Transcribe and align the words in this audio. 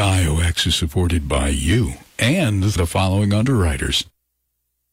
WIOX 0.00 0.66
is 0.66 0.74
supported 0.76 1.28
by 1.28 1.48
you 1.48 1.92
and 2.18 2.62
the 2.62 2.86
following 2.86 3.34
underwriters. 3.34 4.06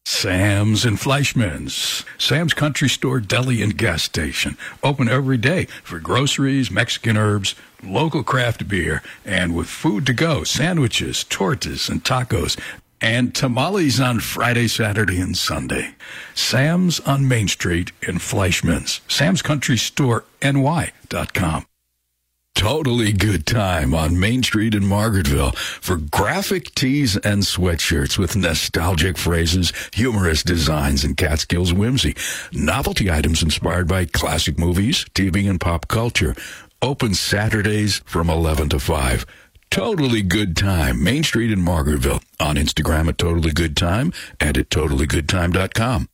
Sam's 0.06 0.84
and 0.84 0.98
Fleischmann's. 0.98 2.04
Sam's 2.18 2.54
Country 2.54 2.90
Store 2.90 3.22
Deli 3.22 3.62
and 3.62 3.78
Gas 3.78 4.04
Station. 4.04 4.58
Open 4.84 5.08
every 5.08 5.38
day 5.38 5.68
for 5.82 6.00
groceries, 6.00 6.70
Mexican 6.70 7.16
herbs, 7.16 7.56
local 7.82 8.22
craft 8.22 8.68
beer, 8.68 9.02
and 9.24 9.56
with 9.56 9.68
food 9.68 10.06
to 10.08 10.14
go, 10.14 10.44
sandwiches, 10.44 11.24
tortas, 11.24 11.90
and 11.90 12.04
tacos. 12.04 12.60
And 13.00 13.34
tamales 13.34 14.02
on 14.02 14.20
Friday, 14.20 14.68
Saturday, 14.68 15.22
and 15.22 15.38
Sunday. 15.38 15.96
Sam's 16.36 17.00
on 17.00 17.30
Main 17.30 17.48
Street 17.48 17.94
in 18.02 18.16
Fleischmann's. 18.16 19.00
Sam's 19.08 19.42
Country 19.42 19.78
Store 19.78 20.26
NY.com. 20.42 21.66
Totally 22.58 23.14
good 23.14 23.46
time 23.46 23.94
on 23.94 24.20
Main 24.20 24.42
Street 24.42 24.74
in 24.74 24.82
Margaretville 24.82 25.56
for 25.56 25.98
graphic 25.98 26.74
tees 26.74 27.16
and 27.16 27.44
sweatshirts 27.44 28.18
with 28.18 28.36
nostalgic 28.36 29.16
phrases, 29.16 29.72
humorous 29.94 30.42
designs, 30.42 31.04
and 31.04 31.16
Catskills 31.16 31.72
whimsy. 31.72 32.16
Novelty 32.52 33.12
items 33.12 33.44
inspired 33.44 33.88
by 33.88 34.06
classic 34.06 34.58
movies, 34.58 35.06
TV, 35.14 35.48
and 35.48 35.62
pop 35.62 35.88
culture. 35.88 36.36
Open 36.82 37.14
Saturdays 37.14 38.02
from 38.06 38.28
11 38.28 38.70
to 38.70 38.80
5. 38.80 39.26
Totally 39.70 40.24
Good 40.24 40.58
Time, 40.58 41.04
Main 41.04 41.24
Street 41.24 41.52
in 41.52 41.60
Margaretville. 41.60 42.24
On 42.40 42.56
Instagram 42.56 43.08
at 43.08 43.20
Totally 43.20 43.52
Good 43.52 43.78
Time 43.78 44.12
and 44.40 44.58
at 44.58 44.70
TotallyGoodTime.com. 44.72 46.10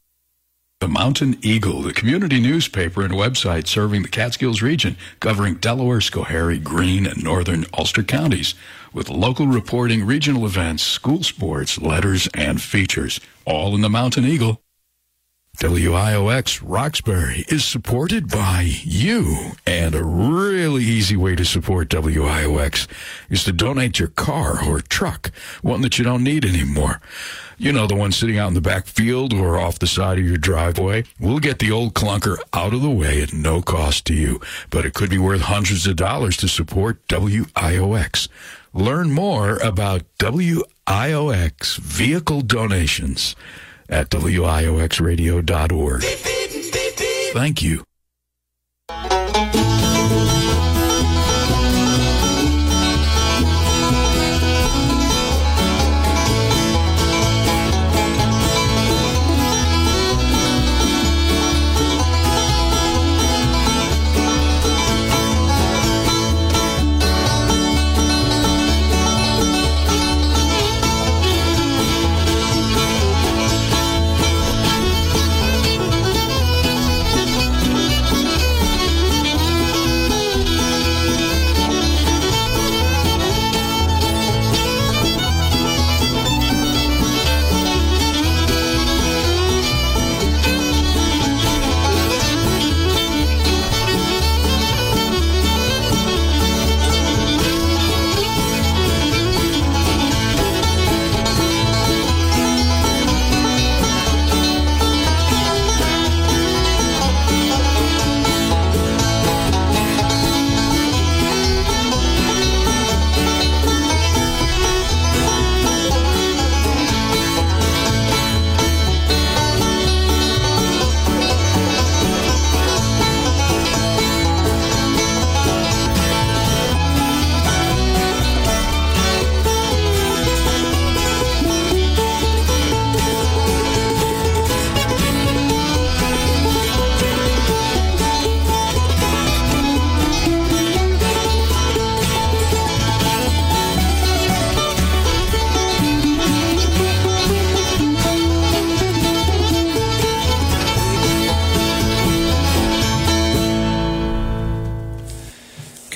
The 0.84 0.90
Mountain 0.90 1.38
Eagle, 1.42 1.82
the 1.82 1.94
community 1.94 2.42
newspaper 2.42 3.04
and 3.04 3.14
website 3.14 3.68
serving 3.68 4.02
the 4.02 4.10
Catskills 4.10 4.62
region, 4.62 4.98
covering 5.22 5.56
Delaware, 5.56 6.02
Schoharie, 6.02 6.62
Greene, 6.62 7.06
and 7.06 7.24
northern 7.24 7.66
Ulster 7.78 8.04
counties, 8.04 8.54
with 8.92 9.08
local 9.08 9.48
reporting, 9.48 10.06
regional 10.06 10.46
events, 10.46 10.84
school 10.84 11.24
sports, 11.24 11.80
letters, 11.80 12.28
and 12.34 12.62
features, 12.62 13.22
all 13.46 13.76
in 13.76 13.80
the 13.80 13.88
Mountain 13.90 14.26
Eagle. 14.26 14.63
WIOX 15.58 16.62
Roxbury 16.62 17.46
is 17.48 17.64
supported 17.64 18.28
by 18.28 18.64
you. 18.84 19.52
And 19.66 19.94
a 19.94 20.04
really 20.04 20.84
easy 20.84 21.16
way 21.16 21.36
to 21.36 21.46
support 21.46 21.90
WIOX 21.90 22.88
is 23.30 23.44
to 23.46 23.54
donate 23.54 24.00
your 24.00 24.10
car 24.10 24.62
or 24.66 24.82
truck, 24.82 25.32
one 25.62 25.82
that 25.82 25.98
you 25.98 26.04
don't 26.04 26.24
need 26.24 26.44
anymore. 26.44 27.00
You 27.58 27.72
know, 27.72 27.86
the 27.86 27.96
one 27.96 28.12
sitting 28.12 28.38
out 28.38 28.48
in 28.48 28.56
the 28.56 28.62
back 28.62 28.88
field 28.88 29.32
or 29.32 29.58
off 29.58 29.80
the 29.80 29.88
side 29.88 30.18
of 30.18 30.26
your 30.26 30.38
driveway. 30.38 31.06
We'll 31.20 31.40
get 31.40 31.60
the 31.60 31.72
old 31.72 31.94
clunker 31.94 32.38
out 32.52 32.74
of 32.74 32.82
the 32.82 32.90
way 32.90 33.22
at 33.22 33.32
no 33.32 33.62
cost 33.62 34.06
to 34.08 34.14
you, 34.14 34.42
but 34.72 34.86
it 34.86 34.96
could 34.96 35.12
be 35.12 35.20
worth 35.20 35.42
hundreds 35.42 35.86
of 35.86 35.96
dollars 35.96 36.36
to 36.38 36.48
support 36.48 37.08
WIOX. 37.08 38.28
Learn 38.74 39.12
more 39.12 39.58
about 39.60 40.02
WIOX 40.18 41.78
vehicle 41.78 42.42
donations 42.42 43.36
at 43.94 44.10
WIOXradio.org. 44.10 46.04
Thank 47.34 47.62
you. 47.62 47.84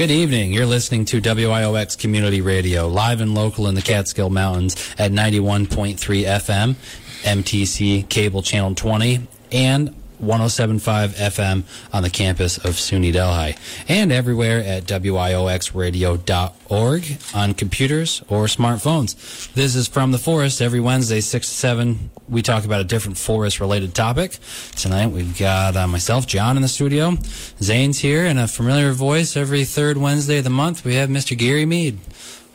Good 0.08 0.14
evening. 0.14 0.54
You're 0.54 0.66
listening 0.66 1.04
to 1.04 1.20
WIOX 1.20 2.00
Community 2.00 2.40
Radio, 2.40 2.88
live 2.88 3.20
and 3.20 3.36
local 3.36 3.68
in 3.68 3.76
the 3.76 3.82
Catskill 3.82 4.30
Mountains 4.30 4.78
at 4.98 5.12
91.3 5.12 5.98
FM, 5.98 6.76
MTC 7.24 8.08
Cable 8.08 8.42
Channel 8.42 8.74
20, 8.74 9.28
and 9.52 9.94
1075 10.20 11.16
FM 11.16 11.64
on 11.94 12.04
the 12.04 12.10
campus 12.10 12.58
of 12.58 12.76
SUNY 12.76 13.14
Delhi, 13.14 13.56
and 13.88 14.12
everywhere 14.12 14.60
at 14.60 14.84
WIOXradio.org 14.86 17.18
on 17.34 17.54
computers 17.54 18.22
or 18.28 18.46
smartphones. 18.46 19.52
This 19.54 19.76
is 19.76 19.88
From 19.88 20.12
the 20.12 20.18
Forest 20.18 20.62
every 20.62 20.80
Wednesday, 20.80 21.22
6 21.22 21.48
to 21.48 21.54
7. 21.54 22.10
We 22.30 22.42
talk 22.42 22.66
about 22.66 22.82
a 22.82 22.84
different 22.84 23.18
forest 23.18 23.60
related 23.60 23.96
topic. 23.96 24.38
Tonight 24.76 25.08
we've 25.08 25.38
got 25.38 25.76
uh, 25.76 25.88
myself, 25.88 26.28
John, 26.28 26.56
in 26.58 26.62
the 26.62 26.68
studio. 26.68 27.18
Zane's 27.62 28.00
here, 28.00 28.26
and 28.26 28.40
a 28.40 28.48
familiar 28.48 28.92
voice 28.92 29.38
every 29.38 29.64
third 29.66 29.98
Wednesday 29.98 30.40
of 30.40 30.44
the 30.44 30.50
month. 30.50 30.84
We 30.84 30.96
have 30.96 31.10
Mr. 31.10 31.38
Gary 31.38 31.66
Mead. 31.66 31.98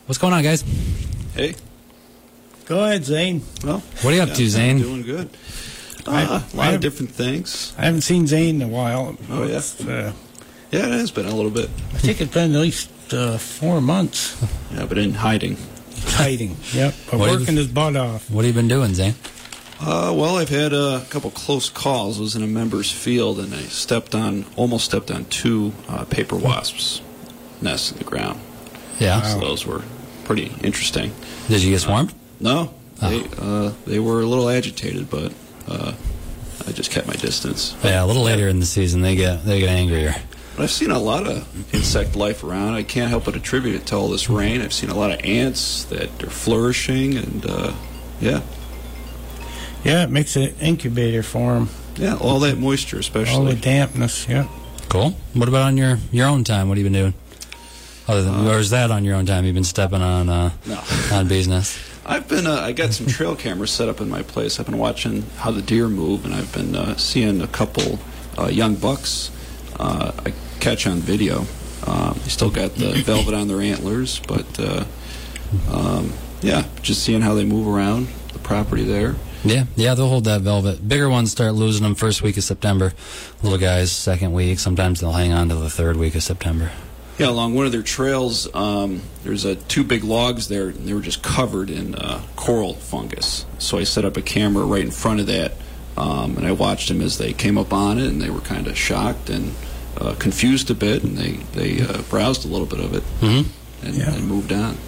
What's 0.06 0.18
going 0.18 0.34
on, 0.34 0.42
guys? 0.42 0.64
Hey. 1.34 1.54
Go 2.66 2.84
ahead, 2.84 3.04
Zane. 3.04 3.42
Well, 3.64 3.82
What 4.02 4.12
are 4.12 4.16
you 4.16 4.22
up 4.22 4.28
yeah, 4.28 4.34
to, 4.34 4.42
I'm 4.44 4.48
Zane? 4.50 4.78
Doing 4.78 5.02
good. 5.02 5.30
I- 6.06 6.24
Uh, 6.24 6.42
a 6.52 6.56
lot 6.56 6.74
of 6.74 6.80
different 6.80 7.12
things. 7.12 7.72
I 7.78 7.84
haven't 7.84 8.02
seen 8.02 8.26
Zane 8.26 8.56
in 8.56 8.62
a 8.62 8.68
while. 8.68 9.16
Oh, 9.30 9.44
yeah? 9.46 9.60
Uh, 9.86 10.12
Yeah, 10.70 10.86
it 10.86 10.92
has 11.00 11.10
been 11.10 11.26
a 11.26 11.34
little 11.34 11.50
bit. 11.50 11.68
I 11.94 11.98
think 11.98 12.20
it's 12.20 12.32
been 12.32 12.54
at 12.54 12.60
least 12.60 12.88
uh, 13.12 13.36
four 13.38 13.80
months 13.82 14.34
Yeah, 14.74 14.86
but 14.86 14.96
in 14.98 15.14
hiding. 15.14 15.56
hiding. 16.06 16.56
Yep, 16.74 16.94
but 17.10 17.18
What 17.18 17.28
is- 17.30 17.40
working 17.40 17.56
his 17.56 17.66
butt 17.68 17.96
off. 17.96 18.30
What 18.30 18.44
have 18.44 18.54
you 18.54 18.60
been 18.60 18.68
doing, 18.68 18.94
Zane? 18.94 19.14
Uh, 19.80 20.12
well, 20.14 20.36
I've 20.38 20.48
had 20.48 20.72
a 20.72 21.04
couple 21.10 21.30
close 21.32 21.68
calls. 21.68 22.18
I 22.18 22.22
was 22.22 22.36
in 22.36 22.42
a 22.42 22.46
member's 22.46 22.90
field, 22.92 23.38
and 23.40 23.52
I 23.52 23.62
stepped 23.62 24.14
on, 24.14 24.44
almost 24.56 24.84
stepped 24.84 25.10
on 25.10 25.24
two 25.26 25.72
uh, 25.88 26.04
paper 26.04 26.36
wasps' 26.36 27.00
nests 27.60 27.90
in 27.92 27.98
the 27.98 28.04
ground. 28.04 28.38
Yeah. 29.00 29.22
So 29.22 29.40
those 29.40 29.66
were 29.66 29.82
pretty 30.24 30.52
interesting. 30.62 31.10
Did 31.48 31.62
you 31.64 31.70
get 31.72 31.80
swarmed? 31.80 32.14
No, 32.40 32.72
Oh. 33.02 33.10
they 33.10 33.20
uh, 33.38 33.72
they 33.84 33.98
were 33.98 34.20
a 34.22 34.26
little 34.26 34.48
agitated, 34.48 35.10
but 35.10 35.32
uh, 35.68 35.92
I 36.66 36.72
just 36.72 36.90
kept 36.90 37.06
my 37.06 37.14
distance. 37.14 37.74
Yeah, 37.82 38.04
a 38.04 38.06
little 38.06 38.22
later 38.22 38.48
in 38.48 38.60
the 38.60 38.66
season 38.66 39.00
they 39.02 39.16
get 39.16 39.44
they 39.44 39.60
get 39.60 39.68
angrier. 39.70 40.14
But 40.56 40.64
I've 40.64 40.70
seen 40.70 40.90
a 40.90 40.98
lot 40.98 41.26
of 41.26 41.74
insect 41.74 42.14
life 42.14 42.44
around. 42.44 42.74
I 42.74 42.82
can't 42.82 43.08
help 43.08 43.24
but 43.24 43.34
attribute 43.36 43.74
it 43.74 43.86
to 43.86 43.96
all 43.96 44.08
this 44.08 44.28
rain. 44.28 44.60
I've 44.60 44.72
seen 44.74 44.90
a 44.90 44.94
lot 44.94 45.10
of 45.10 45.20
ants 45.24 45.84
that 45.84 46.22
are 46.22 46.28
flourishing, 46.30 47.16
and 47.16 47.46
uh, 47.48 47.72
yeah, 48.20 48.42
Yeah, 49.84 50.04
it 50.04 50.10
makes 50.10 50.36
an 50.36 50.54
incubator 50.60 51.22
for 51.22 51.54
them. 51.54 51.68
yeah, 51.96 52.16
all 52.16 52.38
that 52.40 52.58
moisture, 52.58 52.98
especially 52.98 53.34
All 53.34 53.44
the 53.44 53.54
dampness. 53.56 54.28
Yep. 54.28 54.46
Cool. 54.90 55.10
What 55.32 55.48
about 55.48 55.62
on 55.62 55.76
your 55.78 55.98
your 56.10 56.26
own 56.28 56.44
time? 56.44 56.68
What 56.68 56.76
have 56.76 56.84
you 56.86 56.90
been 56.92 57.00
doing? 57.00 57.14
Other 58.06 58.22
than, 58.22 58.46
or 58.46 58.58
is 58.58 58.70
that 58.70 58.90
on 58.90 59.04
your 59.04 59.14
own 59.16 59.24
time? 59.26 59.44
You've 59.46 59.54
been 59.54 59.64
stepping 59.64 60.02
on 60.02 60.28
uh, 60.28 60.50
No. 60.66 60.80
on 61.12 61.28
business. 61.28 61.78
I've 62.12 62.28
been. 62.28 62.46
Uh, 62.46 62.60
I 62.60 62.72
got 62.72 62.92
some 62.92 63.06
trail 63.06 63.34
cameras 63.34 63.70
set 63.70 63.88
up 63.88 64.02
in 64.02 64.10
my 64.10 64.22
place. 64.22 64.60
I've 64.60 64.66
been 64.66 64.76
watching 64.76 65.22
how 65.38 65.50
the 65.50 65.62
deer 65.62 65.88
move, 65.88 66.26
and 66.26 66.34
I've 66.34 66.52
been 66.52 66.76
uh, 66.76 66.94
seeing 66.98 67.40
a 67.40 67.46
couple 67.46 67.98
uh, 68.38 68.48
young 68.48 68.74
bucks. 68.74 69.30
Uh, 69.80 70.12
I 70.26 70.34
catch 70.60 70.86
on 70.86 70.98
video. 70.98 71.46
Um, 71.86 72.20
they 72.22 72.28
still 72.28 72.50
got 72.50 72.74
the 72.74 72.92
velvet 73.06 73.32
on 73.32 73.48
their 73.48 73.62
antlers, 73.62 74.20
but 74.20 74.46
uh, 74.60 74.84
um, 75.70 76.12
yeah, 76.42 76.66
just 76.82 77.02
seeing 77.02 77.22
how 77.22 77.32
they 77.32 77.46
move 77.46 77.66
around 77.66 78.08
the 78.34 78.38
property 78.40 78.84
there. 78.84 79.16
Yeah, 79.42 79.64
yeah, 79.74 79.94
they'll 79.94 80.08
hold 80.08 80.24
that 80.24 80.42
velvet. 80.42 80.86
Bigger 80.86 81.08
ones 81.08 81.32
start 81.32 81.54
losing 81.54 81.82
them 81.82 81.94
first 81.94 82.20
week 82.22 82.36
of 82.36 82.44
September. 82.44 82.92
Little 83.42 83.58
guys, 83.58 83.90
second 83.90 84.34
week. 84.34 84.58
Sometimes 84.58 85.00
they'll 85.00 85.12
hang 85.12 85.32
on 85.32 85.48
to 85.48 85.56
the 85.56 85.70
third 85.70 85.96
week 85.96 86.14
of 86.14 86.22
September. 86.22 86.72
Yeah, 87.18 87.28
along 87.28 87.54
one 87.54 87.66
of 87.66 87.72
their 87.72 87.82
trails, 87.82 88.52
um, 88.54 89.02
there's 89.22 89.44
uh, 89.44 89.56
two 89.68 89.84
big 89.84 90.02
logs 90.02 90.48
there, 90.48 90.68
and 90.68 90.88
they 90.88 90.94
were 90.94 91.00
just 91.02 91.22
covered 91.22 91.68
in 91.70 91.94
uh, 91.94 92.22
coral 92.36 92.74
fungus. 92.74 93.44
So 93.58 93.78
I 93.78 93.84
set 93.84 94.04
up 94.04 94.16
a 94.16 94.22
camera 94.22 94.64
right 94.64 94.82
in 94.84 94.90
front 94.90 95.20
of 95.20 95.26
that, 95.26 95.52
um, 95.96 96.36
and 96.38 96.46
I 96.46 96.52
watched 96.52 96.88
them 96.88 97.00
as 97.02 97.18
they 97.18 97.32
came 97.34 97.58
up 97.58 97.72
on 97.72 97.98
it, 97.98 98.06
and 98.08 98.20
they 98.20 98.30
were 98.30 98.40
kind 98.40 98.66
of 98.66 98.76
shocked 98.78 99.28
and 99.28 99.52
uh, 100.00 100.14
confused 100.18 100.70
a 100.70 100.74
bit, 100.74 101.04
and 101.04 101.16
they 101.18 101.32
they 101.54 101.82
uh, 101.82 102.00
browsed 102.08 102.46
a 102.46 102.48
little 102.48 102.66
bit 102.66 102.80
of 102.80 102.94
it 102.94 103.02
Mm-hmm. 103.20 103.86
and, 103.86 103.94
Yeah. 103.94 104.14
and 104.14 104.26
moved 104.26 104.52
on. 104.52 104.78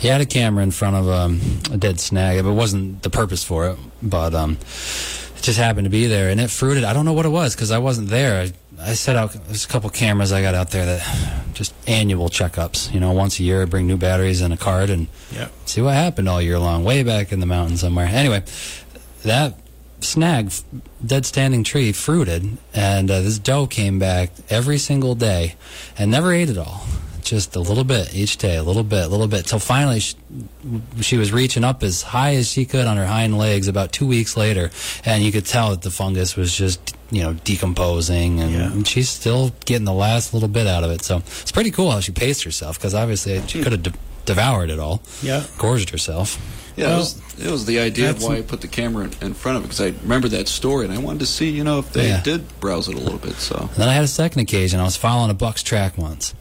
He 0.00 0.08
had 0.08 0.20
a 0.20 0.26
camera 0.26 0.62
in 0.64 0.72
front 0.72 0.96
of 0.96 1.08
um, 1.08 1.40
a 1.72 1.76
dead 1.76 2.00
snag. 2.00 2.38
It 2.38 2.42
wasn't 2.44 3.02
the 3.02 3.10
purpose 3.10 3.42
for 3.44 3.68
it, 3.70 3.78
but 4.02 4.34
um, 4.34 4.52
it 4.52 5.42
just 5.42 5.58
happened 5.58 5.84
to 5.86 5.90
be 5.90 6.06
there, 6.06 6.28
and 6.30 6.40
it 6.40 6.50
fruited. 6.50 6.82
I 6.84 6.92
don't 6.92 7.04
know 7.04 7.12
what 7.14 7.24
it 7.26 7.30
was 7.30 7.54
because 7.54 7.70
I 7.70 7.78
wasn't 7.78 8.08
there. 8.08 8.42
I, 8.42 8.52
I 8.80 8.94
set 8.94 9.16
out 9.16 9.32
there's 9.46 9.64
a 9.64 9.68
couple 9.68 9.90
cameras 9.90 10.32
I 10.32 10.40
got 10.42 10.54
out 10.54 10.70
there 10.70 10.86
that 10.86 11.44
just 11.54 11.74
annual 11.88 12.28
checkups. 12.28 12.92
You 12.94 13.00
know, 13.00 13.12
once 13.12 13.38
a 13.40 13.42
year 13.42 13.62
I 13.62 13.64
bring 13.64 13.86
new 13.86 13.96
batteries 13.96 14.40
and 14.40 14.54
a 14.54 14.56
card 14.56 14.88
and 14.90 15.08
Yeah. 15.34 15.48
see 15.66 15.80
what 15.80 15.94
happened 15.94 16.28
all 16.28 16.40
year 16.40 16.58
long, 16.58 16.84
way 16.84 17.02
back 17.02 17.32
in 17.32 17.40
the 17.40 17.46
mountains 17.46 17.80
somewhere. 17.80 18.06
Anyway, 18.06 18.42
that 19.24 19.54
snag, 20.00 20.52
dead 21.04 21.26
standing 21.26 21.64
tree, 21.64 21.90
fruited, 21.90 22.56
and 22.72 23.10
uh, 23.10 23.20
this 23.20 23.38
doe 23.38 23.66
came 23.66 23.98
back 23.98 24.30
every 24.48 24.78
single 24.78 25.16
day 25.16 25.56
and 25.98 26.10
never 26.10 26.32
ate 26.32 26.48
it 26.48 26.58
all. 26.58 26.86
Just 27.22 27.56
a 27.56 27.60
little 27.60 27.84
bit 27.84 28.14
each 28.14 28.38
day, 28.38 28.56
a 28.56 28.62
little 28.62 28.84
bit, 28.84 29.04
a 29.04 29.08
little 29.08 29.26
bit, 29.26 29.44
till 29.44 29.58
finally 29.58 30.00
she, 30.00 30.14
she 31.02 31.16
was 31.18 31.30
reaching 31.32 31.64
up 31.64 31.82
as 31.82 32.00
high 32.00 32.36
as 32.36 32.48
she 32.50 32.64
could 32.64 32.86
on 32.86 32.96
her 32.96 33.06
hind 33.06 33.36
legs. 33.36 33.66
About 33.68 33.92
two 33.92 34.06
weeks 34.06 34.36
later, 34.36 34.70
and 35.04 35.22
you 35.24 35.32
could 35.32 35.44
tell 35.44 35.70
that 35.70 35.82
the 35.82 35.90
fungus 35.90 36.36
was 36.36 36.56
just 36.56 36.94
you 37.10 37.22
know 37.22 37.32
decomposing, 37.44 38.40
and 38.40 38.52
Yeah. 38.52 38.82
she's 38.84 39.08
still 39.08 39.52
getting 39.64 39.84
the 39.84 39.92
last 39.92 40.34
little 40.34 40.48
bit 40.48 40.66
out 40.66 40.84
of 40.84 40.90
it. 40.90 41.02
So 41.04 41.18
it's 41.18 41.52
pretty 41.52 41.70
cool 41.70 41.90
how 41.90 42.00
she 42.00 42.12
paced 42.12 42.44
herself 42.44 42.78
because 42.78 42.94
obviously 42.94 43.40
she 43.46 43.58
hmm. 43.58 43.64
could 43.64 43.72
have 43.72 43.82
de- 43.82 43.92
devoured 44.24 44.70
it 44.70 44.78
all, 44.78 45.02
Yeah. 45.22 45.44
gorged 45.58 45.90
herself. 45.90 46.38
Yeah, 46.76 46.88
Well, 46.88 46.94
it, 46.94 46.98
was, 46.98 47.22
it 47.46 47.50
was 47.50 47.64
the 47.66 47.80
idea 47.80 48.10
of 48.10 48.22
why 48.22 48.36
I 48.36 48.42
put 48.42 48.60
the 48.60 48.68
camera 48.68 49.04
in, 49.04 49.12
in 49.20 49.34
front 49.34 49.56
of 49.58 49.64
it 49.64 49.66
because 49.68 49.80
I 49.80 49.94
remember 50.02 50.28
that 50.28 50.46
story 50.46 50.84
and 50.84 50.94
I 50.94 50.98
wanted 50.98 51.20
to 51.20 51.26
see, 51.26 51.50
you 51.50 51.64
know, 51.64 51.80
if 51.80 51.92
they 51.92 52.08
Yeah. 52.08 52.22
did 52.22 52.60
browse 52.60 52.88
it 52.88 52.94
a 52.94 53.00
little 53.00 53.18
bit. 53.18 53.34
So 53.36 53.56
And 53.56 53.70
then 53.76 53.88
I 53.88 53.94
had 53.94 54.04
a 54.04 54.08
second 54.08 54.42
occasion. 54.42 54.78
I 54.78 54.84
was 54.84 54.96
following 54.96 55.30
a 55.30 55.34
buck's 55.34 55.64
track 55.64 55.98
once. 55.98 56.34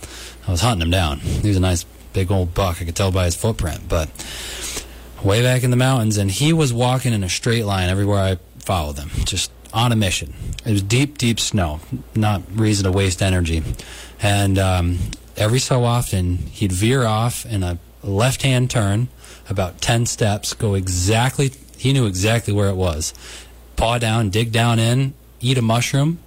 I 0.47 0.51
was 0.51 0.61
hunting 0.61 0.83
him 0.83 0.91
down. 0.91 1.21
He 1.21 1.47
was 1.47 1.57
a 1.57 1.61
nice 1.61 1.85
big 2.13 2.29
old 2.31 2.53
buck. 2.53 2.81
I 2.81 2.85
could 2.85 2.95
tell 2.95 3.11
by 3.11 3.25
his 3.25 3.35
footprint. 3.35 3.89
But 3.89 4.09
way 5.23 5.41
back 5.41 5.63
in 5.63 5.71
the 5.71 5.77
mountains, 5.77 6.17
and 6.17 6.29
he 6.29 6.53
was 6.53 6.71
walking 6.71 7.13
in 7.13 7.23
a 7.23 7.29
straight 7.29 7.65
line 7.65 7.89
everywhere 7.89 8.19
I 8.19 8.37
followed 8.59 8.99
him, 8.99 9.09
just 9.25 9.49
on 9.77 9.91
a 9.91 9.95
mission. 9.95 10.33
It 10.65 10.71
was 10.71 10.81
deep, 10.81 11.19
deep 11.19 11.39
snow, 11.39 11.79
not 12.15 12.41
reason 12.51 12.85
to 12.85 12.91
waste 12.91 13.21
energy. 13.21 13.61
And 14.19 14.57
um, 14.57 14.97
every 15.37 15.59
so 15.59 15.83
often, 15.83 16.37
he'd 16.37 16.71
veer 16.71 17.05
off 17.05 17.45
in 17.45 17.61
a 17.61 17.77
left 18.01 18.41
hand 18.41 18.71
turn, 18.71 19.07
about 19.47 19.79
10 19.79 20.07
steps, 20.07 20.53
go 20.53 20.73
exactly, 20.73 21.51
he 21.77 21.93
knew 21.93 22.07
exactly 22.07 22.53
where 22.53 22.69
it 22.69 22.75
was. 22.75 23.13
Paw 23.75 23.99
down, 23.99 24.31
dig 24.31 24.51
down 24.51 24.79
in, 24.79 25.13
eat 25.41 25.59
a 25.59 25.61
mushroom, 25.61 26.17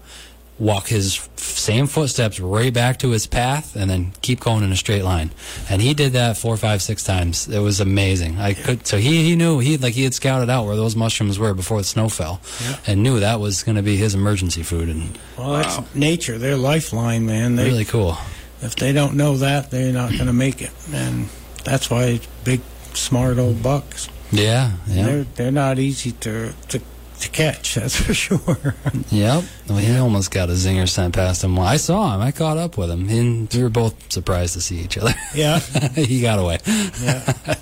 walk 0.60 0.86
his 0.88 1.26
same 1.36 1.86
footsteps 1.86 2.38
right 2.38 2.72
back 2.72 2.98
to 2.98 3.10
his 3.10 3.26
path 3.26 3.74
and 3.76 3.90
then 3.90 4.12
keep 4.20 4.40
going 4.40 4.62
in 4.62 4.70
a 4.70 4.76
straight 4.76 5.02
line 5.02 5.30
and 5.70 5.80
he 5.80 5.94
did 5.94 6.12
that 6.12 6.36
four 6.36 6.56
five 6.56 6.82
six 6.82 7.02
times 7.02 7.48
it 7.48 7.58
was 7.60 7.80
amazing 7.80 8.38
i 8.38 8.52
could 8.52 8.86
so 8.86 8.98
he 8.98 9.24
he 9.24 9.34
knew 9.36 9.58
he 9.58 9.78
like 9.78 9.94
he 9.94 10.04
had 10.04 10.12
scouted 10.14 10.50
out 10.50 10.66
where 10.66 10.76
those 10.76 10.94
mushrooms 10.94 11.38
were 11.38 11.54
before 11.54 11.78
the 11.78 11.84
snow 11.84 12.08
fell 12.10 12.40
Yeah. 12.62 12.76
and 12.86 13.02
knew 13.02 13.20
that 13.20 13.40
was 13.40 13.62
going 13.62 13.76
to 13.76 13.82
be 13.82 13.96
his 13.96 14.14
emergency 14.14 14.62
food 14.62 14.88
and 14.90 15.18
Well, 15.38 15.54
that's 15.54 15.94
nature. 15.94 16.36
They're 16.38 16.56
lifeline, 16.58 17.24
man. 17.26 17.56
They, 17.56 17.64
really 17.64 17.86
cool 17.86 18.16
If 18.60 18.76
they 18.76 18.92
don't 18.92 19.14
know 19.16 19.38
that, 19.38 19.70
they're 19.70 19.92
not 19.94 20.10
going 20.12 20.26
to 20.26 20.34
make 20.34 20.60
it. 20.60 20.70
And 20.92 21.28
that's 21.64 21.88
why 21.90 22.20
big, 22.44 22.60
smart 22.92 23.38
old 23.38 23.62
bucks. 23.62 24.08
yeah 24.30 24.72
yeah 24.86 25.04
They're 25.06 25.24
they're 25.36 25.52
not 25.52 25.78
easy 25.78 26.12
to 26.12 26.52
to, 26.68 26.80
to 27.20 27.28
catch. 27.30 27.74
That's 27.74 27.96
for 27.96 28.14
sure. 28.14 28.74
yep 29.10 29.44
well, 29.68 29.78
he 29.78 29.96
almost 29.96 30.30
got 30.30 30.48
a 30.48 30.52
zinger 30.52 30.88
sent 30.88 31.14
past 31.14 31.44
him 31.44 31.58
i 31.58 31.76
saw 31.76 32.14
him 32.14 32.20
i 32.20 32.30
caught 32.32 32.58
up 32.58 32.76
with 32.76 32.90
him 32.90 33.08
and 33.08 33.52
we 33.52 33.62
were 33.62 33.68
both 33.68 34.12
surprised 34.12 34.54
to 34.54 34.60
see 34.60 34.78
each 34.80 34.96
other 34.98 35.12
yeah. 35.34 35.58
he 35.94 36.20
got 36.20 36.38
away 36.38 36.58
Yeah. 37.00 37.32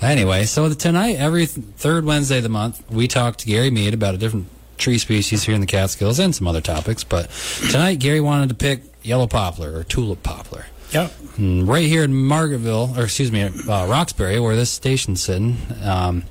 Anyway, 0.00 0.44
so 0.44 0.72
tonight, 0.74 1.16
every 1.16 1.46
third 1.46 2.04
Wednesday 2.04 2.36
of 2.36 2.44
the 2.44 2.48
month, 2.48 2.88
we 2.88 3.08
talk 3.08 3.36
to 3.38 3.46
Gary 3.46 3.70
Mead 3.70 3.94
about 3.94 4.14
a 4.14 4.16
different 4.16 4.46
tree 4.76 4.96
species 4.96 5.42
here 5.42 5.56
in 5.56 5.60
the 5.60 5.66
Catskills 5.66 6.20
and 6.20 6.32
some 6.32 6.46
other 6.46 6.60
topics. 6.60 7.02
But 7.02 7.28
tonight, 7.68 7.96
Gary 7.98 8.20
wanted 8.20 8.48
to 8.50 8.54
pick 8.54 8.82
yellow 9.02 9.26
poplar 9.26 9.76
or 9.76 9.82
tulip 9.82 10.22
poplar. 10.22 10.66
Yep. 10.92 11.12
And 11.36 11.66
right 11.68 11.86
here 11.86 12.04
in 12.04 12.12
Margaretville, 12.12 12.96
or 12.96 13.04
excuse 13.04 13.32
me, 13.32 13.42
uh, 13.42 13.86
Roxbury, 13.88 14.38
where 14.38 14.54
this 14.54 14.70
station's 14.70 15.20
sitting, 15.20 15.56
um, 15.82 16.22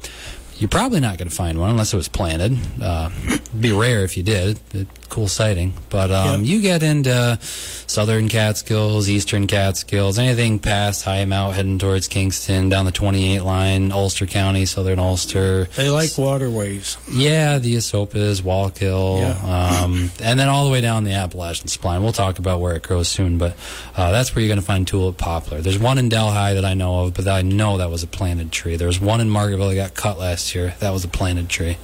you're 0.59 0.69
probably 0.69 0.99
not 0.99 1.17
going 1.17 1.29
to 1.29 1.35
find 1.35 1.59
one 1.59 1.69
unless 1.69 1.93
it 1.93 1.97
was 1.97 2.07
planted. 2.07 2.57
Uh, 2.81 3.09
it'd 3.27 3.61
be 3.61 3.71
rare 3.71 4.03
if 4.03 4.17
you 4.17 4.23
did. 4.23 4.59
A 4.73 4.85
cool 5.09 5.27
sighting. 5.27 5.73
But 5.89 6.11
um, 6.11 6.41
Yep. 6.43 6.49
you 6.49 6.61
get 6.61 6.83
into 6.83 7.37
southern 7.41 8.27
Catskills, 8.29 9.09
eastern 9.09 9.47
Catskills, 9.47 10.19
anything 10.19 10.59
past 10.59 11.03
High 11.03 11.25
Mount, 11.25 11.55
heading 11.55 11.77
towards 11.79 12.07
Kingston, 12.07 12.69
down 12.69 12.85
the 12.85 12.91
28 12.91 13.41
line, 13.41 13.91
Ulster 13.91 14.25
County, 14.25 14.65
southern 14.65 14.99
Ulster. 14.99 15.65
They 15.75 15.89
like 15.89 16.17
waterways. 16.17 16.97
Yeah, 17.11 17.57
the 17.59 17.75
Esopus, 17.77 18.41
Wallkill, 18.41 19.19
Yeah. 19.21 19.81
um, 19.83 20.11
and 20.21 20.39
then 20.39 20.49
all 20.49 20.65
the 20.65 20.71
way 20.71 20.81
down 20.81 21.03
the 21.03 21.13
Appalachian 21.13 21.67
Spline. 21.67 22.01
We'll 22.01 22.11
talk 22.13 22.39
about 22.39 22.59
where 22.59 22.75
it 22.75 22.83
grows 22.83 23.07
soon, 23.07 23.37
but 23.37 23.55
uh, 23.95 24.11
that's 24.11 24.35
where 24.35 24.41
you're 24.43 24.49
going 24.49 24.59
to 24.59 24.65
find 24.65 24.87
tulip 24.87 25.17
poplar. 25.17 25.61
There's 25.61 25.79
one 25.79 25.97
in 25.97 26.09
Delhi 26.09 26.53
that 26.55 26.65
I 26.65 26.73
know 26.73 27.05
of, 27.05 27.13
but 27.13 27.27
I 27.27 27.41
know 27.41 27.77
that 27.77 27.89
was 27.89 28.03
a 28.03 28.07
planted 28.07 28.51
tree. 28.51 28.75
There's 28.75 28.99
one 28.99 29.21
in 29.21 29.29
Margaretville 29.29 29.69
that 29.69 29.75
got 29.75 29.93
cut 29.95 30.19
last 30.19 30.53
year. 30.53 30.75
That 30.79 30.91
was 30.91 31.03
a 31.03 31.07
planted 31.07 31.49
tree. 31.49 31.77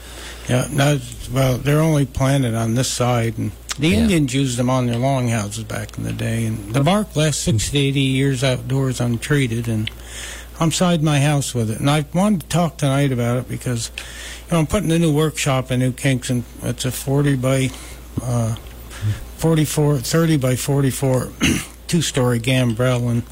Yeah. 0.49 0.67
No, 0.71 0.99
well, 1.31 1.57
they're 1.57 1.79
only 1.79 2.05
planted 2.05 2.53
on 2.55 2.75
this 2.75 2.89
side, 2.89 3.37
and 3.37 3.51
the 3.79 3.89
Yeah. 3.89 3.99
Indians 3.99 4.33
used 4.33 4.57
them 4.57 4.69
on 4.69 4.85
their 4.87 4.97
longhouses 4.97 5.63
back 5.63 5.97
in 5.97 6.03
the 6.03 6.13
day. 6.13 6.45
And 6.45 6.73
the 6.73 6.81
bark 6.83 7.15
lasts 7.15 7.43
60 7.43 7.71
to 7.71 7.77
80 7.79 7.99
years 8.01 8.43
outdoors 8.43 8.99
untreated, 8.99 9.67
and 9.67 9.89
I'm 10.59 10.71
side 10.71 11.01
my 11.01 11.19
house 11.21 11.53
with 11.55 11.71
it. 11.71 11.79
And 11.79 11.89
I 11.89 12.05
wanted 12.13 12.41
to 12.41 12.47
talk 12.47 12.77
tonight 12.77 13.11
about 13.11 13.37
it 13.37 13.47
because, 13.49 13.89
you 14.47 14.53
know, 14.53 14.59
I'm 14.59 14.67
putting 14.67 14.91
a 14.91 14.99
new 14.99 15.13
workshop 15.13 15.71
in 15.71 15.79
New 15.79 15.91
Kingston. 15.91 16.43
It's 16.61 16.85
a 16.85 16.91
40 16.91 17.35
by 17.37 17.71
uh, 18.21 18.55
44, 19.37 19.97
30 19.99 20.37
by 20.37 20.55
44 20.55 21.29
two-story 21.87 22.39
gambrel, 22.39 23.09
and 23.09 23.23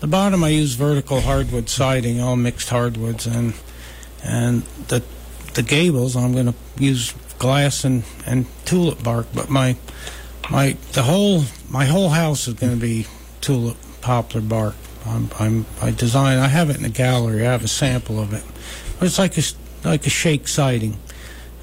the 0.00 0.06
bottom 0.06 0.42
I 0.42 0.48
use 0.48 0.74
vertical 0.74 1.20
hardwood 1.20 1.68
siding, 1.68 2.20
all 2.20 2.36
mixed 2.36 2.70
hardwoods, 2.70 3.26
and 3.26 3.54
and 4.22 4.62
the 4.88 5.02
the 5.54 5.62
gables 5.62 6.16
I'm 6.16 6.32
going 6.32 6.46
to 6.46 6.54
use 6.78 7.14
glass 7.38 7.84
and 7.84 8.04
and 8.26 8.46
tulip 8.64 9.02
bark, 9.02 9.26
but 9.34 9.50
my 9.50 9.76
my 10.50 10.76
the 10.92 11.02
whole 11.02 11.44
my 11.68 11.86
whole 11.86 12.10
house 12.10 12.48
is 12.48 12.54
going 12.54 12.72
to 12.74 12.80
be 12.80 13.06
tulip 13.40 13.76
poplar 14.00 14.40
bark. 14.40 14.74
I'm, 15.06 15.30
I'm 15.38 15.66
I 15.80 15.90
design. 15.90 16.38
I 16.38 16.48
have 16.48 16.70
it 16.70 16.76
in 16.76 16.82
the 16.82 16.88
gallery. 16.88 17.46
I 17.46 17.52
have 17.52 17.64
a 17.64 17.68
sample 17.68 18.20
of 18.20 18.32
it. 18.32 18.44
But 18.98 19.06
it's 19.06 19.18
like 19.18 19.38
a 19.38 19.42
like 19.84 20.06
a 20.06 20.10
shake 20.10 20.46
siding, 20.46 20.98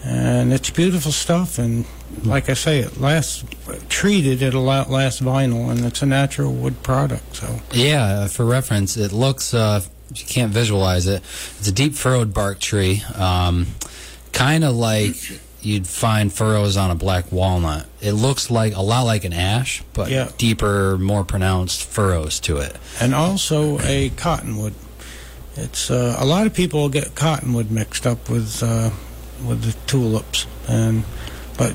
and 0.04 0.52
it's 0.52 0.70
beautiful 0.72 1.12
stuff. 1.12 1.60
And 1.60 1.86
like 2.24 2.50
I 2.50 2.54
say, 2.56 2.80
it 2.80 3.00
lasts 3.00 3.44
treated. 3.90 4.42
It'll 4.42 4.64
last 4.64 5.24
vinyl, 5.24 5.70
and 5.70 5.86
it's 5.86 6.02
a 6.02 6.06
natural 6.06 6.52
wood 6.54 6.82
product. 6.82 7.36
So 7.38 7.60
Yeah, 7.72 8.28
for 8.28 8.46
reference, 8.46 8.98
it 8.98 9.12
looks, 9.12 9.54
uh, 9.54 9.82
you 10.14 10.26
can't 10.26 10.52
visualize 10.52 11.08
it, 11.08 11.22
it's 11.60 11.68
a 11.68 11.72
deep 11.72 11.94
furrowed 11.96 12.34
bark 12.34 12.60
tree, 12.60 13.04
um, 13.16 13.68
kind 14.32 14.64
of 14.64 14.76
like 14.76 15.16
you'd 15.62 15.88
find 15.88 16.32
furrows 16.32 16.78
on 16.78 16.92
a 16.92 16.96
black 16.96 17.32
walnut. 17.32 17.86
It 18.02 18.14
looks 18.14 18.50
like 18.52 18.76
a 18.76 18.82
lot 18.82 19.02
like 19.04 19.26
an 19.26 19.34
ash, 19.34 19.84
but 19.94 20.10
Yeah. 20.10 20.30
deeper, 20.38 20.98
more 20.98 21.24
pronounced 21.24 21.84
furrows 21.84 22.40
to 22.42 22.58
it. 22.58 22.76
and 23.02 23.14
also 23.14 23.80
a 23.82 24.10
cottonwood. 24.12 24.74
It's 25.56 25.90
uh, 25.90 26.16
a 26.20 26.26
lot 26.26 26.46
of 26.46 26.54
people 26.54 26.88
get 26.90 27.16
cottonwood 27.16 27.72
mixed 27.72 28.06
up 28.06 28.30
with 28.30 28.62
uh, 28.62 28.92
with 29.46 29.64
the 29.64 29.74
tulips, 29.88 30.46
and 30.68 31.04
but 31.58 31.74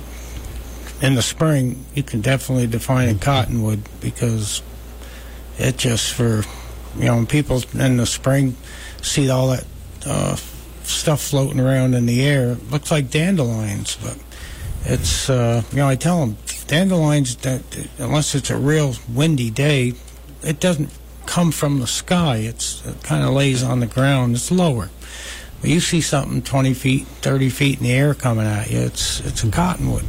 in 1.00 1.16
the 1.16 1.22
spring 1.22 1.84
you 1.94 2.04
can 2.04 2.20
definitely 2.20 2.68
define 2.68 3.08
a 3.08 3.14
cottonwood 3.18 3.80
because 4.00 4.62
it 5.58 5.76
just 5.76 6.12
for 6.14 6.44
you 6.96 7.04
know 7.04 7.16
when 7.16 7.26
people 7.26 7.62
in 7.74 7.96
the 7.96 8.06
spring 8.06 8.56
see 9.00 9.30
all 9.30 9.48
that 9.48 9.64
uh, 10.06 10.36
stuff 10.84 11.20
floating 11.20 11.60
around 11.60 11.94
in 11.94 12.06
the 12.06 12.22
air. 12.22 12.52
It 12.52 12.70
looks 12.70 12.90
like 12.90 13.10
dandelions, 13.10 13.96
but 13.96 14.18
it's 14.84 15.30
uh, 15.30 15.62
you 15.70 15.78
know 15.78 15.88
I 15.88 15.96
tell 15.96 16.20
them 16.20 16.36
dandelions 16.66 17.36
that 17.36 17.62
unless 17.98 18.34
it's 18.34 18.50
a 18.50 18.56
real 18.56 18.94
windy 19.08 19.50
day, 19.50 19.94
it 20.42 20.60
doesn't 20.60 20.90
come 21.26 21.52
from 21.52 21.80
the 21.80 21.86
sky. 21.86 22.36
It's 22.38 22.84
it 22.86 23.02
kind 23.02 23.24
of 23.24 23.30
lays 23.30 23.62
on 23.62 23.80
the 23.80 23.86
ground. 23.86 24.36
It's 24.36 24.50
lower. 24.50 24.90
But 25.60 25.70
you 25.70 25.78
see 25.78 26.00
something 26.00 26.42
20 26.42 26.74
feet, 26.74 27.06
30 27.06 27.48
feet 27.48 27.78
in 27.78 27.84
the 27.84 27.92
air 27.92 28.14
coming 28.14 28.46
at 28.46 28.70
you. 28.70 28.80
It's 28.80 29.20
it's 29.20 29.44
a 29.44 29.50
cottonwood. 29.50 30.04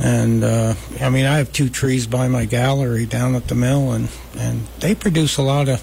And 0.00 0.44
uh, 0.44 0.74
I 1.00 1.10
mean, 1.10 1.24
I 1.26 1.38
have 1.38 1.52
two 1.52 1.68
trees 1.68 2.06
by 2.06 2.28
my 2.28 2.44
gallery 2.44 3.04
down 3.04 3.34
at 3.34 3.48
the 3.48 3.54
mill, 3.56 3.92
and, 3.92 4.08
and 4.36 4.66
they 4.78 4.94
produce 4.94 5.38
a 5.38 5.42
lot 5.42 5.68
of, 5.68 5.82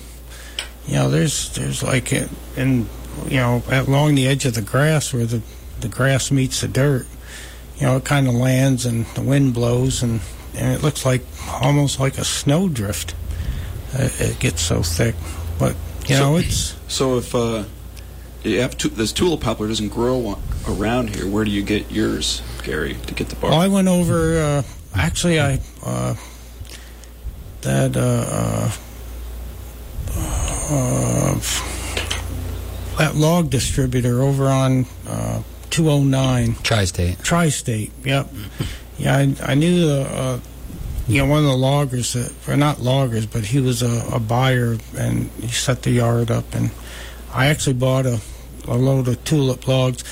you 0.88 0.96
know, 0.96 1.10
there's 1.10 1.54
there's 1.56 1.84
like 1.84 2.14
in 2.14 2.88
you 3.28 3.38
know 3.38 3.62
along 3.70 4.16
the 4.16 4.28
edge 4.28 4.46
of 4.46 4.54
the 4.54 4.62
grass 4.62 5.14
where 5.14 5.26
the 5.26 5.42
the 5.82 5.90
grass 5.90 6.32
meets 6.32 6.62
the 6.62 6.68
dirt, 6.70 7.06
you 7.78 7.86
know, 7.86 7.98
it 7.98 8.06
kind 8.06 8.28
of 8.28 8.34
lands 8.36 8.86
and 8.86 9.06
the 9.16 9.22
wind 9.22 9.54
blows 9.54 10.02
and 10.02 10.22
and 10.56 10.74
it 10.74 10.82
looks 10.82 11.06
like 11.06 11.22
almost 11.62 12.00
like 12.00 12.18
a 12.18 12.24
snowdrift. 12.24 13.14
It, 13.96 14.22
it 14.22 14.40
gets 14.40 14.62
so 14.62 14.82
thick, 14.82 15.16
but 15.60 15.76
you 16.08 16.16
So- 16.16 16.20
know 16.32 16.38
it's 16.38 16.76
So 16.88 17.18
if 17.18 17.36
uh, 17.36 17.66
you 18.46 18.62
have 18.62 18.78
tu- 18.78 18.90
this 18.90 19.12
tulip 19.12 19.42
poplar 19.42 19.68
doesn't 19.68 19.90
grow 19.90 20.40
around 20.68 21.16
here, 21.16 21.28
where 21.28 21.44
do 21.46 21.52
you 21.52 21.64
get 21.64 21.92
yours, 21.92 22.42
Gary, 22.64 22.96
to 23.08 23.14
get 23.14 23.30
the 23.30 23.36
bark? 23.36 23.52
Well, 23.52 23.62
I 23.62 23.68
went 23.68 23.88
over. 23.88 24.40
Uh, 24.40 24.64
actually, 24.96 25.40
I 25.40 25.60
uh, 25.84 26.16
that 27.62 27.98
uh, 27.98 28.00
uh, 28.00 28.72
uh, 30.70 31.40
that 32.98 33.16
log 33.16 33.50
distributor 33.50 34.22
over 34.22 34.48
on 34.48 34.86
uh, 35.08 35.42
209 35.72 36.56
Tri-State. 36.64 37.20
Tri-State. 37.20 37.92
Yep. 38.04 38.30
Yeah, 38.98 39.18
I, 39.18 39.36
I 39.44 39.56
knew 39.56 39.82
the. 39.82 40.02
Uh, 40.10 40.40
you 41.08 41.20
know, 41.22 41.30
one 41.30 41.40
of 41.40 41.46
the 41.46 41.56
loggers 41.56 42.14
that, 42.14 42.34
or 42.48 42.58
not 42.58 42.82
loggers, 42.82 43.28
but 43.28 43.44
he 43.46 43.60
was 43.60 43.84
a, 43.84 44.08
a 44.12 44.20
buyer 44.20 44.78
and 44.98 45.30
he 45.40 45.50
set 45.50 45.84
the 45.84 45.92
yard 45.92 46.32
up. 46.32 46.56
And 46.56 46.72
I 47.32 47.46
actually 47.48 47.74
bought 47.74 48.08
a, 48.08 48.22
a 48.68 48.76
load 48.76 49.08
of 49.08 49.24
tulip 49.24 49.68
logs. 49.68 50.04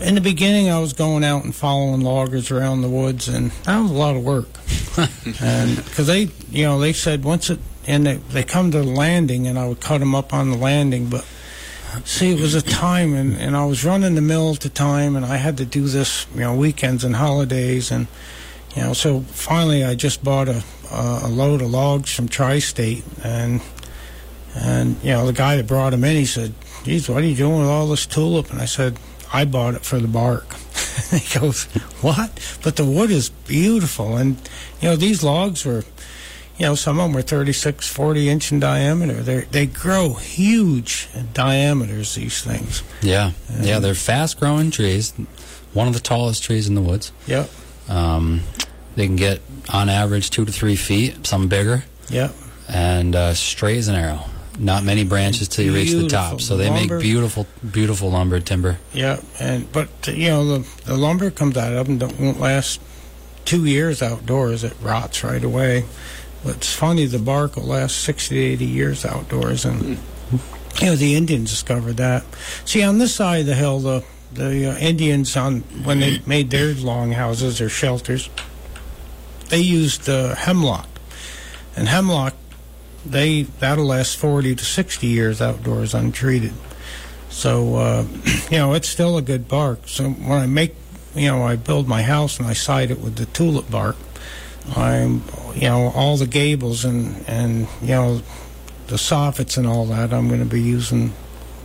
In 0.00 0.16
the 0.16 0.20
beginning, 0.20 0.70
I 0.70 0.80
was 0.80 0.92
going 0.92 1.24
out 1.24 1.44
and 1.44 1.54
following 1.54 2.00
loggers 2.00 2.50
around 2.50 2.82
the 2.82 2.88
woods, 2.88 3.28
and 3.28 3.50
that 3.64 3.80
was 3.80 3.90
a 3.90 3.94
lot 3.94 4.16
of 4.16 4.24
work. 4.24 4.48
and 5.40 5.76
because 5.76 6.06
they, 6.06 6.30
you 6.50 6.64
know, 6.64 6.80
they 6.80 6.92
said 6.92 7.24
once 7.24 7.50
it, 7.50 7.60
and 7.86 8.06
they, 8.06 8.16
they 8.16 8.42
come 8.42 8.70
to 8.72 8.78
the 8.78 8.84
landing, 8.84 9.46
and 9.46 9.58
I 9.58 9.68
would 9.68 9.80
cut 9.80 9.98
them 9.98 10.14
up 10.14 10.34
on 10.34 10.50
the 10.50 10.56
landing, 10.56 11.08
but 11.08 11.24
see, 12.04 12.32
it 12.32 12.40
was 12.40 12.54
a 12.54 12.62
time, 12.62 13.14
and, 13.14 13.36
and 13.36 13.56
I 13.56 13.64
was 13.66 13.84
running 13.84 14.16
the 14.16 14.20
mill 14.20 14.52
at 14.52 14.60
the 14.60 14.68
time, 14.68 15.14
and 15.14 15.24
I 15.24 15.36
had 15.36 15.58
to 15.58 15.64
do 15.64 15.86
this, 15.86 16.26
you 16.34 16.40
know, 16.40 16.56
weekends 16.56 17.04
and 17.04 17.14
holidays, 17.14 17.90
and 17.90 18.08
you 18.74 18.82
know, 18.82 18.92
so 18.92 19.20
finally, 19.20 19.84
I 19.84 19.94
just 19.94 20.24
bought 20.24 20.48
a 20.48 20.64
a, 20.94 21.28
load 21.28 21.62
of 21.62 21.70
logs 21.70 22.14
from 22.14 22.28
Tri-State, 22.28 23.04
and 23.22 23.60
and 24.54 24.96
you 25.02 25.10
know, 25.10 25.26
the 25.26 25.32
guy 25.32 25.56
that 25.56 25.66
brought 25.66 25.90
them 25.90 26.04
in, 26.04 26.16
he 26.16 26.26
said, 26.26 26.54
"Geez, 26.84 27.08
what 27.08 27.22
are 27.22 27.26
you 27.26 27.34
doing 27.36 27.58
with 27.60 27.68
all 27.68 27.88
this 27.88 28.06
tulip?" 28.06 28.50
And 28.50 28.60
I 28.60 28.66
said, 28.66 28.98
"I 29.32 29.44
bought 29.44 29.74
it 29.74 29.84
for 29.84 29.98
the 29.98 30.08
bark." 30.08 30.46
he 31.10 31.38
goes, 31.38 31.64
"What?" 32.00 32.30
But 32.62 32.76
the 32.76 32.84
wood 32.84 33.10
is 33.10 33.30
beautiful, 33.30 34.16
and 34.16 34.36
you 34.80 34.90
know, 34.90 34.96
these 34.96 35.22
logs 35.24 35.64
were. 35.64 35.84
You 36.56 36.66
know, 36.66 36.74
some 36.76 37.00
of 37.00 37.06
them 37.06 37.14
were 37.14 37.22
36, 37.22 37.88
40 37.88 38.28
inch 38.28 38.52
in 38.52 38.60
diameter. 38.60 39.14
They 39.24 39.40
they 39.40 39.66
grow 39.66 40.14
huge 40.14 41.08
diameters. 41.32 42.14
These 42.14 42.42
things. 42.42 42.84
Yeah, 43.02 43.32
yeah, 43.60 43.80
they're 43.80 43.96
fast-growing 43.96 44.70
trees. 44.70 45.12
One 45.72 45.88
of 45.88 45.94
the 45.94 45.98
tallest 46.00 46.44
trees 46.44 46.68
in 46.68 46.76
the 46.76 46.80
woods. 46.80 47.10
Yep. 47.26 47.50
Um, 47.88 48.42
they 48.94 49.06
can 49.06 49.16
get 49.16 49.40
on 49.72 49.88
average 49.88 50.30
two 50.30 50.44
to 50.44 50.52
three 50.52 50.76
feet, 50.76 51.26
some 51.26 51.48
bigger, 51.48 51.82
Yep. 52.10 52.32
and 52.68 53.16
uh, 53.16 53.34
straight 53.34 53.78
as 53.78 53.88
an 53.88 53.96
arrow. 53.96 54.24
Not 54.58 54.84
many 54.84 55.04
branches 55.04 55.48
till 55.48 55.64
you 55.64 55.74
reach 55.74 55.92
the 55.92 56.08
top. 56.08 56.40
So 56.40 56.56
they 56.56 56.70
lumber. 56.70 56.94
make 56.94 57.02
beautiful, 57.02 57.46
beautiful 57.68 58.10
lumber 58.10 58.38
timber. 58.40 58.78
Yeah, 58.92 59.20
and 59.40 59.70
but 59.72 59.88
you 60.06 60.28
know 60.28 60.58
the 60.58 60.68
the 60.84 60.96
lumber 60.96 61.30
comes 61.30 61.56
out 61.56 61.72
of 61.72 61.86
them 61.86 61.98
that 61.98 62.18
won't 62.20 62.38
last 62.38 62.80
two 63.44 63.64
years 63.64 64.00
outdoors. 64.02 64.62
It 64.62 64.74
rots 64.80 65.24
right 65.24 65.42
away. 65.42 65.84
But 66.44 66.56
it's 66.56 66.74
funny 66.74 67.06
the 67.06 67.18
bark 67.18 67.56
will 67.56 67.64
last 67.64 67.96
sixty 67.96 68.36
to 68.36 68.40
eighty 68.40 68.66
years 68.66 69.04
outdoors, 69.04 69.64
and 69.64 69.98
you 70.80 70.86
know 70.86 70.94
the 70.94 71.16
Indians 71.16 71.50
discovered 71.50 71.96
that. 71.96 72.24
See, 72.64 72.82
on 72.82 72.98
this 72.98 73.14
side 73.14 73.40
of 73.40 73.46
the 73.46 73.54
hill, 73.54 73.80
the 73.80 74.04
the 74.32 74.70
uh, 74.70 74.76
Indians 74.76 75.36
on 75.36 75.60
when 75.84 76.00
they 76.00 76.20
made 76.26 76.50
their 76.50 76.74
long 76.74 77.12
houses 77.12 77.60
or 77.60 77.68
shelters, 77.68 78.28
they 79.48 79.60
used 79.60 80.08
uh, 80.08 80.34
hemlock, 80.34 80.88
and 81.76 81.88
hemlock 81.88 82.34
they 83.04 83.42
that'll 83.42 83.86
last 83.86 84.16
forty 84.16 84.54
to 84.54 84.64
sixty 84.64 85.08
years 85.08 85.40
outdoors 85.40 85.94
untreated. 85.94 86.52
So 87.30 87.76
uh, 87.76 88.06
you 88.50 88.58
know 88.58 88.74
it's 88.74 88.88
still 88.88 89.16
a 89.16 89.22
good 89.22 89.48
bark. 89.48 89.86
So 89.86 90.10
when 90.10 90.40
I 90.40 90.46
make, 90.46 90.74
you 91.14 91.28
know, 91.28 91.42
I 91.42 91.56
build 91.56 91.88
my 91.88 92.02
house 92.02 92.38
and 92.38 92.46
I 92.46 92.52
side 92.52 92.90
it 92.90 93.00
with 93.00 93.16
the 93.16 93.26
tulip 93.26 93.70
bark. 93.70 93.96
I'm, 94.76 95.22
you 95.54 95.68
know, 95.68 95.92
all 95.94 96.16
the 96.16 96.26
gables 96.26 96.84
and 96.84 97.24
and 97.28 97.68
you 97.82 97.88
know, 97.88 98.22
the 98.86 98.96
soffits 98.96 99.58
and 99.58 99.66
all 99.66 99.86
that. 99.86 100.12
I'm 100.12 100.28
going 100.28 100.40
to 100.40 100.46
be 100.46 100.62
using 100.62 101.12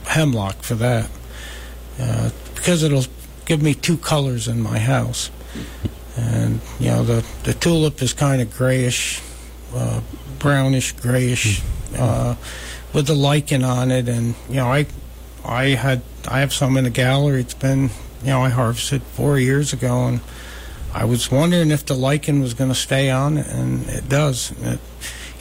hemlock 0.05 0.63
for 0.63 0.75
that 0.75 1.09
uh, 1.99 2.29
because 2.55 2.83
it'll 2.83 3.05
give 3.45 3.61
me 3.61 3.73
two 3.73 3.97
colors 3.97 4.47
in 4.47 4.61
my 4.61 4.79
house. 4.79 5.31
And 6.17 6.59
you 6.79 6.87
know, 6.87 7.03
the 7.03 7.25
the 7.43 7.53
tulip 7.53 8.01
is 8.01 8.13
kind 8.13 8.41
of 8.41 8.55
grayish, 8.55 9.21
uh, 9.73 10.01
brownish 10.39 10.93
grayish, 10.93 11.61
uh, 11.97 12.35
with 12.93 13.07
the 13.07 13.15
lichen 13.15 13.63
on 13.63 13.91
it. 13.91 14.07
And 14.09 14.35
you 14.49 14.55
know, 14.55 14.67
I 14.67 14.85
I 15.45 15.69
had 15.69 16.01
I 16.27 16.39
have 16.39 16.53
some 16.53 16.77
in 16.77 16.83
the 16.83 16.89
gallery. 16.89 17.41
It's 17.41 17.53
been 17.53 17.89
you 18.23 18.27
know 18.27 18.41
I 18.41 18.49
harvested 18.49 19.03
four 19.03 19.39
years 19.39 19.73
ago, 19.73 20.07
and 20.07 20.21
I 20.93 21.05
was 21.05 21.31
wondering 21.31 21.71
if 21.71 21.85
the 21.85 21.95
lichen 21.95 22.41
was 22.41 22.53
going 22.53 22.69
to 22.69 22.75
stay 22.75 23.09
on, 23.09 23.37
and 23.37 23.87
it 23.87 24.09
does. 24.09 24.51
It, 24.61 24.79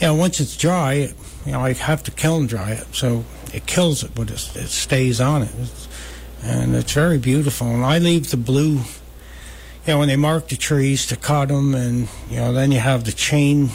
you 0.00 0.07
know, 0.07 0.14
once 0.14 0.40
it's 0.40 0.57
dry, 0.57 0.95
it, 0.95 1.14
you 1.47 1.52
know 1.52 1.61
I 1.61 1.73
have 1.73 2.02
to 2.05 2.11
kiln 2.11 2.47
dry 2.47 2.73
it, 2.73 2.95
so 2.95 3.25
it 3.52 3.67
kills 3.67 4.02
it, 4.02 4.14
but 4.14 4.31
it, 4.31 4.57
it 4.57 4.69
stays 4.69 5.21
on 5.21 5.43
it, 5.43 5.50
it's, 5.61 5.88
and 6.43 6.75
it's 6.75 6.93
very 6.93 7.19
beautiful. 7.19 7.67
And 7.67 7.85
I 7.85 7.99
leave 7.99 8.31
the 8.31 8.37
blue. 8.37 8.81
You 9.87 9.95
know, 9.95 10.00
when 10.00 10.09
they 10.09 10.17
mark 10.17 10.49
the 10.49 10.57
trees 10.57 11.07
to 11.07 11.17
cut 11.17 11.49
them, 11.49 11.75
and 11.75 12.09
you 12.31 12.37
know, 12.37 12.52
then 12.52 12.73
you 12.73 12.78
have 12.78 13.05
the 13.05 13.12
chain, 13.12 13.71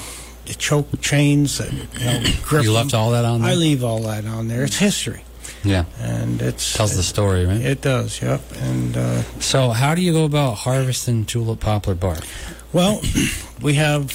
the 0.46 0.54
choke 0.54 1.00
chains 1.02 1.58
that 1.58 1.72
you 1.72 2.06
know 2.06 2.22
grip 2.44 2.64
You 2.64 2.72
left 2.74 2.94
'em. 2.94 3.00
all 3.00 3.12
that 3.12 3.26
on 3.26 3.42
there? 3.42 3.52
I 3.52 3.56
leave 3.56 3.84
all 3.84 4.02
that 4.04 4.26
on 4.26 4.48
there. 4.48 4.64
It's 4.64 4.78
history, 4.78 5.24
Yeah, 5.64 5.86
and 6.00 6.42
it's 6.42 6.74
tells 6.74 6.96
the 6.96 7.04
story, 7.04 7.46
right? 7.46 7.62
It 7.62 7.82
does, 7.82 8.22
yep. 8.22 8.42
And 8.62 8.98
uh, 8.98 9.22
So, 9.40 9.70
how 9.70 9.96
do 9.96 10.02
you 10.02 10.12
go 10.14 10.26
about 10.26 10.56
harvesting 10.60 11.26
tulip 11.26 11.60
poplar 11.62 11.96
bark? 11.96 12.24
well, 12.74 13.02
we 13.62 13.76
have 13.76 14.12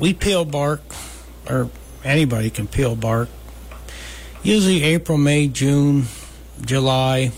we 0.00 0.12
peel 0.14 0.44
bark, 0.44 0.80
or 1.48 1.68
anybody 2.04 2.50
can 2.50 2.66
peel 2.66 2.96
bark. 2.96 3.28
Usually 4.42 4.82
April, 4.84 5.18
May, 5.18 5.48
June, 5.48 6.06
July. 6.64 7.32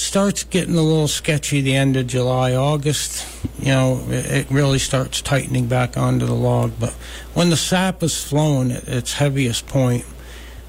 Starts 0.00 0.44
getting 0.44 0.76
a 0.76 0.82
little 0.82 1.08
sketchy 1.08 1.60
the 1.60 1.76
end 1.76 1.94
of 1.94 2.06
July, 2.06 2.54
August. 2.54 3.28
You 3.58 3.66
know, 3.66 4.06
it, 4.08 4.24
it 4.26 4.50
really 4.50 4.78
starts 4.78 5.20
tightening 5.20 5.66
back 5.66 5.98
onto 5.98 6.24
the 6.24 6.34
log. 6.34 6.72
But 6.80 6.94
when 7.34 7.50
the 7.50 7.56
sap 7.56 8.02
is 8.02 8.24
flowing 8.24 8.72
at 8.72 8.88
its 8.88 9.12
heaviest 9.12 9.66
point, 9.68 10.04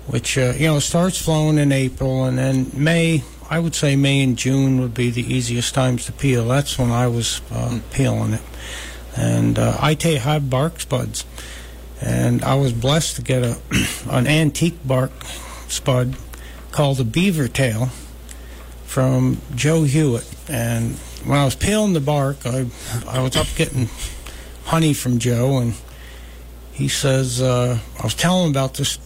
which 0.06 0.38
uh, 0.38 0.54
you 0.58 0.68
know 0.68 0.80
starts 0.80 1.20
flowing 1.20 1.58
in 1.58 1.72
April, 1.72 2.26
and 2.26 2.38
then 2.38 2.72
May. 2.74 3.24
I 3.50 3.60
would 3.60 3.74
say 3.74 3.96
May 3.96 4.22
and 4.22 4.38
June 4.38 4.82
would 4.82 4.94
be 4.94 5.10
the 5.10 5.24
easiest 5.24 5.74
times 5.74 6.06
to 6.08 6.12
peel. 6.12 6.50
That's 6.50 6.78
when 6.78 6.92
I 6.92 7.08
was 7.08 7.42
uh, 7.52 7.80
peeling 7.92 8.34
it, 8.34 8.42
and 9.16 9.58
uh, 9.58 9.78
I 9.80 9.96
take 9.96 10.20
have 10.20 10.50
bark 10.50 10.82
spuds, 10.82 11.26
and 12.02 12.44
I 12.44 12.56
was 12.56 12.74
blessed 12.74 13.16
to 13.16 13.22
get 13.22 13.44
a 13.44 13.58
an 14.10 14.28
antique 14.28 14.86
bark 14.86 15.14
spud 15.70 16.18
called 16.74 17.00
a 17.00 17.06
beaver 17.06 17.48
tail 17.48 17.92
from 18.92 19.38
Joe 19.56 19.84
Hewitt. 19.84 20.28
And 20.50 20.98
when 21.24 21.38
I 21.38 21.46
was 21.46 21.56
peeling 21.56 21.94
the 21.94 22.02
bark, 22.02 22.46
I 22.46 22.66
I 23.08 23.22
was 23.22 23.38
up 23.38 23.48
getting 23.56 23.88
honey 24.66 24.94
from 24.94 25.18
Joe, 25.18 25.60
and 25.60 25.76
he 26.74 26.90
says 26.90 27.42
uh, 27.42 27.80
I 27.98 28.04
was 28.04 28.16
telling 28.16 28.48
him 28.48 28.50
about 28.52 28.74
this 28.74 29.00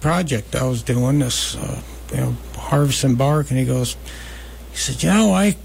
project 0.00 0.54
I 0.54 0.64
was 0.68 0.84
doing, 0.84 1.18
this 1.18 1.56
uh, 1.56 1.82
you 2.12 2.18
know 2.18 2.36
harvesting 2.56 3.16
bark, 3.16 3.50
and 3.50 3.58
he 3.58 3.64
goes, 3.64 3.96
he 4.70 4.76
said, 4.76 5.02
you 5.02 5.10
know, 5.10 5.32
I 5.32 5.56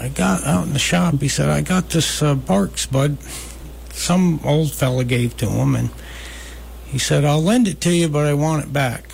I 0.00 0.08
got 0.08 0.42
out 0.42 0.66
in 0.66 0.72
the 0.72 0.80
shop. 0.80 1.20
He 1.20 1.28
said 1.28 1.48
I 1.48 1.60
got 1.60 1.90
this 1.90 2.22
uh, 2.22 2.34
bark 2.34 2.76
spud, 2.76 3.18
some 3.92 4.40
old 4.42 4.72
fella 4.72 5.04
gave 5.04 5.36
to 5.36 5.48
him, 5.48 5.76
and 5.76 5.90
he 6.86 6.98
said, 6.98 7.24
I'll 7.24 7.42
lend 7.42 7.68
it 7.68 7.80
to 7.82 7.94
you, 7.94 8.08
but 8.08 8.26
I 8.26 8.34
want 8.34 8.64
it 8.64 8.72
back. 8.72 9.04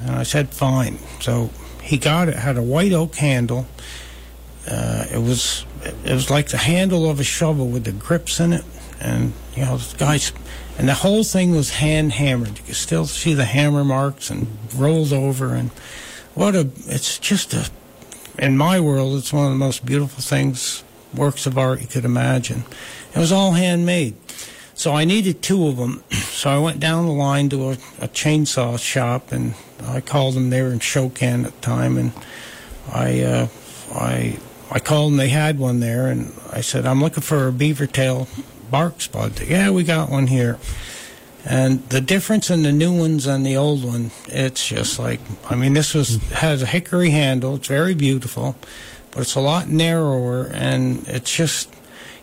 And 0.00 0.16
I 0.16 0.22
said, 0.22 0.48
fine. 0.54 0.98
So 1.20 1.50
he 1.82 1.98
got 1.98 2.28
it, 2.28 2.36
had 2.36 2.56
a 2.56 2.62
white 2.62 2.92
oak 2.92 3.16
handle. 3.16 3.66
Uh, 4.66 5.04
it 5.12 5.18
was 5.18 5.66
it 5.84 6.12
was 6.12 6.30
like 6.30 6.48
the 6.48 6.56
handle 6.56 7.10
of 7.10 7.18
a 7.18 7.24
shovel 7.24 7.68
with 7.68 7.84
the 7.84 7.92
grips 7.92 8.38
in 8.38 8.52
it, 8.52 8.64
and 9.00 9.32
you 9.56 9.64
know, 9.64 9.76
the 9.76 9.96
guys, 9.96 10.32
and 10.78 10.88
the 10.88 10.94
whole 10.94 11.24
thing 11.24 11.54
was 11.54 11.70
hand 11.70 12.12
hammered. 12.12 12.58
You 12.58 12.64
can 12.64 12.74
still 12.74 13.06
see 13.06 13.34
the 13.34 13.44
hammer 13.44 13.84
marks 13.84 14.30
and 14.30 14.46
rolled 14.76 15.12
over, 15.12 15.54
and 15.54 15.70
what 16.34 16.54
a! 16.54 16.70
It's 16.86 17.18
just 17.18 17.52
a. 17.52 17.68
In 18.38 18.56
my 18.56 18.80
world, 18.80 19.18
it's 19.18 19.32
one 19.32 19.46
of 19.46 19.52
the 19.52 19.58
most 19.58 19.84
beautiful 19.84 20.22
things, 20.22 20.84
works 21.14 21.46
of 21.46 21.58
art 21.58 21.80
you 21.80 21.86
could 21.86 22.04
imagine. 22.04 22.64
It 23.14 23.18
was 23.18 23.32
all 23.32 23.52
handmade. 23.52 24.14
So 24.82 24.92
I 24.92 25.04
needed 25.04 25.42
two 25.42 25.68
of 25.68 25.76
them. 25.76 26.02
So 26.42 26.50
I 26.50 26.58
went 26.58 26.80
down 26.80 27.06
the 27.06 27.12
line 27.12 27.50
to 27.50 27.68
a, 27.68 27.72
a 28.00 28.08
chainsaw 28.08 28.76
shop, 28.76 29.30
and 29.30 29.54
I 29.84 30.00
called 30.00 30.34
them. 30.34 30.50
They 30.50 30.60
were 30.60 30.72
in 30.72 30.80
Shokan 30.80 31.44
at 31.44 31.54
the 31.54 31.60
time, 31.60 31.96
and 31.96 32.10
I, 32.92 33.20
uh, 33.20 33.48
I, 33.94 34.38
I 34.72 34.80
called 34.80 35.12
them. 35.12 35.18
They 35.18 35.28
had 35.28 35.60
one 35.60 35.78
there, 35.78 36.08
and 36.08 36.32
I 36.50 36.62
said, 36.62 36.84
"I'm 36.84 37.00
looking 37.00 37.22
for 37.22 37.46
a 37.46 37.52
beaver 37.52 37.86
tail 37.86 38.26
bark 38.72 39.00
spud." 39.00 39.40
Yeah, 39.42 39.70
we 39.70 39.84
got 39.84 40.10
one 40.10 40.26
here. 40.26 40.58
And 41.44 41.88
the 41.90 42.00
difference 42.00 42.50
in 42.50 42.64
the 42.64 42.72
new 42.72 42.98
ones 42.98 43.24
and 43.24 43.46
the 43.46 43.56
old 43.56 43.84
one, 43.84 44.10
it's 44.26 44.66
just 44.66 44.98
like 44.98 45.20
I 45.48 45.54
mean, 45.54 45.74
this 45.74 45.94
was 45.94 46.16
has 46.32 46.60
a 46.60 46.66
hickory 46.66 47.10
handle. 47.10 47.54
It's 47.54 47.68
very 47.68 47.94
beautiful, 47.94 48.56
but 49.12 49.20
it's 49.20 49.36
a 49.36 49.40
lot 49.40 49.68
narrower, 49.68 50.50
and 50.52 51.06
it's 51.06 51.32
just 51.32 51.68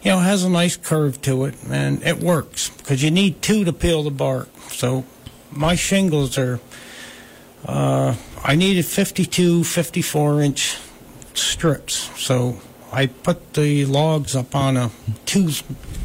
you 0.01 0.11
know, 0.11 0.19
has 0.19 0.43
a 0.43 0.49
nice 0.49 0.77
curve 0.77 1.21
to 1.23 1.45
it, 1.45 1.55
and 1.69 2.01
it 2.03 2.19
works 2.19 2.69
because 2.69 3.03
you 3.03 3.11
need 3.11 3.41
two 3.41 3.65
to 3.65 3.73
peel 3.73 4.03
the 4.03 4.11
bark. 4.11 4.49
So 4.69 5.05
my 5.51 5.75
shingles 5.75 6.37
are, 6.37 6.59
uh, 7.65 8.15
I 8.43 8.55
needed 8.55 8.85
52, 8.85 9.63
54 9.63 10.41
inch 10.41 10.77
strips. 11.33 12.09
So 12.19 12.59
I 12.91 13.07
put 13.07 13.53
the 13.53 13.85
logs 13.85 14.35
up 14.35 14.55
on 14.55 14.77
a 14.77 14.91
two 15.25 15.49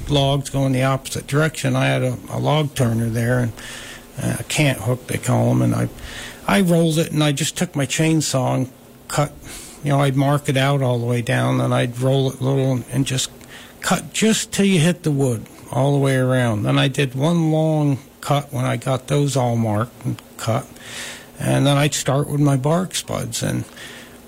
logs 0.08 0.50
going 0.50 0.72
the 0.72 0.82
opposite 0.82 1.26
direction. 1.26 1.76
I 1.76 1.86
had 1.86 2.02
a, 2.02 2.18
a 2.30 2.38
log 2.38 2.74
turner 2.74 3.08
there 3.08 3.38
and 3.38 3.52
a 4.18 4.44
cant 4.44 4.80
hook 4.80 5.06
they 5.06 5.18
call 5.18 5.48
them, 5.48 5.62
and 5.62 5.74
I 5.74 5.88
I 6.46 6.60
rolled 6.60 6.98
it 6.98 7.12
and 7.12 7.22
I 7.22 7.32
just 7.32 7.56
took 7.56 7.74
my 7.74 7.86
chainsaw 7.86 8.54
and 8.54 8.72
cut. 9.08 9.32
You 9.82 9.90
know, 9.90 10.00
I'd 10.00 10.16
mark 10.16 10.48
it 10.48 10.56
out 10.56 10.82
all 10.82 10.98
the 10.98 11.06
way 11.06 11.22
down, 11.22 11.60
and 11.60 11.74
I'd 11.74 11.98
roll 11.98 12.30
it 12.30 12.40
a 12.40 12.44
little 12.44 12.82
and 12.90 13.06
just 13.06 13.30
cut 13.84 14.14
just 14.14 14.50
till 14.50 14.64
you 14.64 14.80
hit 14.80 15.02
the 15.02 15.10
wood 15.10 15.46
all 15.70 15.92
the 15.92 15.98
way 15.98 16.16
around. 16.16 16.62
Then 16.62 16.78
I 16.78 16.88
did 16.88 17.14
one 17.14 17.52
long 17.52 17.98
cut 18.22 18.50
when 18.50 18.64
I 18.64 18.78
got 18.78 19.08
those 19.08 19.36
all 19.36 19.56
marked 19.56 20.06
and 20.06 20.20
cut. 20.38 20.66
And 21.38 21.66
then 21.66 21.76
I'd 21.76 21.92
start 21.92 22.30
with 22.30 22.40
my 22.40 22.56
bark 22.56 22.94
spuds. 22.94 23.42
And 23.42 23.64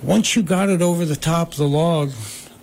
once 0.03 0.35
you 0.35 0.43
got 0.43 0.69
it 0.69 0.83
over 0.83 1.05
the 1.05 1.15
top 1.15 1.53
of 1.53 1.57
the 1.57 1.67
log, 1.67 2.11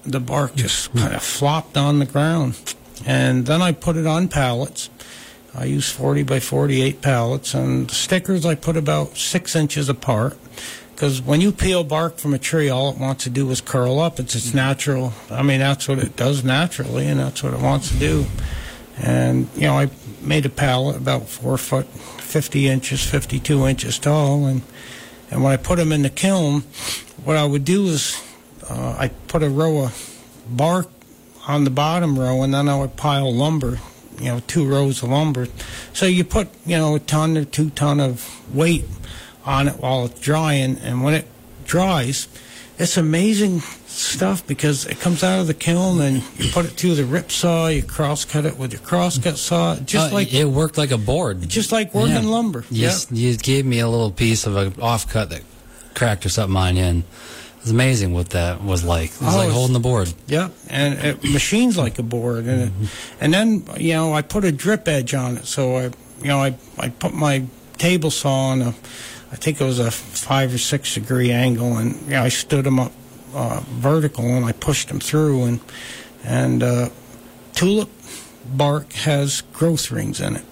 the 0.05 0.21
bark 0.21 0.55
just 0.55 0.95
kind 0.95 1.15
of 1.15 1.23
flopped 1.23 1.77
on 1.77 1.99
the 1.99 2.07
ground. 2.07 2.77
And 3.05 3.45
then 3.47 3.61
I 3.61 3.73
put 3.73 3.97
it 3.97 4.07
on 4.07 4.29
pallets. 4.29 4.89
I 5.53 5.65
use 5.65 5.91
40 5.91 6.23
by 6.23 6.39
48 6.39 7.03
pallets. 7.03 7.55
And 7.55 7.89
the 7.89 7.95
stickers 7.95 8.47
I 8.47 8.55
put 8.55 8.77
about 8.77 9.17
six 9.17 9.57
inches 9.57 9.89
apart 9.89 10.39
because 10.95 11.21
when 11.21 11.41
you 11.41 11.51
peel 11.51 11.83
bark 11.83 12.19
from 12.19 12.35
a 12.35 12.39
tree, 12.39 12.69
all 12.69 12.93
it 12.93 12.99
wants 12.99 13.25
to 13.25 13.31
do 13.31 13.51
is 13.51 13.61
curl 13.61 13.99
up. 13.99 14.21
It's 14.21 14.35
its 14.37 14.55
natural. 14.55 15.13
I 15.29 15.43
mean, 15.43 15.59
that's 15.59 15.89
what 15.89 15.99
it 15.99 16.15
does 16.15 16.45
naturally, 16.45 17.07
and 17.09 17.19
that's 17.19 17.43
what 17.43 17.53
it 17.53 17.61
wants 17.61 17.89
to 17.91 17.99
do. 17.99 18.27
And 18.99 19.49
you 19.57 19.63
know, 19.63 19.77
I 19.77 19.91
made 20.21 20.47
a 20.47 20.51
pallet 20.51 20.97
about 20.97 21.29
four 21.29 21.59
foot, 21.59 21.87
fifty 21.87 22.69
inches, 22.69 23.05
fifty-two 23.05 23.67
inches 23.67 23.99
tall, 23.99 24.47
and 24.47 24.63
and 25.31 25.43
when 25.43 25.53
I 25.53 25.57
put 25.57 25.79
them 25.79 25.91
in 25.91 26.03
the 26.03 26.11
kiln, 26.11 26.61
what 27.25 27.37
I 27.37 27.45
would 27.45 27.65
do 27.65 27.87
is 27.87 28.23
uh, 28.71 28.97
I 28.97 29.09
put 29.27 29.43
a 29.43 29.51
row 29.51 29.87
of 29.87 30.21
bark 30.49 30.89
on 31.49 31.65
the 31.65 31.71
bottom 31.71 32.17
row, 32.17 32.43
and 32.43 32.55
then 32.55 32.69
I 32.69 32.79
would 32.79 32.97
pile 32.97 33.33
lumber. 33.35 33.81
You 34.21 34.27
know, 34.27 34.41
two 34.47 34.65
rows 34.65 35.03
of 35.03 35.09
lumber. 35.09 35.49
So 35.93 36.07
you 36.07 36.23
put 36.23 36.49
you 36.65 36.79
know 36.79 36.95
a 36.95 37.01
ton 37.01 37.37
or 37.37 37.45
two 37.45 37.71
ton 37.71 37.99
of 37.99 38.55
weight 38.55 38.85
on 39.47 39.69
it 39.69 39.75
while 39.79 40.07
it's 40.07 40.21
drying, 40.21 40.79
and 40.83 41.03
when 41.03 41.15
it 41.15 41.27
dries, 41.65 42.29
it's 42.79 42.97
amazing 42.97 43.61
stuff 43.87 44.45
because 44.47 44.87
it 44.87 44.99
comes 44.99 45.23
out 45.23 45.39
of 45.41 45.47
the 45.47 45.55
kiln 45.55 46.01
and 46.01 46.17
you 46.39 46.51
put 46.51 46.65
it 46.65 46.73
through 46.73 46.95
the 46.97 47.05
rip 47.05 47.31
saw, 47.31 47.69
you 47.69 47.83
cross 47.83 48.25
cut 48.25 48.45
it 48.45 48.59
with 48.59 48.73
your 48.73 48.81
cross 48.83 49.17
cut 49.19 49.39
saw, 49.39 49.77
just 49.77 50.11
Uh, 50.11 50.15
like 50.15 50.35
it 50.35 50.47
worked 50.47 50.77
like 50.77 50.91
a 50.91 50.99
board. 50.99 51.49
just 51.49 51.71
like 51.71 51.95
working 51.95 52.15
Yeah. 52.25 52.29
lumber. 52.29 52.65
You, 52.71 52.89
Yeah. 52.89 52.97
you 53.13 53.37
gave 53.37 53.65
me 53.65 53.79
a 53.79 53.89
little 53.89 54.11
piece 54.11 54.47
of 54.47 54.57
an 54.57 54.75
off 54.83 55.09
cut 55.09 55.31
that 55.31 55.43
cracked 55.95 56.27
or 56.27 56.29
something 56.29 56.57
on 56.57 56.77
you, 56.77 56.83
and 56.83 56.99
it 57.05 57.63
was 57.63 57.71
amazing 57.71 58.13
what 58.13 58.31
that 58.31 58.65
was 58.65 58.83
like. 58.83 59.11
It 59.13 59.21
was 59.23 59.35
Oh, 59.35 59.39
like 59.39 59.51
holding 59.51 59.75
the 59.75 59.79
board. 59.81 60.13
Yeah, 60.27 60.49
and 60.69 60.95
it 60.99 61.23
machines 61.23 61.77
like 61.79 61.97
a 62.01 62.03
board, 62.03 62.47
and 62.47 62.63
it, 62.63 62.73
and 63.21 63.33
then 63.33 63.63
you 63.79 63.93
know 63.93 64.13
I 64.13 64.23
put 64.23 64.45
a 64.45 64.51
drip 64.51 64.89
edge 64.89 65.15
on 65.15 65.37
it, 65.37 65.47
so 65.47 65.77
I 65.77 65.83
you 66.21 66.29
know 66.29 66.43
I 66.43 66.57
I 66.79 66.89
put 66.89 67.15
my 67.15 67.45
table 67.79 68.11
saw 68.11 68.49
on 68.51 68.63
a, 68.63 68.75
I 69.35 69.37
think 69.37 69.61
it 69.61 69.65
was 69.65 69.81
a 69.81 69.91
five 69.91 70.55
or 70.55 70.59
six 70.59 70.95
degree 70.95 71.33
angle, 71.33 71.77
and 71.77 72.01
you 72.03 72.11
know 72.11 72.23
I 72.23 72.29
stood 72.29 72.65
them 72.65 72.79
up 72.79 72.93
uh, 73.35 73.61
vertical 73.67 74.25
and 74.25 74.45
I 74.45 74.53
pushed 74.53 74.87
them 74.87 75.01
through, 75.01 75.43
and 75.43 75.61
and 76.23 76.63
uh, 76.63 76.89
tulip 77.53 77.91
bark 78.47 78.93
has 78.93 79.41
growth 79.53 79.91
rings 79.91 80.21
in 80.21 80.37
it, 80.37 80.45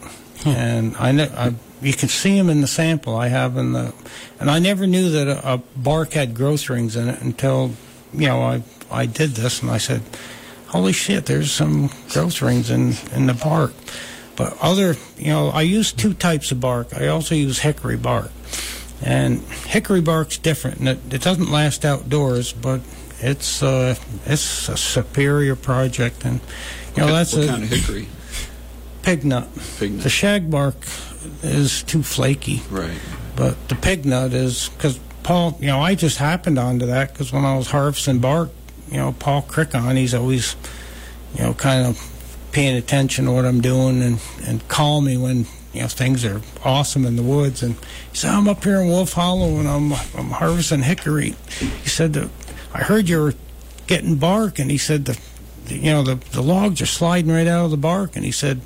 and 0.44 0.96
I, 0.96 1.12
ne- 1.12 1.30
I 1.30 1.54
you 1.80 1.92
can 1.92 2.08
see 2.08 2.36
them 2.36 2.50
in 2.50 2.60
the 2.60 2.66
sample 2.66 3.14
I 3.14 3.28
have 3.28 3.56
in 3.56 3.70
the, 3.70 3.94
and 4.40 4.50
I 4.50 4.58
never 4.58 4.88
knew 4.88 5.10
that 5.10 5.28
a, 5.28 5.54
a 5.54 5.58
bark 5.76 6.14
had 6.14 6.34
growth 6.34 6.68
rings 6.68 6.96
in 6.96 7.08
it 7.08 7.22
until 7.22 7.76
you 8.12 8.26
know 8.26 8.42
I 8.42 8.64
I 8.90 9.06
did 9.06 9.30
this 9.36 9.62
and 9.62 9.70
I 9.70 9.78
said, 9.78 10.02
holy 10.66 10.92
shit, 10.92 11.26
there's 11.26 11.52
some 11.52 11.88
growth 12.08 12.42
rings 12.42 12.68
in 12.68 12.94
in 13.14 13.26
the 13.26 13.34
bark. 13.34 13.74
But 14.34 14.56
other, 14.60 14.96
you 15.16 15.28
know, 15.28 15.50
I 15.50 15.62
use 15.62 15.92
two 15.92 16.14
types 16.14 16.50
of 16.50 16.58
bark. 16.58 16.92
I 16.96 17.06
also 17.06 17.34
use 17.34 17.60
hickory 17.60 17.98
bark, 17.98 18.32
and 19.04 19.40
hickory 19.66 20.00
bark's 20.00 20.38
different, 20.38 20.78
and 20.78 20.88
it, 20.88 20.98
it 21.14 21.22
doesn't 21.22 21.50
last 21.50 21.84
outdoors, 21.84 22.52
but 22.52 22.80
it's 23.20 23.62
uh, 23.62 23.94
it's 24.26 24.68
a 24.68 24.76
superior 24.76 25.56
project, 25.56 26.24
and 26.24 26.40
you 26.94 27.00
know 27.02 27.06
what, 27.06 27.12
that's 27.12 27.34
what 27.34 27.44
a 27.44 27.48
kind 27.48 27.62
of 27.64 27.68
hickory? 27.70 28.08
pig 29.02 29.24
nut. 29.24 29.48
Pig 29.78 29.98
The 29.98 30.08
shag 30.10 30.50
bark 30.50 30.76
is 31.42 31.82
too 31.82 32.02
flaky, 32.02 32.62
Right. 32.70 32.98
but 33.36 33.68
the 33.68 33.74
pig 33.74 34.04
nut 34.06 34.32
is 34.32 34.68
because 34.70 34.98
Paul, 35.22 35.56
you 35.60 35.66
know, 35.68 35.80
I 35.80 35.94
just 35.94 36.18
happened 36.18 36.58
onto 36.58 36.86
that 36.86 37.12
because 37.12 37.32
when 37.32 37.44
I 37.44 37.56
was 37.56 37.68
harvesting 37.70 38.18
bark, 38.20 38.50
you 38.90 38.96
know, 38.98 39.12
Paul 39.18 39.42
Crickon, 39.42 39.96
he's 39.96 40.14
always, 40.14 40.54
you 41.36 41.42
know, 41.44 41.54
kind 41.54 41.86
of 41.86 42.08
paying 42.52 42.76
attention 42.76 43.24
to 43.26 43.32
what 43.32 43.44
I'm 43.44 43.60
doing 43.60 44.02
and 44.02 44.20
and 44.44 44.66
call 44.68 45.00
me 45.00 45.16
when 45.16 45.46
you 45.72 45.82
know 45.82 45.88
things 45.88 46.24
are 46.24 46.40
awesome 46.64 47.04
in 47.06 47.16
the 47.16 47.22
woods. 47.22 47.62
And 47.62 47.74
he 48.10 48.16
said, 48.16 48.30
I'm 48.30 48.48
up 48.48 48.62
here 48.64 48.80
in 48.80 48.88
Wolf 48.88 49.12
Hollow 49.12 49.58
and 49.58 49.68
I'm 49.68 49.92
I'm 49.92 50.30
harvesting 50.30 50.82
hickory. 50.82 51.34
He 51.58 51.88
said 51.88 52.30
I 52.74 52.78
heard 52.78 53.08
you 53.08 53.20
were 53.20 53.34
getting 53.86 54.16
bark, 54.16 54.58
and 54.58 54.70
he 54.70 54.78
said 54.78 55.04
the, 55.04 55.18
the 55.66 55.76
you 55.76 55.90
know 55.90 56.02
the 56.02 56.16
the 56.32 56.42
logs 56.42 56.80
are 56.80 56.86
sliding 56.86 57.30
right 57.30 57.46
out 57.46 57.64
of 57.64 57.70
the 57.70 57.76
bark, 57.76 58.16
and 58.16 58.24
he 58.24 58.32
said. 58.32 58.60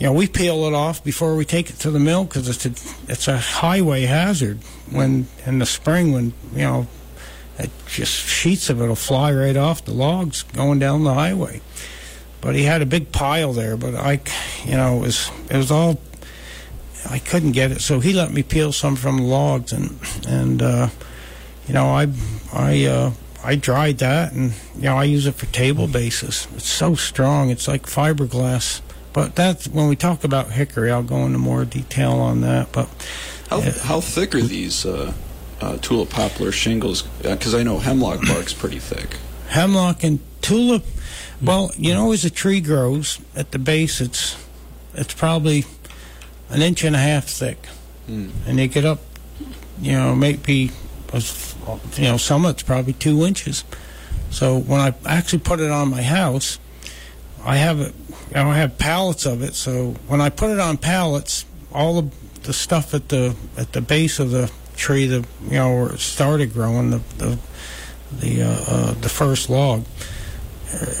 You 0.00 0.06
know, 0.06 0.12
we 0.12 0.28
peel 0.28 0.64
it 0.66 0.74
off 0.74 1.02
before 1.02 1.34
we 1.34 1.44
take 1.44 1.70
it 1.70 1.80
to 1.80 1.90
the 1.90 1.98
mill 1.98 2.22
because 2.22 2.48
it's 2.48 2.64
a 2.64 3.10
it's 3.10 3.26
a 3.26 3.36
highway 3.36 4.02
hazard 4.02 4.58
when 4.92 5.26
in 5.44 5.58
the 5.58 5.66
spring 5.66 6.12
when 6.12 6.34
you 6.52 6.62
know 6.62 6.86
it 7.58 7.70
just 7.88 8.12
sheets 8.12 8.70
of 8.70 8.80
it'll 8.80 8.94
fly 8.94 9.32
right 9.32 9.56
off 9.56 9.84
the 9.84 9.92
logs 9.92 10.44
going 10.44 10.78
down 10.78 11.02
the 11.02 11.14
highway. 11.14 11.60
But 12.40 12.54
he 12.54 12.62
had 12.62 12.82
a 12.82 12.86
big 12.86 13.10
pile 13.10 13.52
there, 13.52 13.76
but 13.76 13.96
I, 13.96 14.20
you 14.64 14.76
know, 14.76 14.98
it 14.98 15.00
was 15.00 15.30
it 15.50 15.56
was 15.56 15.70
all 15.70 15.98
I 17.08 17.18
couldn't 17.18 17.52
get 17.52 17.70
it, 17.72 17.80
so 17.80 18.00
he 18.00 18.12
let 18.12 18.32
me 18.32 18.42
peel 18.42 18.72
some 18.72 18.96
from 18.96 19.18
logs, 19.18 19.72
and 19.72 19.98
and 20.26 20.62
uh, 20.62 20.88
you 21.66 21.74
know 21.74 21.86
I 21.86 22.08
I 22.52 22.84
uh, 22.86 23.12
I 23.44 23.54
dried 23.56 23.98
that, 23.98 24.32
and 24.32 24.52
you 24.76 24.82
know 24.82 24.96
I 24.96 25.04
use 25.04 25.26
it 25.26 25.34
for 25.36 25.46
table 25.46 25.86
bases. 25.86 26.46
It's 26.56 26.68
so 26.68 26.94
strong, 26.94 27.50
it's 27.50 27.68
like 27.68 27.84
fiberglass. 27.86 28.80
But 29.12 29.34
that's 29.34 29.66
when 29.68 29.88
we 29.88 29.96
talk 29.96 30.22
about 30.22 30.50
hickory, 30.52 30.90
I'll 30.92 31.02
go 31.02 31.24
into 31.24 31.38
more 31.38 31.64
detail 31.64 32.12
on 32.12 32.40
that. 32.42 32.70
But 32.72 32.88
How, 33.48 33.60
how 33.60 34.00
thick 34.00 34.34
are 34.34 34.42
these 34.42 34.84
uh, 34.84 35.12
uh, 35.60 35.78
tulip 35.78 36.10
poplar 36.10 36.52
shingles? 36.52 37.02
Because 37.22 37.54
I 37.54 37.62
know 37.62 37.78
hemlock 37.78 38.20
bark's 38.26 38.52
pretty 38.54 38.78
thick. 38.78 39.16
hemlock 39.48 40.04
and 40.04 40.20
tulip. 40.42 40.84
Well, 41.40 41.70
you 41.76 41.94
know, 41.94 42.12
as 42.12 42.24
a 42.24 42.30
tree 42.30 42.60
grows 42.60 43.18
at 43.34 43.50
the 43.52 43.58
base, 43.58 44.00
it's 44.00 44.36
it's 44.94 45.14
probably 45.14 45.64
an 46.50 46.62
inch 46.62 46.84
and 46.84 46.96
a 46.96 46.98
half 46.98 47.24
thick, 47.26 47.66
Mm. 48.08 48.30
and 48.46 48.58
they 48.58 48.68
get 48.68 48.84
up, 48.86 49.00
you 49.82 49.92
know, 49.92 50.14
maybe 50.14 50.70
you 51.96 52.02
know, 52.04 52.16
some 52.16 52.44
of 52.44 52.52
it's 52.52 52.62
probably 52.62 52.92
two 52.94 53.24
inches. 53.24 53.64
So 54.30 54.58
when 54.58 54.80
I 54.80 54.94
actually 55.06 55.40
put 55.40 55.60
it 55.60 55.70
on 55.70 55.90
my 55.90 56.02
house, 56.02 56.58
I 57.44 57.56
have 57.56 57.80
it. 57.80 57.94
You 58.30 58.34
know, 58.36 58.50
I 58.50 58.56
have 58.56 58.76
pallets 58.78 59.24
of 59.26 59.42
it. 59.42 59.54
So 59.54 59.94
when 60.06 60.20
I 60.20 60.28
put 60.30 60.50
it 60.50 60.60
on 60.60 60.76
pallets, 60.76 61.44
all 61.72 62.02
the 62.02 62.10
the 62.42 62.52
stuff 62.52 62.94
at 62.94 63.08
the 63.08 63.34
at 63.56 63.72
the 63.72 63.80
base 63.80 64.18
of 64.18 64.30
the 64.30 64.50
tree, 64.76 65.06
the 65.06 65.24
you 65.44 65.52
know 65.58 65.74
where 65.74 65.92
it 65.92 66.00
started 66.00 66.52
growing, 66.52 66.90
the 66.90 67.00
the 67.18 67.38
the, 68.20 68.42
uh, 68.42 68.64
uh, 68.66 68.92
the 69.00 69.08
first 69.08 69.50
log, 69.50 69.84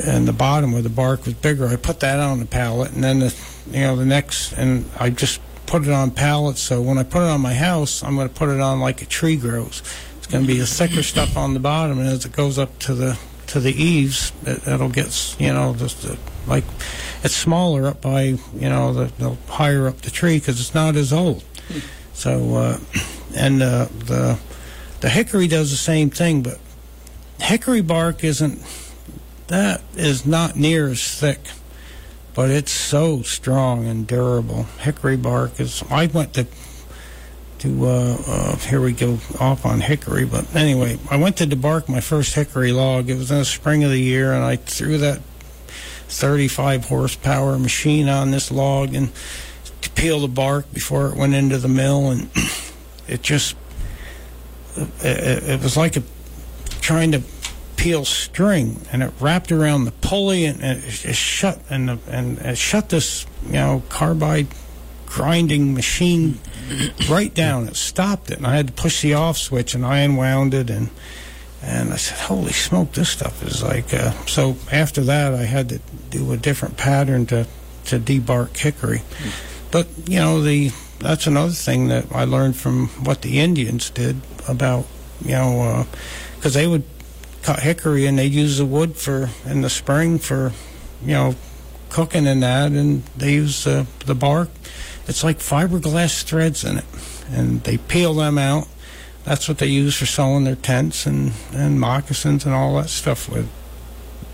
and 0.06 0.26
the 0.26 0.32
bottom 0.32 0.72
where 0.72 0.82
the 0.82 0.88
bark 0.88 1.24
was 1.24 1.34
bigger. 1.34 1.66
I 1.68 1.76
put 1.76 2.00
that 2.00 2.20
on 2.20 2.40
the 2.40 2.46
pallet, 2.46 2.92
and 2.92 3.04
then 3.04 3.18
the 3.20 3.34
you 3.70 3.80
know 3.80 3.96
the 3.96 4.06
next, 4.06 4.52
and 4.52 4.86
I 4.98 5.10
just 5.10 5.40
put 5.66 5.82
it 5.82 5.90
on 5.90 6.10
pallets. 6.10 6.60
So 6.60 6.80
when 6.80 6.98
I 6.98 7.02
put 7.02 7.22
it 7.22 7.28
on 7.28 7.40
my 7.40 7.54
house, 7.54 8.02
I'm 8.02 8.16
going 8.16 8.28
to 8.28 8.34
put 8.34 8.48
it 8.48 8.60
on 8.60 8.80
like 8.80 9.02
a 9.02 9.06
tree 9.06 9.36
grows. 9.36 9.82
It's 10.16 10.26
going 10.26 10.44
to 10.44 10.48
be 10.48 10.58
the 10.58 10.66
thicker 10.66 11.02
stuff 11.02 11.36
on 11.36 11.54
the 11.54 11.60
bottom, 11.60 11.98
and 11.98 12.08
as 12.08 12.24
it 12.24 12.32
goes 12.32 12.58
up 12.58 12.78
to 12.80 12.94
the 12.94 13.18
to 13.48 13.60
the 13.60 13.72
eaves, 13.72 14.32
it, 14.44 14.66
it'll 14.66 14.88
get 14.88 15.36
you 15.38 15.52
know 15.52 15.74
just 15.74 16.06
uh, 16.06 16.16
like 16.46 16.64
it's 17.22 17.34
smaller 17.34 17.86
up 17.86 18.00
by 18.00 18.22
you 18.22 18.38
know 18.54 18.92
the, 18.92 19.12
the 19.18 19.36
higher 19.52 19.86
up 19.88 20.00
the 20.00 20.10
tree 20.10 20.38
because 20.38 20.60
it's 20.60 20.74
not 20.74 20.96
as 20.96 21.12
old. 21.12 21.44
So 22.14 22.56
uh, 22.56 22.78
and 23.36 23.62
uh, 23.62 23.88
the 24.06 24.38
the 25.00 25.08
hickory 25.10 25.46
does 25.46 25.70
the 25.70 25.76
same 25.76 26.10
thing, 26.10 26.42
but 26.42 26.58
hickory 27.38 27.82
bark 27.82 28.24
isn't 28.24 28.60
that 29.48 29.82
is 29.96 30.24
not 30.24 30.56
near 30.56 30.88
as 30.88 31.18
thick, 31.18 31.40
but 32.34 32.50
it's 32.50 32.72
so 32.72 33.22
strong 33.22 33.86
and 33.86 34.06
durable. 34.06 34.64
Hickory 34.80 35.16
bark 35.16 35.58
is. 35.58 35.82
I 35.90 36.06
went 36.06 36.34
to 36.34 36.46
to 37.60 37.86
uh, 37.86 38.16
uh, 38.26 38.56
here 38.56 38.80
we 38.80 38.92
go 38.92 39.18
off 39.40 39.66
on 39.66 39.80
hickory, 39.80 40.24
but 40.24 40.54
anyway, 40.54 40.98
I 41.10 41.16
went 41.16 41.38
to 41.38 41.46
debark 41.46 41.88
my 41.88 42.00
first 42.00 42.34
hickory 42.34 42.72
log. 42.72 43.10
It 43.10 43.16
was 43.16 43.30
in 43.30 43.38
the 43.38 43.44
spring 43.44 43.82
of 43.84 43.90
the 43.90 44.00
year, 44.00 44.32
and 44.32 44.44
I 44.44 44.56
threw 44.56 44.98
that 44.98 45.20
35 46.08 46.86
horsepower 46.86 47.58
machine 47.58 48.08
on 48.08 48.30
this 48.30 48.50
log 48.50 48.94
and 48.94 49.10
to 49.80 49.90
peel 49.90 50.20
the 50.20 50.28
bark 50.28 50.72
before 50.72 51.08
it 51.08 51.16
went 51.16 51.34
into 51.34 51.58
the 51.58 51.68
mill, 51.68 52.10
and 52.10 52.30
it 53.08 53.22
just 53.22 53.56
it, 54.76 55.42
it 55.48 55.62
was 55.62 55.76
like 55.76 55.96
a 55.96 56.02
trying 56.80 57.12
to 57.12 57.22
peel 57.78 58.04
string, 58.04 58.82
and 58.92 59.02
it 59.02 59.12
wrapped 59.20 59.50
around 59.50 59.84
the 59.84 59.92
pulley, 59.92 60.44
and, 60.44 60.60
and 60.62 60.84
it, 60.84 61.06
it 61.06 61.16
shut 61.16 61.60
and 61.70 61.88
the, 61.88 61.98
and 62.10 62.38
it 62.38 62.58
shut 62.58 62.90
this 62.90 63.24
you 63.46 63.52
know 63.52 63.82
carbide 63.88 64.48
grinding 65.06 65.72
machine 65.72 66.38
right 67.08 67.32
down. 67.32 67.66
It 67.68 67.76
stopped 67.76 68.30
it, 68.30 68.36
and 68.36 68.46
I 68.46 68.56
had 68.56 68.66
to 68.66 68.72
push 68.74 69.00
the 69.00 69.14
off 69.14 69.38
switch, 69.38 69.74
and 69.74 69.86
I 69.86 70.00
unwound 70.00 70.52
it, 70.52 70.68
and 70.68 70.90
and 71.62 71.92
I 71.92 71.96
said, 71.96 72.18
"Holy 72.18 72.52
smoke, 72.52 72.92
this 72.92 73.08
stuff 73.08 73.42
is 73.42 73.62
like." 73.62 73.94
Uh, 73.94 74.12
so 74.26 74.56
after 74.70 75.00
that, 75.02 75.32
I 75.32 75.44
had 75.44 75.70
to 75.70 75.80
do 76.10 76.32
a 76.32 76.36
different 76.36 76.76
pattern 76.76 77.26
to 77.26 77.46
to 77.86 77.98
debark 77.98 78.56
hickory. 78.56 79.02
But 79.70 79.86
you 80.06 80.18
know, 80.18 80.42
the 80.42 80.72
that's 80.98 81.28
another 81.28 81.52
thing 81.52 81.88
that 81.88 82.06
I 82.12 82.24
learned 82.24 82.56
from 82.56 82.88
what 83.04 83.22
the 83.22 83.38
Indians 83.38 83.88
did 83.90 84.20
about 84.48 84.84
you 85.24 85.32
know 85.32 85.86
because 86.36 86.54
they 86.54 86.66
would 86.66 86.84
cut 87.48 87.60
hickory 87.60 88.04
and 88.04 88.18
they'd 88.18 88.34
use 88.34 88.58
the 88.58 88.66
wood 88.66 88.94
for 88.94 89.30
in 89.46 89.62
the 89.62 89.70
spring 89.70 90.18
for 90.18 90.52
you 91.02 91.14
know 91.14 91.34
cooking 91.88 92.26
and 92.26 92.42
that, 92.42 92.72
and 92.72 93.02
they 93.16 93.32
use 93.32 93.66
uh, 93.66 93.86
the 94.04 94.14
bark. 94.14 94.50
It's 95.06 95.24
like 95.24 95.38
fiberglass 95.38 96.22
threads 96.24 96.62
in 96.62 96.76
it, 96.76 96.84
and 97.30 97.62
they 97.62 97.78
peel 97.78 98.12
them 98.12 98.36
out. 98.36 98.68
That's 99.24 99.48
what 99.48 99.56
they 99.56 99.66
use 99.66 99.96
for 99.96 100.04
sewing 100.04 100.44
their 100.44 100.56
tents 100.56 101.06
and, 101.06 101.32
and 101.54 101.80
moccasins 101.80 102.44
and 102.44 102.54
all 102.54 102.76
that 102.76 102.90
stuff 102.90 103.30
with. 103.30 103.48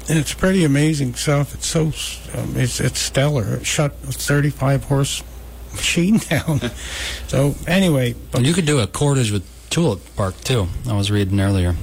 And 0.09 0.18
it's 0.18 0.35
pretty 0.35 0.64
amazing 0.64 1.14
stuff. 1.14 1.55
It's 1.55 1.66
so 1.68 1.92
um, 2.37 2.57
it's 2.57 2.81
it's 2.81 2.98
stellar. 2.98 3.59
It 3.59 3.64
shut 3.64 3.92
a 4.09 4.12
35 4.12 4.85
horse 4.85 5.22
machine 5.72 6.18
down. 6.18 6.61
so 7.29 7.55
anyway, 7.68 8.14
but 8.33 8.38
And 8.38 8.46
you 8.46 8.55
could 8.55 8.66
do 8.66 8.81
a 8.81 8.88
cordage 8.88 9.31
with 9.31 9.48
tulip 9.70 10.00
bark 10.16 10.35
too. 10.40 10.66
I 10.88 10.94
was 10.94 11.12
reading 11.12 11.40
earlier. 11.40 11.77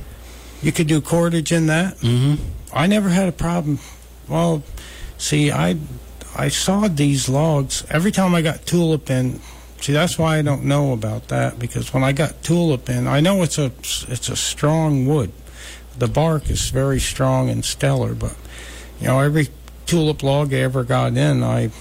You 0.62 0.72
could 0.72 0.88
do 0.88 1.02
cordage 1.02 1.52
in 1.52 1.68
that. 1.68 1.98
Mm-hmm. 1.98 2.44
I 2.74 2.88
never 2.88 3.10
had 3.10 3.28
a 3.28 3.32
problem. 3.32 3.80
Well, 4.28 4.64
see, 5.18 5.52
I 5.52 5.78
I 6.36 6.50
sawed 6.50 6.98
these 6.98 7.28
logs 7.28 7.86
every 7.90 8.12
time 8.12 8.34
I 8.34 8.42
got 8.42 8.66
tulip 8.66 9.10
in. 9.10 9.40
See, 9.82 9.94
that's 9.94 10.18
why 10.18 10.38
I 10.38 10.42
don't 10.42 10.66
know 10.66 10.94
about 10.94 11.30
that 11.30 11.58
because 11.58 11.94
when 11.94 12.04
I 12.04 12.12
got 12.12 12.44
tulip 12.44 12.90
in, 12.90 13.08
I 13.08 13.20
know 13.20 13.44
it's 13.44 13.58
a 13.58 13.72
it's 14.08 14.30
a 14.30 14.36
strong 14.36 15.06
wood. 15.06 15.32
The 15.98 16.08
bark 16.08 16.50
is 16.50 16.70
very 16.70 17.00
strong 17.00 17.50
and 17.50 17.66
stellar, 17.66 18.14
but 18.14 18.36
you 19.00 19.08
know 19.08 19.20
every 19.20 19.50
tulip 19.86 20.24
log 20.24 20.54
I 20.54 20.58
ever 20.58 20.84
got 20.84 21.18
in, 21.18 21.44
I 21.44 21.72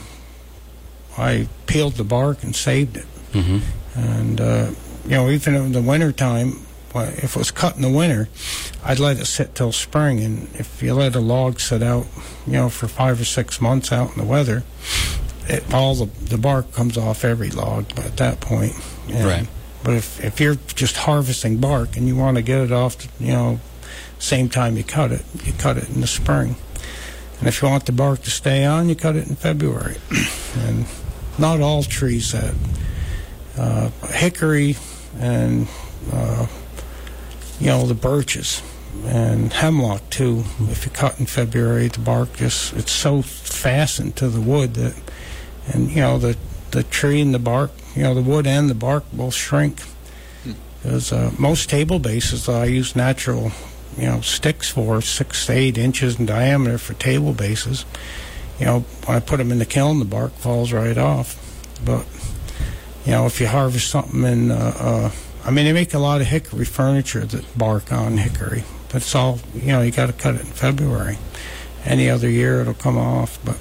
I 1.16 1.48
peeled 1.66 1.94
the 1.94 2.04
bark 2.04 2.42
and 2.42 2.56
saved 2.56 2.96
it. 2.96 3.06
Mm-hmm. 3.32 4.00
And, 4.00 4.40
uh, 4.40 4.70
you 5.04 5.10
know, 5.10 5.28
even 5.30 5.54
in 5.54 5.72
the 5.72 5.82
wintertime, 5.82 6.60
if 6.94 7.24
it 7.24 7.36
was 7.36 7.50
cut 7.50 7.76
in 7.76 7.82
the 7.82 7.90
winter, 7.90 8.28
I'd 8.84 8.98
let 8.98 9.18
it 9.18 9.26
sit 9.26 9.54
till 9.54 9.72
spring. 9.72 10.20
And 10.20 10.48
if 10.54 10.82
you 10.82 10.94
let 10.94 11.14
a 11.14 11.20
log 11.20 11.60
sit 11.60 11.82
out, 11.82 12.06
you 12.46 12.54
know, 12.54 12.68
for 12.68 12.88
five 12.88 13.20
or 13.20 13.24
six 13.24 13.60
months 13.60 13.92
out 13.92 14.12
in 14.12 14.18
the 14.18 14.24
weather, 14.24 14.64
it, 15.46 15.72
all 15.72 15.94
the, 15.94 16.06
the 16.24 16.38
bark 16.38 16.72
comes 16.72 16.96
off 16.98 17.24
every 17.24 17.50
log 17.50 17.86
at 17.98 18.16
that 18.18 18.40
point. 18.40 18.74
And- 19.08 19.26
Right. 19.26 19.48
But 19.82 19.94
if, 19.94 20.22
if 20.22 20.40
you're 20.40 20.56
just 20.74 20.98
harvesting 20.98 21.56
bark 21.56 21.96
and 21.96 22.06
you 22.06 22.14
want 22.14 22.36
to 22.36 22.42
get 22.42 22.60
it 22.60 22.70
off, 22.70 22.96
you 23.18 23.32
know, 23.32 23.60
same 24.18 24.50
time 24.50 24.76
you 24.76 24.84
cut 24.84 25.10
it, 25.10 25.24
you 25.44 25.54
cut 25.54 25.78
it 25.78 25.88
in 25.88 26.02
the 26.02 26.06
spring. 26.06 26.56
And 27.38 27.48
if 27.48 27.62
you 27.62 27.68
want 27.68 27.86
the 27.86 27.92
bark 27.92 28.20
to 28.24 28.30
stay 28.30 28.66
on, 28.66 28.90
you 28.90 28.94
cut 28.94 29.16
it 29.16 29.26
in 29.26 29.36
February. 29.36 29.96
and 30.58 30.84
not 31.38 31.60
all 31.62 31.82
trees 31.82 32.32
that 32.32 32.54
uh, 33.56 33.88
hickory 34.12 34.76
and 35.18 35.66
uh, 36.12 36.46
you 37.60 37.66
know 37.66 37.86
the 37.86 37.94
birches 37.94 38.62
and 39.04 39.52
hemlock 39.52 40.08
too. 40.10 40.44
If 40.60 40.84
you 40.84 40.90
cut 40.90 41.20
in 41.20 41.26
February, 41.26 41.88
the 41.88 42.00
bark 42.00 42.34
just 42.36 42.72
it's 42.72 42.92
so 42.92 43.22
fastened 43.22 44.16
to 44.16 44.28
the 44.28 44.40
wood 44.40 44.74
that, 44.74 44.94
and 45.72 45.90
you 45.90 46.00
know 46.00 46.18
the 46.18 46.36
the 46.70 46.82
tree 46.84 47.20
and 47.20 47.34
the 47.34 47.38
bark, 47.38 47.70
you 47.94 48.02
know 48.02 48.14
the 48.14 48.22
wood 48.22 48.46
and 48.46 48.68
the 48.68 48.74
bark 48.74 49.04
both 49.12 49.34
shrink. 49.34 49.82
Because 50.82 51.12
uh, 51.12 51.30
most 51.38 51.68
table 51.68 51.98
bases 51.98 52.48
I 52.48 52.64
use 52.64 52.96
natural, 52.96 53.52
you 53.98 54.06
know, 54.06 54.22
sticks 54.22 54.70
for 54.70 55.02
six 55.02 55.44
to 55.46 55.52
eight 55.52 55.76
inches 55.76 56.18
in 56.18 56.24
diameter 56.24 56.78
for 56.78 56.94
table 56.94 57.34
bases. 57.34 57.84
You 58.58 58.64
know, 58.64 58.80
when 59.04 59.18
I 59.18 59.20
put 59.20 59.36
them 59.36 59.52
in 59.52 59.58
the 59.58 59.66
kiln, 59.66 59.98
the 59.98 60.06
bark 60.06 60.32
falls 60.32 60.72
right 60.72 60.96
off. 60.96 61.36
But 61.84 62.06
you 63.04 63.12
know, 63.12 63.26
if 63.26 63.40
you 63.40 63.46
harvest 63.46 63.90
something 63.90 64.24
in, 64.24 64.50
uh, 64.50 64.74
uh, 64.78 65.10
I 65.44 65.50
mean, 65.50 65.64
they 65.64 65.72
make 65.72 65.94
a 65.94 65.98
lot 65.98 66.20
of 66.20 66.26
hickory 66.26 66.64
furniture 66.64 67.24
that 67.24 67.58
bark 67.58 67.92
on 67.92 68.18
hickory, 68.18 68.64
but 68.88 68.96
it's 68.96 69.14
all, 69.14 69.40
you 69.54 69.68
know, 69.68 69.80
you 69.80 69.90
got 69.90 70.06
to 70.06 70.12
cut 70.12 70.34
it 70.34 70.42
in 70.42 70.46
February. 70.46 71.18
Any 71.84 72.10
other 72.10 72.28
year, 72.28 72.60
it'll 72.60 72.74
come 72.74 72.98
off. 72.98 73.38
But 73.44 73.56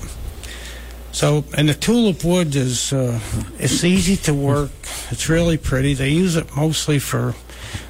so, 1.12 1.46
and 1.58 1.70
the 1.70 1.74
tulip 1.74 2.24
wood 2.24 2.56
is, 2.56 2.92
uh, 2.92 3.20
it's 3.58 3.84
easy 3.84 4.18
to 4.18 4.34
work. 4.34 4.72
It's 5.10 5.30
really 5.30 5.58
pretty. 5.58 5.94
They 5.94 6.10
use 6.10 6.36
it 6.36 6.56
mostly 6.56 7.00
for, 7.00 7.34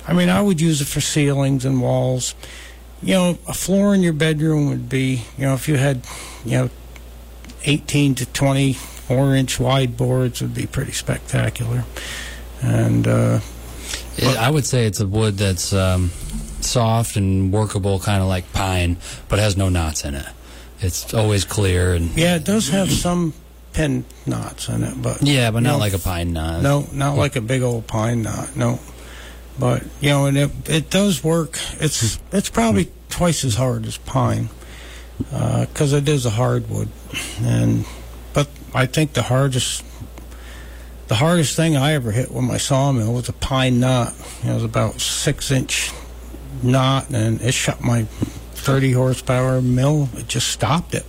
I 0.08 0.14
mean, 0.14 0.30
I 0.30 0.42
would 0.42 0.62
use 0.62 0.82
it 0.82 0.86
for 0.86 1.02
ceilings 1.02 1.66
and 1.66 1.82
walls. 1.82 2.36
You 3.02 3.14
know, 3.14 3.38
a 3.48 3.54
floor 3.54 3.96
in 3.96 4.02
your 4.02 4.14
bedroom 4.14 4.70
would 4.70 4.88
be, 4.88 5.24
you 5.38 5.46
know, 5.46 5.54
if 5.54 5.68
you 5.68 5.78
had, 5.78 6.06
you 6.46 6.52
know, 6.52 6.70
18 7.66 8.16
to 8.16 8.26
24 8.28 9.36
inch 9.36 9.60
wide 9.60 9.98
boards 9.98 10.42
would 10.42 10.54
be 10.54 10.68
pretty 10.68 10.92
spectacular. 10.92 11.86
And 12.62 13.08
uh, 13.08 13.40
It, 14.22 14.38
I 14.38 14.50
would 14.50 14.66
say 14.66 14.86
it's 14.86 15.00
a 15.00 15.08
wood 15.08 15.38
that's 15.38 15.74
um, 15.74 16.10
soft 16.62 17.16
and 17.16 17.52
workable, 17.54 18.00
kind 18.00 18.22
of 18.22 18.28
like 18.28 18.52
pine, 18.54 18.98
but 19.28 19.40
has 19.40 19.56
no 19.58 19.70
knots 19.70 20.04
in 20.06 20.16
it. 20.16 20.26
It's 20.82 21.14
always 21.14 21.44
clear 21.46 21.94
and 21.94 22.10
yeah, 22.18 22.36
it 22.36 22.46
does 22.46 22.70
have 22.70 22.92
some 22.92 23.34
pin 23.74 24.06
knots 24.26 24.70
in 24.70 24.84
it, 24.84 25.02
but 25.02 25.22
yeah, 25.22 25.52
but 25.52 25.62
not 25.64 25.74
No. 25.74 25.78
like 25.78 25.94
a 25.94 26.00
pine 26.00 26.34
knot. 26.34 26.62
no, 26.62 26.88
not 26.94 27.18
like 27.18 27.36
a 27.36 27.42
big 27.42 27.62
old 27.62 27.86
pine 27.88 28.22
knot. 28.22 28.56
No, 28.56 28.80
but 29.60 29.84
you 30.00 30.10
know, 30.10 30.26
and 30.28 30.38
it 30.38 30.52
it 30.70 30.90
does 30.90 31.24
work. 31.24 31.60
It's 31.80 32.20
it's 32.32 32.50
probably 32.50 32.90
twice 33.10 33.44
as 33.44 33.56
hard 33.56 33.86
as 33.86 33.98
pine 33.98 34.50
because 35.18 35.92
it 35.94 36.08
is 36.08 36.26
a 36.26 36.30
hardwood, 36.30 36.88
and 37.42 37.86
but 38.34 38.48
I 38.74 38.86
think 38.86 39.14
the 39.14 39.24
hardest 39.24 39.84
the 41.10 41.16
hardest 41.16 41.56
thing 41.56 41.76
I 41.76 41.94
ever 41.94 42.12
hit 42.12 42.32
with 42.32 42.44
my 42.44 42.58
sawmill 42.58 43.14
was 43.14 43.28
a 43.30 43.34
pine 43.34 43.80
knot. 43.80 44.14
It 44.44 44.54
was 44.54 44.64
about 44.64 45.02
six 45.02 45.50
inch 45.50 45.92
knot, 46.62 47.10
and 47.10 47.42
it 47.42 47.52
shut 47.54 47.82
my 47.82 48.04
30 48.04 48.92
horsepower 48.94 49.60
mill. 49.60 50.08
It 50.16 50.28
just 50.28 50.50
stopped 50.50 50.94
it, 50.94 51.08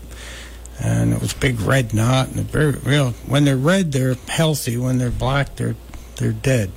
and 0.83 1.13
it 1.13 1.21
was 1.21 1.35
big 1.35 1.61
red 1.61 1.93
knot, 1.93 2.29
and 2.29 2.47
very 2.47 2.73
real. 2.73 3.11
When 3.27 3.45
they're 3.45 3.59
red, 3.59 3.93
they're 3.93 4.15
healthy. 4.27 4.79
When 4.79 4.97
they're 4.97 5.11
black, 5.11 5.57
they're 5.57 5.77
they're 6.17 6.33
dead. 6.33 6.73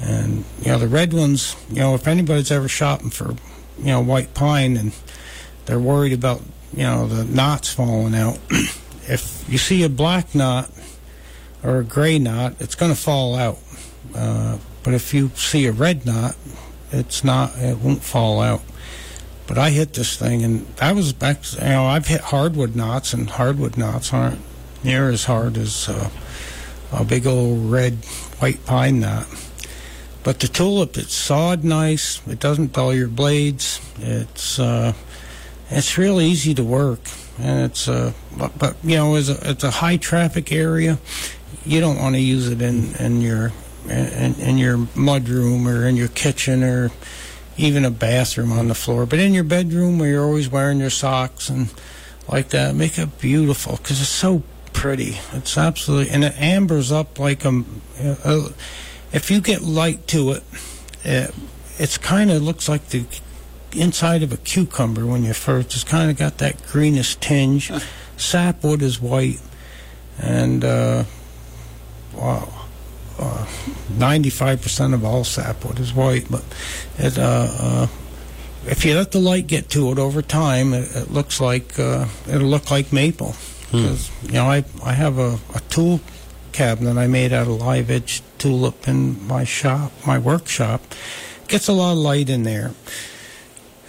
And 0.00 0.44
you 0.62 0.68
know, 0.70 0.78
the 0.78 0.86
red 0.86 1.12
ones. 1.12 1.56
You 1.70 1.80
know, 1.80 1.94
if 1.96 2.06
anybody's 2.06 2.52
ever 2.52 2.68
shopping 2.68 3.10
for 3.10 3.34
you 3.78 3.86
know 3.86 4.00
white 4.00 4.34
pine 4.34 4.76
and 4.76 4.92
they're 5.66 5.80
worried 5.80 6.12
about 6.12 6.40
you 6.72 6.84
know 6.84 7.08
the 7.08 7.24
knots 7.24 7.74
falling 7.74 8.14
out. 8.14 8.38
if 9.08 9.44
you 9.48 9.58
see 9.58 9.82
a 9.82 9.88
black 9.88 10.36
knot 10.36 10.70
or 11.62 11.78
a 11.78 11.84
gray 11.84 12.18
knot, 12.18 12.54
it's 12.60 12.74
going 12.74 12.92
to 12.92 13.00
fall 13.00 13.34
out. 13.34 13.58
Uh, 14.14 14.58
but 14.82 14.94
if 14.94 15.12
you 15.12 15.30
see 15.34 15.66
a 15.66 15.72
red 15.72 16.06
knot, 16.06 16.36
it's 16.90 17.22
not. 17.22 17.56
It 17.58 17.78
won't 17.78 18.02
fall 18.02 18.40
out. 18.40 18.62
But 19.46 19.58
I 19.58 19.70
hit 19.70 19.94
this 19.94 20.16
thing, 20.16 20.42
and 20.44 20.66
that 20.76 20.94
was 20.94 21.12
back. 21.12 21.38
You 21.54 21.60
know, 21.60 21.86
I've 21.86 22.06
hit 22.06 22.20
hardwood 22.20 22.76
knots, 22.76 23.12
and 23.12 23.28
hardwood 23.30 23.76
knots 23.76 24.12
aren't 24.12 24.40
near 24.84 25.10
as 25.10 25.24
hard 25.24 25.56
as 25.56 25.88
uh, 25.88 26.10
a 26.92 27.04
big 27.04 27.26
old 27.26 27.70
red 27.70 27.94
white 28.40 28.64
pine 28.64 29.00
knot. 29.00 29.26
But 30.22 30.40
the 30.40 30.48
tulip, 30.48 30.96
it's 30.98 31.14
sawed 31.14 31.64
nice. 31.64 32.26
It 32.26 32.40
doesn't 32.40 32.72
dull 32.72 32.92
your 32.94 33.08
blades. 33.08 33.80
It's 33.98 34.58
uh, 34.58 34.92
it's 35.70 35.96
real 35.96 36.20
easy 36.20 36.54
to 36.54 36.64
work, 36.64 37.00
and 37.38 37.70
it's 37.70 37.88
uh, 37.88 38.12
but, 38.36 38.58
but 38.58 38.76
you 38.82 38.96
know, 38.96 39.14
as 39.14 39.28
a, 39.28 39.50
it's 39.50 39.64
a 39.64 39.70
high 39.70 39.96
traffic 39.96 40.52
area, 40.52 40.98
you 41.68 41.80
don't 41.80 41.98
want 41.98 42.14
to 42.14 42.20
use 42.20 42.48
it 42.48 42.62
in 42.62 42.94
in 42.96 43.20
your 43.20 43.52
in, 43.88 44.34
in 44.40 44.58
your 44.58 44.78
mudroom 44.78 45.66
or 45.66 45.86
in 45.86 45.96
your 45.96 46.08
kitchen 46.08 46.62
or 46.62 46.90
even 47.56 47.84
a 47.84 47.90
bathroom 47.90 48.52
on 48.52 48.68
the 48.68 48.74
floor. 48.74 49.06
But 49.06 49.18
in 49.18 49.34
your 49.34 49.44
bedroom 49.44 49.98
where 49.98 50.08
you're 50.08 50.24
always 50.24 50.48
wearing 50.48 50.78
your 50.78 50.90
socks 50.90 51.48
and 51.48 51.72
like 52.28 52.50
that, 52.50 52.74
make 52.74 52.98
it 52.98 53.18
beautiful 53.20 53.76
because 53.76 54.00
it's 54.00 54.08
so 54.08 54.42
pretty. 54.72 55.18
It's 55.32 55.58
absolutely, 55.58 56.12
and 56.12 56.24
it 56.24 56.40
ambers 56.40 56.92
up 56.92 57.18
like 57.18 57.44
a. 57.44 57.64
a 58.00 58.48
if 59.12 59.30
you 59.30 59.40
get 59.40 59.62
light 59.62 60.06
to 60.08 60.32
it, 60.32 60.42
it 61.04 61.34
it's 61.78 61.96
kind 61.96 62.30
of 62.30 62.42
looks 62.42 62.68
like 62.68 62.88
the 62.88 63.04
inside 63.72 64.22
of 64.22 64.32
a 64.32 64.36
cucumber 64.36 65.06
when 65.06 65.24
you 65.24 65.32
first. 65.32 65.74
It's 65.74 65.84
kind 65.84 66.10
of 66.10 66.16
got 66.16 66.38
that 66.38 66.64
greenish 66.66 67.16
tinge. 67.16 67.72
Sapwood 68.16 68.82
is 68.82 69.00
white, 69.00 69.40
and 70.18 70.64
uh, 70.64 71.04
wow. 72.18 72.48
Uh, 73.18 73.46
95% 73.90 74.94
of 74.94 75.04
all 75.04 75.24
sapwood 75.24 75.80
is 75.80 75.92
white, 75.92 76.30
but 76.30 76.44
it, 76.98 77.18
uh, 77.18 77.48
uh, 77.58 77.86
if 78.66 78.84
you 78.84 78.94
let 78.94 79.10
the 79.10 79.18
light 79.18 79.48
get 79.48 79.68
to 79.70 79.90
it 79.90 79.98
over 79.98 80.22
time, 80.22 80.72
it, 80.72 80.94
it 80.94 81.10
looks 81.10 81.40
like 81.40 81.78
uh, 81.80 82.06
it'll 82.28 82.46
look 82.46 82.70
like 82.70 82.92
maple. 82.92 83.34
Because 83.72 84.10
you 84.22 84.32
know, 84.32 84.46
I 84.46 84.64
I 84.82 84.92
have 84.92 85.18
a, 85.18 85.38
a 85.54 85.60
tool 85.68 86.00
cabinet 86.52 86.96
I 86.96 87.06
made 87.06 87.32
out 87.32 87.48
of 87.48 87.60
live 87.60 87.90
edge 87.90 88.22
tulip 88.38 88.88
in 88.88 89.26
my 89.26 89.44
shop, 89.44 89.92
my 90.06 90.18
workshop. 90.18 90.80
Gets 91.48 91.68
a 91.68 91.72
lot 91.72 91.92
of 91.92 91.98
light 91.98 92.30
in 92.30 92.42
there. 92.44 92.72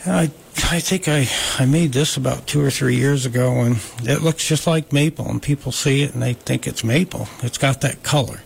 I 0.05 0.31
I 0.65 0.79
think 0.79 1.07
I 1.07 1.27
I 1.57 1.65
made 1.65 1.93
this 1.93 2.17
about 2.17 2.47
two 2.47 2.61
or 2.61 2.71
three 2.71 2.95
years 2.95 3.25
ago, 3.25 3.61
and 3.61 3.77
it 4.03 4.21
looks 4.21 4.47
just 4.47 4.67
like 4.67 4.93
maple. 4.93 5.27
And 5.27 5.41
people 5.41 5.71
see 5.71 6.01
it 6.03 6.13
and 6.13 6.21
they 6.21 6.33
think 6.33 6.67
it's 6.67 6.83
maple. 6.83 7.27
It's 7.43 7.57
got 7.57 7.81
that 7.81 8.03
color. 8.03 8.41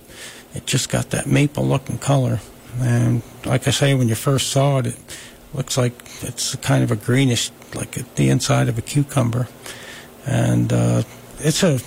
It 0.53 0.65
just 0.65 0.89
got 0.89 1.09
that 1.11 1.27
maple 1.27 1.65
looking 1.65 1.97
color. 1.97 2.39
And 2.79 3.21
like 3.45 3.67
I 3.67 3.71
say, 3.71 3.93
when 3.93 4.09
you 4.09 4.15
first 4.15 4.49
saw 4.51 4.79
it, 4.79 4.87
it 4.87 4.97
looks 5.53 5.77
like 5.77 5.93
it's 6.21 6.55
kind 6.57 6.83
of 6.83 6.91
a 6.91 6.95
greenish, 6.95 7.51
like 7.75 8.15
the 8.15 8.29
inside 8.29 8.69
of 8.69 8.77
a 8.77 8.81
cucumber. 8.81 9.47
And 10.25 10.71
uh, 10.73 11.03
it's 11.39 11.63
a 11.63 11.79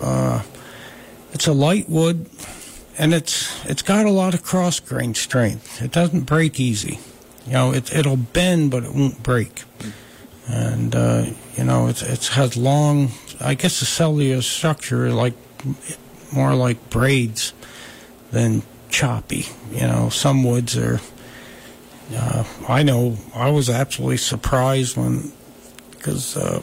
uh, 0.00 0.42
it's 1.32 1.46
a 1.46 1.52
light 1.52 1.88
wood, 1.88 2.28
and 2.98 3.14
it's 3.14 3.64
it's 3.64 3.82
got 3.82 4.06
a 4.06 4.10
lot 4.10 4.34
of 4.34 4.42
cross 4.42 4.80
grain 4.80 5.14
strength. 5.14 5.82
It 5.82 5.92
doesn't 5.92 6.22
break 6.22 6.60
easy. 6.60 6.98
You 7.46 7.52
know, 7.52 7.72
it 7.72 7.94
it'll 7.94 8.16
bend, 8.16 8.70
but 8.70 8.84
it 8.84 8.94
won't 8.94 9.22
break. 9.22 9.64
And 10.46 10.94
uh, 10.94 11.26
you 11.56 11.64
know, 11.64 11.88
it's 11.88 12.02
it 12.02 12.26
has 12.34 12.56
long. 12.56 13.10
I 13.40 13.54
guess 13.54 13.80
the 13.80 13.86
cellular 13.86 14.42
structure 14.42 15.10
like 15.10 15.34
more 16.32 16.54
like 16.54 16.90
braids 16.90 17.52
than 18.30 18.62
choppy. 18.90 19.46
You 19.72 19.86
know, 19.86 20.08
some 20.08 20.44
woods 20.44 20.76
are. 20.76 21.00
Uh, 22.14 22.44
I 22.68 22.82
know 22.82 23.16
I 23.34 23.50
was 23.50 23.70
absolutely 23.70 24.18
surprised 24.18 24.96
when, 24.96 25.32
because 25.90 26.36
uh, 26.36 26.62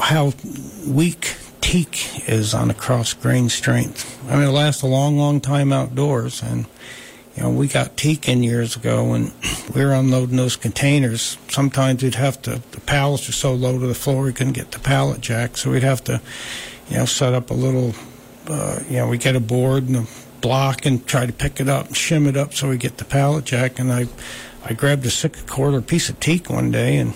how 0.00 0.32
weak 0.86 1.36
teak 1.60 2.26
is 2.28 2.54
on 2.54 2.70
a 2.70 2.74
cross 2.74 3.12
grain 3.12 3.50
strength. 3.50 4.18
I 4.30 4.36
mean, 4.36 4.48
it 4.48 4.52
lasts 4.52 4.82
a 4.82 4.86
long, 4.86 5.18
long 5.18 5.40
time 5.40 5.72
outdoors, 5.72 6.42
and 6.42 6.64
you 7.36 7.42
know, 7.42 7.50
we 7.50 7.68
got 7.68 7.96
teak 7.96 8.28
in 8.28 8.42
years 8.42 8.76
ago 8.76 9.04
when 9.04 9.32
we 9.74 9.84
were 9.84 9.92
unloading 9.92 10.36
those 10.36 10.56
containers. 10.56 11.36
Sometimes 11.48 12.02
we'd 12.02 12.14
have 12.14 12.40
to, 12.42 12.62
the 12.70 12.80
pallets 12.80 13.26
were 13.26 13.32
so 13.32 13.52
low 13.52 13.78
to 13.78 13.86
the 13.86 13.94
floor 13.94 14.22
we 14.22 14.32
couldn't 14.32 14.54
get 14.54 14.72
the 14.72 14.78
pallet 14.78 15.20
jack, 15.20 15.56
so 15.56 15.70
we'd 15.70 15.82
have 15.82 16.02
to, 16.04 16.20
you 16.88 16.96
know, 16.96 17.04
set 17.04 17.34
up 17.34 17.50
a 17.50 17.54
little, 17.54 17.94
uh, 18.48 18.80
you 18.88 18.96
know, 18.96 19.08
we 19.08 19.18
get 19.18 19.36
a 19.36 19.40
board 19.40 19.86
and 19.86 19.96
a 19.96 20.06
block 20.40 20.86
and 20.86 21.06
try 21.06 21.26
to 21.26 21.32
pick 21.32 21.60
it 21.60 21.68
up 21.68 21.86
and 21.86 21.94
shim 21.94 22.26
it 22.26 22.36
up 22.36 22.54
so 22.54 22.68
we 22.68 22.78
get 22.78 22.96
the 22.96 23.04
pallet 23.04 23.44
jack. 23.44 23.78
And 23.78 23.92
I, 23.92 24.06
I 24.64 24.72
grabbed 24.72 25.04
a 25.04 25.10
six 25.10 25.42
quarter 25.42 25.82
piece 25.82 26.08
of 26.08 26.18
teak 26.20 26.48
one 26.48 26.70
day 26.70 26.96
and 26.96 27.14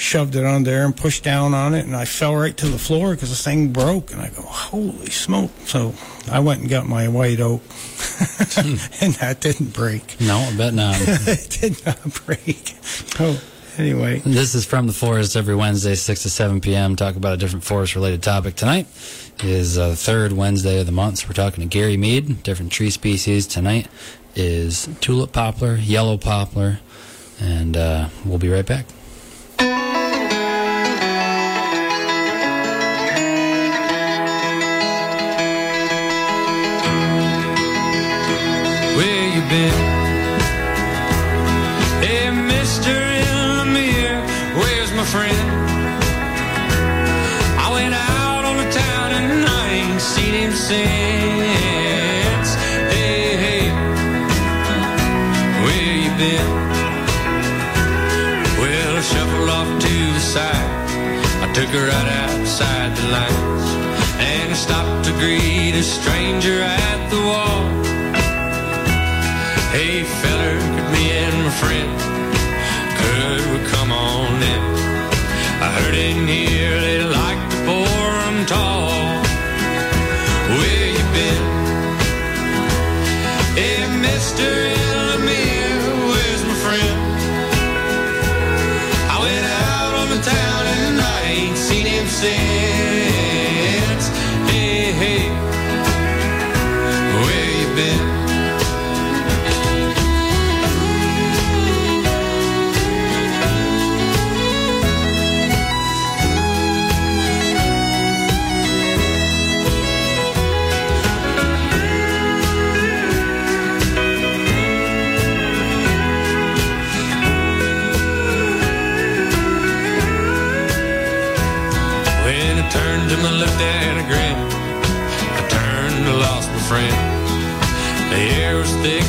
shoved 0.00 0.34
it 0.34 0.44
on 0.44 0.62
there 0.62 0.84
and 0.84 0.96
pushed 0.96 1.22
down 1.22 1.52
on 1.52 1.74
it, 1.74 1.84
and 1.84 1.94
I 1.94 2.06
fell 2.06 2.34
right 2.34 2.56
to 2.56 2.66
the 2.66 2.78
floor 2.78 3.14
because 3.14 3.30
the 3.30 3.36
thing 3.36 3.72
broke. 3.72 4.12
And 4.12 4.20
I 4.20 4.30
go, 4.30 4.42
holy 4.42 5.10
smoke! 5.10 5.50
So 5.66 5.94
I 6.30 6.40
went 6.40 6.62
and 6.62 6.70
got 6.70 6.86
my 6.86 7.08
white 7.08 7.40
oak, 7.40 7.60
and 8.56 9.14
that 9.20 9.38
didn't 9.40 9.74
break. 9.74 10.16
No, 10.20 10.38
I 10.38 10.56
bet 10.56 10.74
not. 10.74 10.96
it 11.00 11.58
did 11.60 11.84
not 11.84 12.02
break. 12.24 12.74
Oh, 13.20 13.40
anyway. 13.76 14.20
This 14.20 14.54
is 14.54 14.64
from 14.64 14.86
the 14.86 14.92
forest 14.92 15.36
every 15.36 15.54
Wednesday, 15.54 15.94
6 15.94 16.22
to 16.22 16.30
7 16.30 16.60
p.m. 16.60 16.96
Talk 16.96 17.16
about 17.16 17.34
a 17.34 17.36
different 17.36 17.64
forest 17.64 17.94
related 17.94 18.22
topic. 18.22 18.56
Tonight 18.56 18.86
is 19.44 19.78
uh, 19.78 19.90
the 19.90 19.96
third 19.96 20.32
Wednesday 20.32 20.80
of 20.80 20.86
the 20.86 20.92
month. 20.92 21.18
So 21.18 21.28
we're 21.28 21.34
talking 21.34 21.62
to 21.62 21.68
Gary 21.68 21.98
Mead, 21.98 22.42
different 22.42 22.72
tree 22.72 22.90
species. 22.90 23.46
Tonight 23.46 23.88
is 24.34 24.88
tulip 25.00 25.32
poplar, 25.32 25.76
yellow 25.76 26.16
poplar, 26.16 26.78
and 27.38 27.76
uh, 27.76 28.08
we'll 28.24 28.38
be 28.38 28.48
right 28.48 28.66
back. 28.66 28.86
Been? 39.50 39.72
Hey, 42.06 42.30
the 42.30 43.64
mirror, 43.66 44.22
where's 44.60 44.92
my 44.92 45.04
friend? 45.04 45.48
I 47.58 47.66
went 47.72 47.92
out 47.92 48.44
on 48.44 48.56
the 48.62 48.70
town 48.70 49.08
and 49.18 49.44
I 49.44 49.64
ain't 49.78 50.00
seen 50.00 50.34
him 50.34 50.52
since. 50.52 52.48
Hey, 52.94 53.26
hey, 53.44 53.64
where 55.64 55.94
you 56.04 56.12
been? 56.22 56.50
Well, 58.60 58.92
I 58.96 59.02
shuffled 59.12 59.50
off 59.58 59.70
to 59.84 59.94
the 60.16 60.24
side. 60.34 60.70
I 61.44 61.52
took 61.54 61.70
her 61.76 61.86
right 61.88 62.10
outside 62.22 62.96
the 62.96 63.06
lines 63.18 63.66
and 64.30 64.52
I 64.52 64.54
stopped 64.54 65.06
to 65.06 65.12
greet 65.18 65.74
a 65.74 65.82
stranger 65.82 66.62
at 66.62 67.10
the 67.10 67.20
wall. 67.30 67.79
Hey, 69.72 70.02
feller, 70.02 70.56
could 70.58 70.90
me 70.90 71.12
and 71.12 71.44
my 71.44 71.50
friend, 71.50 71.90
could 72.98 73.52
we 73.52 73.68
come 73.68 73.92
on 73.92 74.42
in? 74.42 74.62
I 75.62 75.70
heard 75.78 75.94
in 75.94 76.26
here 76.26 76.80
they 76.80 77.04
like 77.04 77.50
to 77.50 77.56
pour 77.64 78.10
'em 78.26 78.46
tall. 78.46 78.99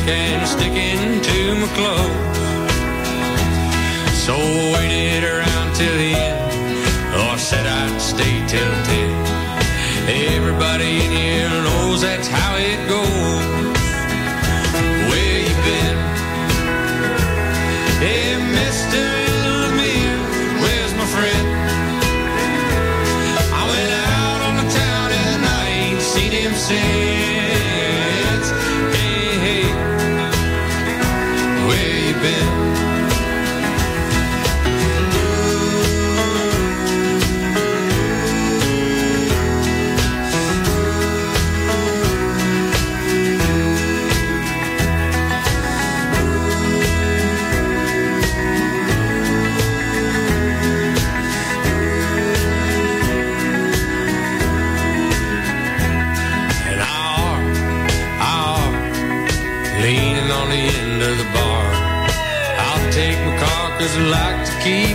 And 0.07 0.47
sticking 0.47 1.21
to 1.21 1.55
my 1.61 1.67
clothes. 1.77 2.37
So 4.25 4.35
I 4.35 4.73
waited 4.75 5.23
around 5.23 5.75
till 5.75 5.95
the 5.97 6.13
end. 6.13 6.51
Oh, 7.15 7.33
I 7.33 7.37
said 7.37 7.65
I'd 7.65 7.99
stay 7.99 8.35
till 8.47 8.73
ten. 8.89 9.11
Everybody 10.35 11.05
in 11.05 11.11
here 11.11 11.49
knows 11.63 12.01
that 12.01 12.21
the 12.23 12.31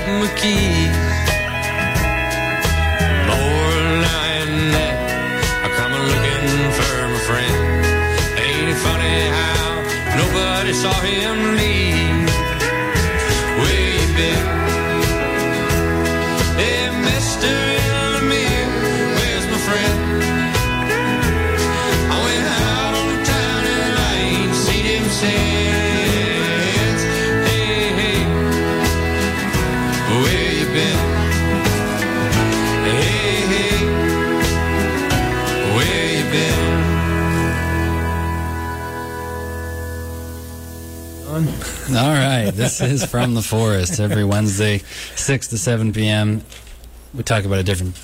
to 0.07 0.29
keep 0.37 1.06
this 42.67 42.81
is 42.81 43.05
from 43.05 43.35
the 43.35 43.43
forest 43.43 44.01
every 44.01 44.25
Wednesday, 44.25 44.79
six 45.15 45.47
to 45.49 45.59
seven 45.59 45.93
p.m. 45.93 46.43
We 47.15 47.23
talk 47.23 47.45
about 47.45 47.59
a 47.59 47.63
different 47.63 47.95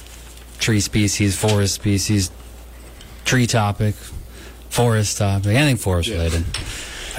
tree 0.60 0.78
species, 0.78 1.36
forest 1.36 1.74
species, 1.74 2.30
tree 3.24 3.48
topic, 3.48 3.96
forest 4.70 5.18
topic, 5.18 5.48
anything 5.48 5.76
forest 5.78 6.10
related. 6.10 6.44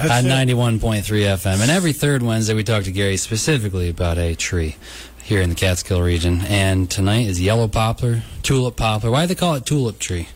At 0.00 0.08
That's 0.08 0.26
ninety-one 0.26 0.80
point 0.80 1.04
three 1.04 1.22
FM, 1.24 1.60
and 1.60 1.70
every 1.70 1.92
third 1.92 2.22
Wednesday 2.22 2.54
we 2.54 2.64
talk 2.64 2.84
to 2.84 2.92
Gary 2.92 3.18
specifically 3.18 3.90
about 3.90 4.16
a 4.16 4.34
tree 4.34 4.76
here 5.22 5.42
in 5.42 5.50
the 5.50 5.54
Catskill 5.54 6.00
region. 6.00 6.40
And 6.48 6.90
tonight 6.90 7.26
is 7.26 7.40
yellow 7.40 7.68
poplar, 7.68 8.22
tulip 8.42 8.76
poplar. 8.76 9.10
Why 9.10 9.24
do 9.24 9.28
they 9.28 9.38
call 9.38 9.54
it 9.54 9.66
tulip 9.66 9.98
tree? 9.98 10.28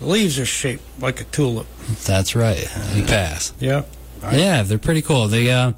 The 0.00 0.06
leaves 0.06 0.38
are 0.38 0.46
shaped 0.46 0.82
like 0.98 1.20
a 1.20 1.24
tulip. 1.24 1.66
That's 2.06 2.34
right. 2.34 2.66
You 2.94 3.04
pass. 3.04 3.52
Yep. 3.60 3.88
Yeah, 4.32 4.62
they're 4.62 4.78
pretty 4.78 5.02
cool. 5.02 5.26
They, 5.26 5.50
uh, 5.50 5.72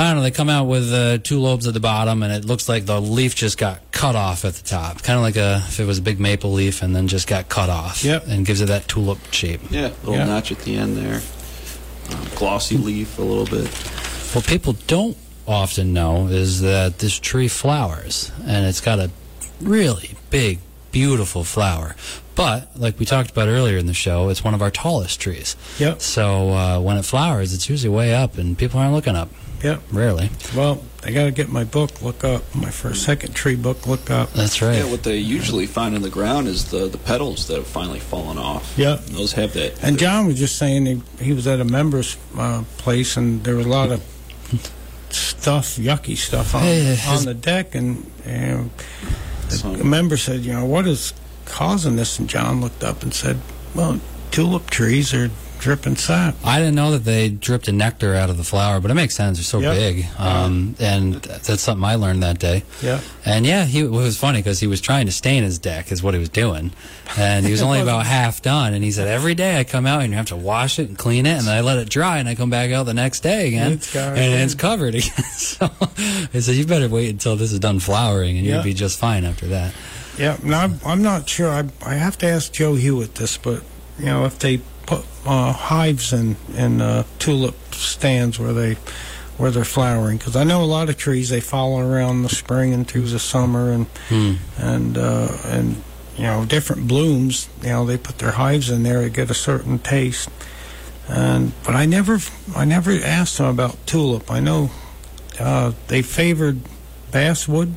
I 0.00 0.04
don't 0.04 0.16
know, 0.16 0.22
they 0.22 0.30
come 0.30 0.48
out 0.48 0.64
with 0.64 0.90
uh, 0.94 1.18
two 1.18 1.40
lobes 1.40 1.66
at 1.66 1.74
the 1.74 1.80
bottom, 1.80 2.22
and 2.22 2.32
it 2.32 2.46
looks 2.46 2.70
like 2.70 2.86
the 2.86 2.98
leaf 2.98 3.34
just 3.34 3.58
got 3.58 3.80
cut 3.92 4.16
off 4.16 4.46
at 4.46 4.54
the 4.54 4.62
top, 4.62 5.02
kind 5.02 5.18
of 5.18 5.22
like 5.22 5.36
a 5.36 5.62
if 5.68 5.78
it 5.78 5.84
was 5.84 5.98
a 5.98 6.02
big 6.02 6.18
maple 6.18 6.52
leaf 6.52 6.80
and 6.82 6.96
then 6.96 7.06
just 7.06 7.28
got 7.28 7.50
cut 7.50 7.68
off. 7.68 8.02
Yep. 8.02 8.24
and 8.28 8.46
gives 8.46 8.62
it 8.62 8.66
that 8.68 8.88
tulip 8.88 9.18
shape. 9.30 9.60
Yeah, 9.70 9.88
little 10.02 10.14
Yeah. 10.14 10.24
notch 10.24 10.52
at 10.52 10.60
the 10.60 10.74
end 10.76 10.96
there. 10.96 11.20
Um, 12.12 12.26
glossy 12.34 12.78
leaf 12.78 13.18
a 13.18 13.22
little 13.22 13.44
bit. 13.44 13.68
What 14.34 14.46
people 14.46 14.72
don't 14.86 15.18
often 15.46 15.92
know 15.92 16.28
is 16.28 16.62
that 16.62 16.98
this 17.00 17.18
tree 17.18 17.48
flowers, 17.48 18.32
and 18.46 18.64
it's 18.66 18.80
got 18.80 19.00
a 19.00 19.10
really 19.60 20.12
big, 20.30 20.60
beautiful 20.92 21.44
flower. 21.44 21.94
But 22.36 22.70
like 22.74 22.98
we 22.98 23.04
talked 23.04 23.30
about 23.32 23.48
earlier 23.48 23.76
in 23.76 23.84
the 23.84 23.92
show, 23.92 24.30
it's 24.30 24.42
one 24.42 24.54
of 24.54 24.62
our 24.62 24.70
tallest 24.70 25.20
trees. 25.20 25.56
Yep. 25.78 26.00
So 26.00 26.50
uh, 26.52 26.80
when 26.80 26.96
it 26.96 27.04
flowers, 27.04 27.52
it's 27.52 27.68
usually 27.68 27.94
way 27.94 28.14
up, 28.14 28.38
and 28.38 28.56
people 28.56 28.80
aren't 28.80 28.94
looking 28.94 29.14
up. 29.14 29.28
Yep. 29.62 29.82
Rarely. 29.92 30.30
Well, 30.56 30.82
I 31.04 31.10
got 31.10 31.24
to 31.24 31.30
get 31.30 31.48
my 31.48 31.64
book. 31.64 32.00
Look 32.02 32.24
up 32.24 32.42
my 32.54 32.70
first, 32.70 33.02
second 33.04 33.34
tree 33.34 33.56
book. 33.56 33.86
Look 33.86 34.10
up. 34.10 34.32
That's 34.32 34.62
right. 34.62 34.76
Yeah, 34.78 34.90
what 34.90 35.02
they 35.02 35.16
usually 35.18 35.66
find 35.66 35.94
in 35.94 36.02
the 36.02 36.10
ground 36.10 36.48
is 36.48 36.70
the, 36.70 36.86
the 36.88 36.98
petals 36.98 37.46
that 37.48 37.56
have 37.56 37.66
finally 37.66 38.00
fallen 38.00 38.38
off. 38.38 38.76
Yep. 38.78 39.06
And 39.06 39.16
those 39.16 39.32
have 39.34 39.52
that. 39.54 39.82
And 39.84 39.98
John 39.98 40.26
was 40.26 40.38
just 40.38 40.56
saying 40.56 40.86
he, 40.86 41.02
he 41.20 41.32
was 41.32 41.46
at 41.46 41.60
a 41.60 41.64
member's 41.64 42.16
uh, 42.36 42.64
place 42.78 43.16
and 43.16 43.44
there 43.44 43.56
was 43.56 43.66
a 43.66 43.68
lot 43.68 43.90
of 43.90 44.02
stuff, 45.10 45.76
yucky 45.76 46.16
stuff 46.16 46.54
on, 46.54 46.62
Hey, 46.62 46.98
on 47.08 47.24
the 47.24 47.34
deck. 47.34 47.74
And, 47.74 48.10
and 48.24 48.70
the 49.48 49.56
Some- 49.56 49.88
member 49.90 50.16
said, 50.16 50.40
you 50.40 50.52
know, 50.52 50.64
what 50.64 50.86
is 50.86 51.12
causing 51.44 51.96
this? 51.96 52.18
And 52.18 52.28
John 52.28 52.60
looked 52.60 52.84
up 52.84 53.02
and 53.02 53.12
said, 53.12 53.38
well, 53.74 54.00
tulip 54.30 54.70
trees 54.70 55.12
are 55.14 55.30
dripping 55.60 55.94
sap. 55.96 56.34
I 56.44 56.58
didn't 56.58 56.74
know 56.74 56.90
that 56.92 57.04
they 57.04 57.28
dripped 57.28 57.68
a 57.68 57.72
nectar 57.72 58.14
out 58.14 58.30
of 58.30 58.36
the 58.36 58.44
flower, 58.44 58.80
but 58.80 58.90
it 58.90 58.94
makes 58.94 59.14
sense. 59.14 59.38
They're 59.38 59.44
so 59.44 59.60
Yep. 59.60 59.74
big, 59.76 60.06
um, 60.18 60.74
and 60.80 61.14
that's 61.22 61.60
something 61.62 61.84
I 61.84 61.94
learned 61.96 62.22
that 62.22 62.38
day. 62.38 62.64
Yeah. 62.82 63.00
And 63.24 63.44
yeah, 63.46 63.64
he 63.66 63.80
it 63.80 63.90
was 63.90 64.16
funny 64.16 64.38
because 64.40 64.58
he 64.60 64.66
was 64.66 64.80
trying 64.80 65.06
to 65.06 65.12
stain 65.12 65.42
his 65.44 65.58
deck, 65.58 65.92
is 65.92 66.02
what 66.02 66.14
he 66.14 66.20
was 66.20 66.28
doing, 66.30 66.72
and 67.16 67.44
he 67.46 67.52
was 67.52 67.62
only 67.68 67.80
about 67.80 68.06
half 68.06 68.42
done. 68.42 68.74
And 68.74 68.82
he 68.82 68.90
said, 68.90 69.06
every 69.06 69.34
day 69.34 69.58
I 69.60 69.64
come 69.64 69.86
out 69.86 70.00
and 70.02 70.10
you 70.10 70.16
have 70.16 70.26
to 70.26 70.36
wash 70.36 70.78
it 70.78 70.88
and 70.88 70.96
clean 70.98 71.26
it, 71.26 71.38
and 71.38 71.46
then 71.46 71.56
I 71.56 71.60
let 71.60 71.78
it 71.78 71.88
dry, 71.88 72.18
and 72.18 72.28
I 72.28 72.34
come 72.34 72.50
back 72.50 72.70
out 72.72 72.84
the 72.86 72.94
next 72.94 73.20
day 73.20 73.48
again, 73.48 73.72
It's 73.72 73.94
and 73.94 74.18
it's 74.18 74.54
covered 74.54 74.94
again. 75.00 75.10
so 75.36 75.70
he 76.32 76.40
said, 76.40 76.54
you 76.56 76.66
better 76.66 76.88
wait 76.88 77.10
until 77.10 77.36
this 77.36 77.52
is 77.52 77.58
done 77.58 77.78
flowering, 77.80 78.38
and 78.38 78.46
Yeah. 78.46 78.54
you'll 78.54 78.64
be 78.64 78.74
just 78.74 78.98
fine 78.98 79.24
after 79.24 79.46
that. 79.48 79.74
Yeah, 80.18 80.36
now 80.42 80.60
I'm, 80.64 80.80
I'm 80.84 81.02
not 81.02 81.28
sure. 81.28 81.48
I, 81.50 81.64
I 81.84 81.94
have 81.94 82.18
to 82.18 82.26
ask 82.26 82.52
Joe 82.52 82.74
Hewitt 82.74 83.14
this, 83.14 83.36
but 83.38 83.62
you 83.98 84.06
know, 84.06 84.24
if 84.26 84.38
they 84.38 84.60
uh, 85.26 85.52
hives 85.52 86.12
in 86.12 86.36
in 86.56 86.80
uh, 86.80 87.04
tulip 87.18 87.54
stands 87.74 88.38
where 88.38 88.52
they 88.52 88.74
where 89.38 89.50
they're 89.50 89.64
flowering, 89.64 90.18
because 90.18 90.36
I 90.36 90.44
know 90.44 90.62
a 90.62 90.66
lot 90.66 90.88
of 90.90 90.96
trees 90.98 91.30
they 91.30 91.40
follow 91.40 91.80
around 91.80 92.22
the 92.22 92.28
spring 92.28 92.74
and 92.74 92.86
through 92.86 93.06
the 93.08 93.18
summer, 93.18 93.72
and 93.72 93.86
Hmm. 94.08 94.34
and 94.58 94.98
uh, 94.98 95.28
and 95.44 95.76
you 96.16 96.24
know 96.24 96.44
different 96.44 96.86
blooms. 96.86 97.48
You 97.62 97.68
know, 97.70 97.86
they 97.86 97.96
put 97.98 98.18
their 98.18 98.32
hives 98.32 98.68
in 98.70 98.82
there 98.82 99.02
to 99.02 99.10
get 99.10 99.30
a 99.30 99.34
certain 99.34 99.78
taste. 99.78 100.28
And 101.08 101.52
but 101.64 101.74
I 101.74 101.86
never 101.86 102.18
I 102.54 102.64
never 102.64 102.92
asked 102.92 103.38
them 103.38 103.46
about 103.46 103.76
tulip. 103.86 104.30
I 104.30 104.40
know 104.40 104.70
uh, 105.40 105.72
they 105.88 106.02
favored 106.02 106.60
basswood 107.10 107.74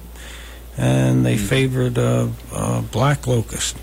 and 0.77 1.25
they 1.25 1.37
favored 1.37 1.97
uh, 1.97 2.27
uh, 2.51 2.81
black 2.81 3.25
locust, 3.27 3.77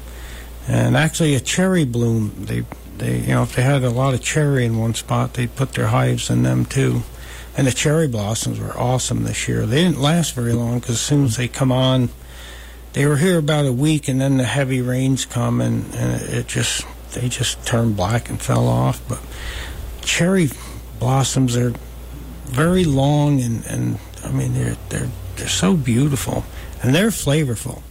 and 0.68 0.96
actually 0.96 1.34
a 1.34 1.40
cherry 1.40 1.84
bloom. 1.84 2.32
They, 2.46 2.64
they, 3.00 3.18
you 3.18 3.28
know, 3.28 3.42
if 3.42 3.56
they 3.56 3.62
had 3.62 3.82
a 3.82 3.90
lot 3.90 4.14
of 4.14 4.22
cherry 4.22 4.64
in 4.64 4.78
one 4.78 4.94
spot, 4.94 5.34
they'd 5.34 5.54
put 5.56 5.72
their 5.72 5.88
hives 5.88 6.30
in 6.30 6.42
them 6.42 6.64
too. 6.64 7.02
And 7.56 7.66
the 7.66 7.72
cherry 7.72 8.06
blossoms 8.06 8.60
were 8.60 8.76
awesome 8.78 9.24
this 9.24 9.48
year. 9.48 9.66
They 9.66 9.82
didn't 9.82 10.00
last 10.00 10.34
very 10.34 10.52
long 10.52 10.78
because 10.78 10.94
as 10.94 11.00
soon 11.00 11.24
as 11.24 11.36
they 11.36 11.48
come 11.48 11.72
on, 11.72 12.10
they 12.92 13.06
were 13.06 13.16
here 13.16 13.38
about 13.38 13.66
a 13.66 13.72
week, 13.72 14.08
and 14.08 14.20
then 14.20 14.36
the 14.36 14.44
heavy 14.44 14.80
rains 14.80 15.24
come, 15.24 15.60
and, 15.60 15.94
and 15.94 16.22
it 16.22 16.46
just 16.46 16.86
they 17.12 17.28
just 17.28 17.64
turned 17.66 17.96
black 17.96 18.30
and 18.30 18.40
fell 18.40 18.66
off. 18.66 19.00
But 19.08 19.20
cherry 20.02 20.48
blossoms 20.98 21.56
are 21.56 21.72
very 22.46 22.84
long, 22.84 23.40
and, 23.40 23.64
and 23.66 23.98
I 24.24 24.30
mean 24.30 24.54
they're 24.54 24.76
they're 24.88 25.10
they're 25.36 25.48
so 25.48 25.76
beautiful 25.76 26.44
and 26.82 26.94
they're 26.94 27.08
flavorful, 27.08 27.82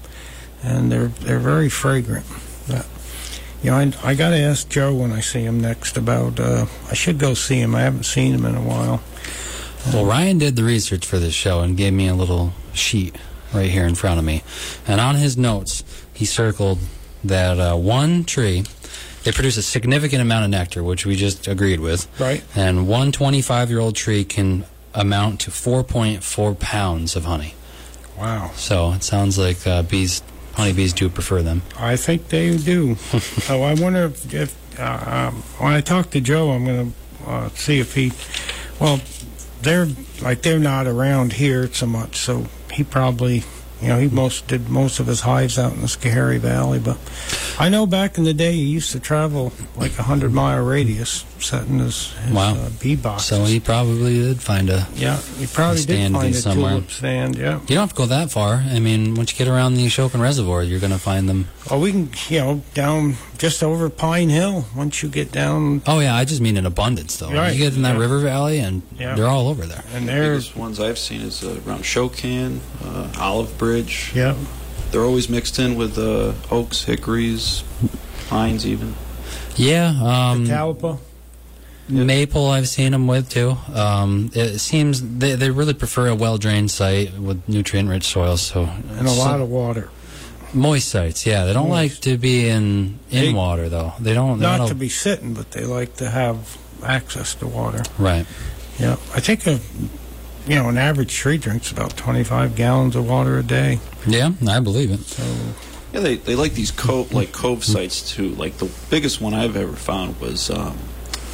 and 0.64 0.92
they're 0.92 1.08
they're 1.08 1.40
very 1.40 1.70
fragrant. 1.70 2.26
But, 2.68 2.86
you 3.64 3.72
know, 3.72 3.78
I, 3.78 3.94
I 4.04 4.16
got 4.16 4.30
to 4.30 4.38
ask 4.38 4.70
Joe 4.70 4.94
when 4.96 5.12
I 5.12 5.22
see 5.22 5.42
him 5.42 5.60
next 5.60 5.98
about. 5.98 6.40
Uh, 6.40 6.66
I 6.90 6.94
should 6.94 7.18
go 7.20 7.34
see 7.34 7.60
him. 7.60 7.76
I 7.76 7.82
haven't 7.82 8.04
seen 8.04 8.34
him 8.34 8.46
in 8.46 8.56
a 8.56 8.62
while. 8.62 9.02
Well, 9.94 10.06
Ryan 10.06 10.38
did 10.38 10.56
the 10.56 10.64
research 10.64 11.06
for 11.06 11.20
this 11.20 11.34
show 11.34 11.62
and 11.62 11.78
gave 11.78 11.94
me 11.94 12.08
a 12.08 12.14
little 12.14 12.54
sheet 12.74 13.16
right 13.54 13.70
here 13.70 13.86
in 13.86 13.96
front 13.96 14.20
of 14.20 14.26
me. 14.26 14.44
And 14.88 15.00
on 15.02 15.16
his 15.16 15.38
notes, 15.38 15.84
he 16.14 16.26
circled 16.26 16.80
that 17.24 17.60
uh, 17.60 17.76
one 17.76 18.24
tree, 18.24 18.64
they 19.24 19.32
produce 19.32 19.58
a 19.58 19.62
significant 19.62 20.22
amount 20.22 20.46
of 20.46 20.52
nectar, 20.52 20.84
which 20.84 21.06
we 21.06 21.16
just 21.16 21.48
agreed 21.48 21.80
with. 21.80 22.08
Right. 22.20 22.44
And 22.56 22.88
one 22.88 23.12
25 23.12 23.70
year 23.70 23.80
old 23.80 23.96
tree 23.96 24.24
can 24.24 24.66
amount 24.94 25.42
to 25.42 25.52
4.4 25.52 26.60
pounds 26.60 27.16
of 27.16 27.26
honey. 27.26 27.56
Wow. 28.18 28.52
So 28.56 28.92
it 28.94 29.04
sounds 29.04 29.38
like 29.38 29.66
uh, 29.66 29.84
bees, 29.84 30.22
honeybees 30.60 30.92
do 30.92 31.10
prefer 31.10 31.42
them. 31.42 31.62
I 31.78 31.96
think 31.96 32.28
they 32.28 32.58
do. 32.58 32.96
so 32.96 33.64
I 33.64 33.74
wonder 33.76 34.06
if, 34.06 34.34
if 34.34 34.80
uh, 34.80 35.30
um, 35.34 35.36
when 35.58 35.74
I 35.74 35.80
talk 35.80 36.10
to 36.12 36.22
Joe, 36.22 36.52
I'm 36.52 36.66
going 36.66 36.92
to 36.92 37.30
uh, 37.30 37.50
see 37.50 37.80
if 37.80 37.96
he. 37.96 38.12
Well, 38.80 39.00
they're 39.62 39.88
like 40.22 40.42
they're 40.42 40.60
not 40.60 40.86
around 40.86 41.34
here 41.34 41.72
so 41.72 41.86
much, 41.86 42.18
so 42.18 42.48
he 42.72 42.84
probably. 42.84 43.44
You 43.82 43.88
know, 43.88 43.98
he 43.98 44.10
most 44.10 44.48
did 44.48 44.68
most 44.68 45.00
of 45.00 45.08
his 45.08 45.22
hives 45.22 45.58
out 45.58 45.72
in 45.72 45.80
the 45.80 45.88
Schoharie 45.88 46.38
Valley, 46.38 46.80
but 46.80 46.98
I 47.58 47.70
know 47.70 47.86
back 47.86 48.18
in 48.18 48.26
the 48.26 48.34
day 48.34 48.52
he 48.52 48.66
used 48.66 48.92
to 48.92 49.00
travel 49.00 49.54
like 49.78 49.98
a 49.98 50.04
hundred 50.04 50.34
mile 50.34 50.62
radius 50.62 51.24
setting 51.44 51.80
his, 51.80 52.12
his 52.14 52.34
Wow. 52.34 52.54
uh, 52.56 52.70
bee 52.82 52.96
boxes. 52.96 53.28
So 53.30 53.44
he 53.46 53.60
probably 53.60 54.16
did 54.20 54.42
find 54.42 54.70
a. 54.70 54.88
yeah, 54.96 55.18
he 55.38 55.48
probably 55.48 55.82
a 55.82 55.86
did 55.86 55.94
stand 55.96 56.14
find 56.16 56.34
a 56.36 56.38
somewhere. 56.38 56.72
tulip 56.72 56.92
stand. 56.92 57.36
Yeah. 57.36 57.60
You 57.62 57.76
don't 57.76 57.78
have 57.80 57.90
to 57.90 57.96
go 57.96 58.06
that 58.08 58.32
far. 58.32 58.56
I 58.56 58.80
mean, 58.80 59.16
once 59.16 59.32
you 59.32 59.38
get 59.38 59.48
around 59.52 59.76
the 59.76 59.86
Ashokan 59.86 60.22
Reservoir, 60.22 60.64
you're 60.64 60.80
going 60.80 60.92
to 60.94 61.00
find 61.00 61.28
them. 61.30 61.48
Oh, 61.72 61.80
we 61.80 61.92
can, 61.92 62.10
you 62.30 62.40
know, 62.40 62.62
down 62.74 63.16
just 63.38 63.64
over 63.64 63.90
Pine 63.90 64.30
Hill. 64.30 64.66
Once 64.76 65.02
you 65.04 65.10
get 65.10 65.32
down, 65.32 65.82
Oh 65.88 66.00
yeah, 66.00 66.16
I 66.16 66.26
just 66.26 66.42
mean 66.42 66.58
in 66.58 66.66
abundance 66.66 67.18
though. 67.18 67.32
Right, 67.32 67.54
You 67.54 67.60
get 67.60 67.76
in 67.76 67.84
that 67.84 67.94
yeah. 67.96 68.02
river 68.02 68.20
valley, 68.20 68.60
and 68.60 68.82
Yeah. 68.98 69.16
they're 69.16 69.28
all 69.28 69.48
over 69.48 69.66
there. 69.66 69.84
and 69.94 70.08
The 70.08 70.12
they're 70.12 70.32
biggest 70.34 70.56
ones 70.56 70.80
I've 70.80 70.98
seen 71.00 71.22
is 71.22 71.44
uh, 71.44 71.60
around 71.66 71.84
Shokan, 71.84 72.60
uh, 72.84 73.08
Olive 73.20 73.58
Bridge. 73.58 74.12
yeah. 74.16 74.36
They're 74.92 75.04
always 75.04 75.30
mixed 75.30 75.60
in 75.60 75.76
with 75.76 76.00
uh, 76.00 76.34
oaks, 76.50 76.84
hickories, 76.86 77.64
pines, 78.28 78.66
even. 78.66 78.96
Yeah, 79.56 79.90
um, 79.90 80.48
Catalpa. 80.48 80.98
Maple, 81.90 82.48
I've 82.48 82.68
seen 82.70 82.92
them 82.92 83.08
with 83.08 83.30
too. 83.30 83.58
Um, 83.74 84.30
it 84.34 84.60
seems 84.60 85.02
they, 85.20 85.36
they 85.36 85.50
really 85.50 85.74
prefer 85.74 86.08
a 86.08 86.16
well 86.16 86.38
drained 86.38 86.72
site 86.72 87.14
with 87.18 87.48
nutrient 87.50 87.90
rich 87.90 88.06
soil. 88.06 88.38
So 88.38 88.64
and 88.98 89.08
a 89.08 89.12
lot 89.12 89.40
of 89.42 89.50
water. 89.50 89.90
moist 90.54 90.88
sites. 90.90 91.26
Yeah, 91.26 91.46
they 91.46 91.54
don't 91.54 91.70
Moist. 91.70 91.96
like 91.96 92.02
to 92.02 92.18
be 92.18 92.48
in 92.48 93.00
in 93.12 93.22
They- 93.26 93.34
water 93.34 93.70
though. 93.70 93.94
They 94.00 94.14
don't. 94.14 94.40
they're 94.40 94.50
Not 94.50 94.60
not 94.60 94.68
to 94.70 94.76
be 94.76 94.90
sitting, 94.90 95.34
but 95.34 95.52
they 95.52 95.64
like 95.66 95.96
to 95.98 96.10
have 96.10 96.58
access 96.84 97.34
to 97.36 97.48
water. 97.48 97.84
right. 97.98 98.26
Yeah, 98.80 98.94
I 99.14 99.20
think 99.20 99.46
a 99.48 99.60
you 100.48 100.56
know 100.56 100.70
an 100.70 100.78
average 100.78 101.14
tree 101.14 101.38
drinks 101.38 101.72
about 101.72 101.98
25 101.98 102.56
gallons 102.56 102.96
of 102.96 103.08
water 103.10 103.38
a 103.38 103.44
day. 103.44 103.80
Yeah, 104.08 104.32
I 104.48 104.60
believe 104.60 104.92
it. 104.92 105.02
So 105.02 105.24
Yeah, 105.94 106.00
they, 106.02 106.16
they 106.16 106.36
like 106.36 106.54
these 106.54 106.72
cove 106.72 107.12
like 107.14 107.32
cove 107.32 107.64
sites 107.66 108.10
too. 108.14 108.30
Like 108.36 108.58
the 108.58 108.70
biggest 108.90 109.20
one 109.22 109.34
I've 109.34 109.58
ever 109.58 109.74
found 109.74 110.20
was 110.22 110.50
um, 110.50 110.78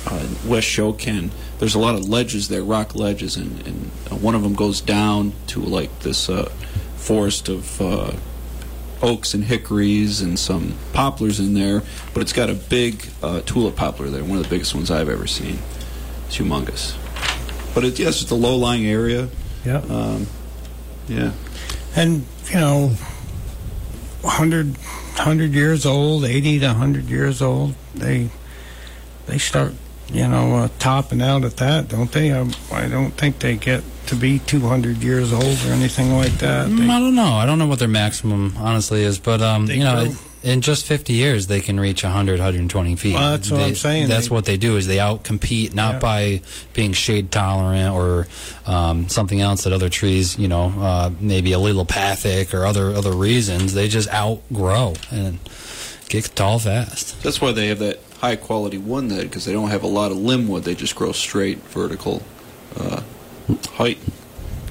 uh, 0.07 0.27
West 0.45 0.67
Shokan. 0.67 1.29
There's 1.59 1.75
a 1.75 1.79
lot 1.79 1.95
of 1.95 2.07
ledges 2.07 2.47
there, 2.49 2.63
rock 2.63 2.95
ledges, 2.95 3.35
and, 3.37 3.65
and 3.67 3.91
uh, 4.11 4.15
one 4.15 4.35
of 4.35 4.43
them 4.43 4.53
goes 4.55 4.81
down 4.81 5.33
to 5.47 5.59
like 5.61 5.99
this 5.99 6.29
uh, 6.29 6.49
forest 6.95 7.49
of 7.49 7.81
uh, 7.81 8.11
oaks 9.01 9.33
and 9.33 9.43
hickories 9.45 10.21
and 10.21 10.37
some 10.39 10.73
poplars 10.93 11.39
in 11.39 11.53
there. 11.53 11.81
But 12.13 12.21
it's 12.21 12.33
got 12.33 12.49
a 12.49 12.53
big 12.55 13.05
uh, 13.23 13.41
tulip 13.45 13.75
poplar 13.75 14.09
there, 14.09 14.23
one 14.23 14.37
of 14.37 14.43
the 14.43 14.49
biggest 14.49 14.75
ones 14.75 14.91
I've 14.91 15.09
ever 15.09 15.27
seen. 15.27 15.59
It's 16.27 16.37
humongous. 16.37 16.95
But 17.73 17.83
it, 17.83 17.99
yes, 17.99 18.21
it's 18.21 18.31
a 18.31 18.35
low-lying 18.35 18.85
area. 18.85 19.27
yeah, 19.65 19.77
Um, 19.89 20.27
yeah. 21.07 21.31
and 21.95 22.25
you 22.49 22.55
know, 22.55 22.87
100 24.21 24.67
100 24.77 25.53
years 25.53 25.85
old, 25.85 26.25
80 26.25 26.59
to 26.59 26.67
100 26.67 27.05
years 27.05 27.41
old, 27.41 27.73
they 27.93 28.29
they 29.27 29.37
start 29.37 29.73
you 30.13 30.27
know 30.27 30.55
uh, 30.55 30.67
topping 30.79 31.21
out 31.21 31.43
at 31.43 31.57
that, 31.57 31.87
don't 31.89 32.11
they? 32.11 32.31
I, 32.33 32.41
I 32.71 32.87
don't 32.87 33.11
think 33.11 33.39
they 33.39 33.55
get 33.55 33.83
to 34.07 34.15
be 34.15 34.37
200 34.39 34.97
years 34.97 35.33
old 35.33 35.43
or 35.65 35.71
anything 35.73 36.15
like 36.15 36.33
that. 36.39 36.67
Mm, 36.67 36.77
They- 36.77 36.89
I 36.89 36.99
don't 36.99 37.15
know. 37.15 37.33
I 37.33 37.45
don't 37.45 37.57
know 37.59 37.67
what 37.67 37.79
their 37.79 37.87
maximum 37.87 38.55
honestly 38.57 39.01
is, 39.03 39.17
but 39.17 39.41
um, 39.41 39.65
you 39.67 39.83
know, 39.83 40.05
grow. 40.05 40.15
in 40.43 40.61
just 40.61 40.85
50 40.85 41.13
years 41.13 41.47
they 41.47 41.59
can 41.59 41.79
reach 41.79 42.03
100, 42.03 42.33
120 42.37 42.95
feet. 42.97 43.15
Well, 43.15 43.31
that's 43.31 43.49
what 43.49 43.57
They- 43.57 43.65
I'm 43.65 43.75
saying. 43.75 44.07
That's 44.07 44.27
They- 44.29 44.33
what 44.35 44.45
they 44.45 44.57
do 44.57 44.77
is 44.77 44.85
they 44.85 44.97
outcompete 44.97 45.73
not 45.73 45.93
Yeah. 45.95 45.99
by 45.99 46.41
being 46.73 46.93
shade 46.93 47.31
tolerant 47.31 47.95
or 47.95 48.27
um, 48.67 49.09
something 49.09 49.41
else 49.41 49.63
that 49.63 49.73
other 49.73 49.89
trees, 49.89 50.37
you 50.37 50.47
know, 50.47 50.71
uh, 50.79 51.09
maybe 51.19 51.49
allelopathic 51.51 52.53
or 52.53 52.65
other 52.67 52.91
other 52.93 53.11
reasons. 53.13 53.73
They 53.73 53.87
just 53.87 54.07
outgrow 54.13 54.93
and 55.09 55.39
get 56.09 56.29
tall 56.35 56.59
fast. 56.59 57.19
That's 57.23 57.41
why 57.41 57.53
they 57.53 57.67
have 57.69 57.79
that 57.79 57.99
high 58.25 58.35
quality 58.35 58.79
one 58.79 59.07
there 59.07 59.21
because 59.21 59.45
they 59.45 59.53
don't 59.53 59.69
have 59.69 59.83
a 59.83 59.87
lot 59.87 60.09
of 60.09 60.17
limb 60.17 60.47
wood. 60.47 60.63
They 60.63 60.73
just 60.73 60.95
grow 60.95 61.11
straight 61.11 61.59
vertical 61.59 62.23
uh, 62.75 63.03
height. 63.73 63.99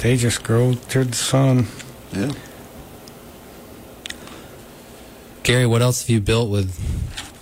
they 0.00 0.16
just 0.16 0.42
grow 0.42 0.74
to 0.74 1.04
the 1.04 1.14
sun. 1.14 1.68
Yeah. 2.12 2.32
Gary, 5.44 5.66
what 5.66 5.82
else 5.82 6.02
have 6.02 6.10
you 6.10 6.20
built 6.20 6.50
with 6.50 6.68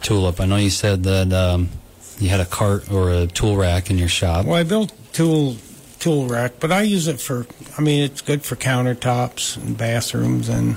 tulip? 0.02 0.38
I 0.38 0.44
know 0.44 0.56
you 0.56 0.68
said 0.68 1.04
that 1.04 1.32
um, 1.32 1.70
you 2.18 2.28
had 2.28 2.40
a 2.40 2.44
cart 2.44 2.92
or 2.92 3.10
a 3.10 3.26
tool 3.26 3.56
rack 3.56 3.90
in 3.90 3.96
your 3.96 4.08
shop. 4.08 4.44
Well, 4.44 4.56
I 4.56 4.64
built 4.64 4.92
tool 5.14 5.56
tool 5.98 6.26
rack, 6.26 6.54
but 6.60 6.70
I 6.70 6.82
use 6.82 7.08
it 7.08 7.22
for. 7.22 7.46
I 7.78 7.80
mean, 7.80 8.02
it's 8.02 8.20
good 8.20 8.42
for 8.42 8.56
countertops 8.56 9.56
and 9.56 9.78
bathrooms, 9.78 10.50
and 10.50 10.76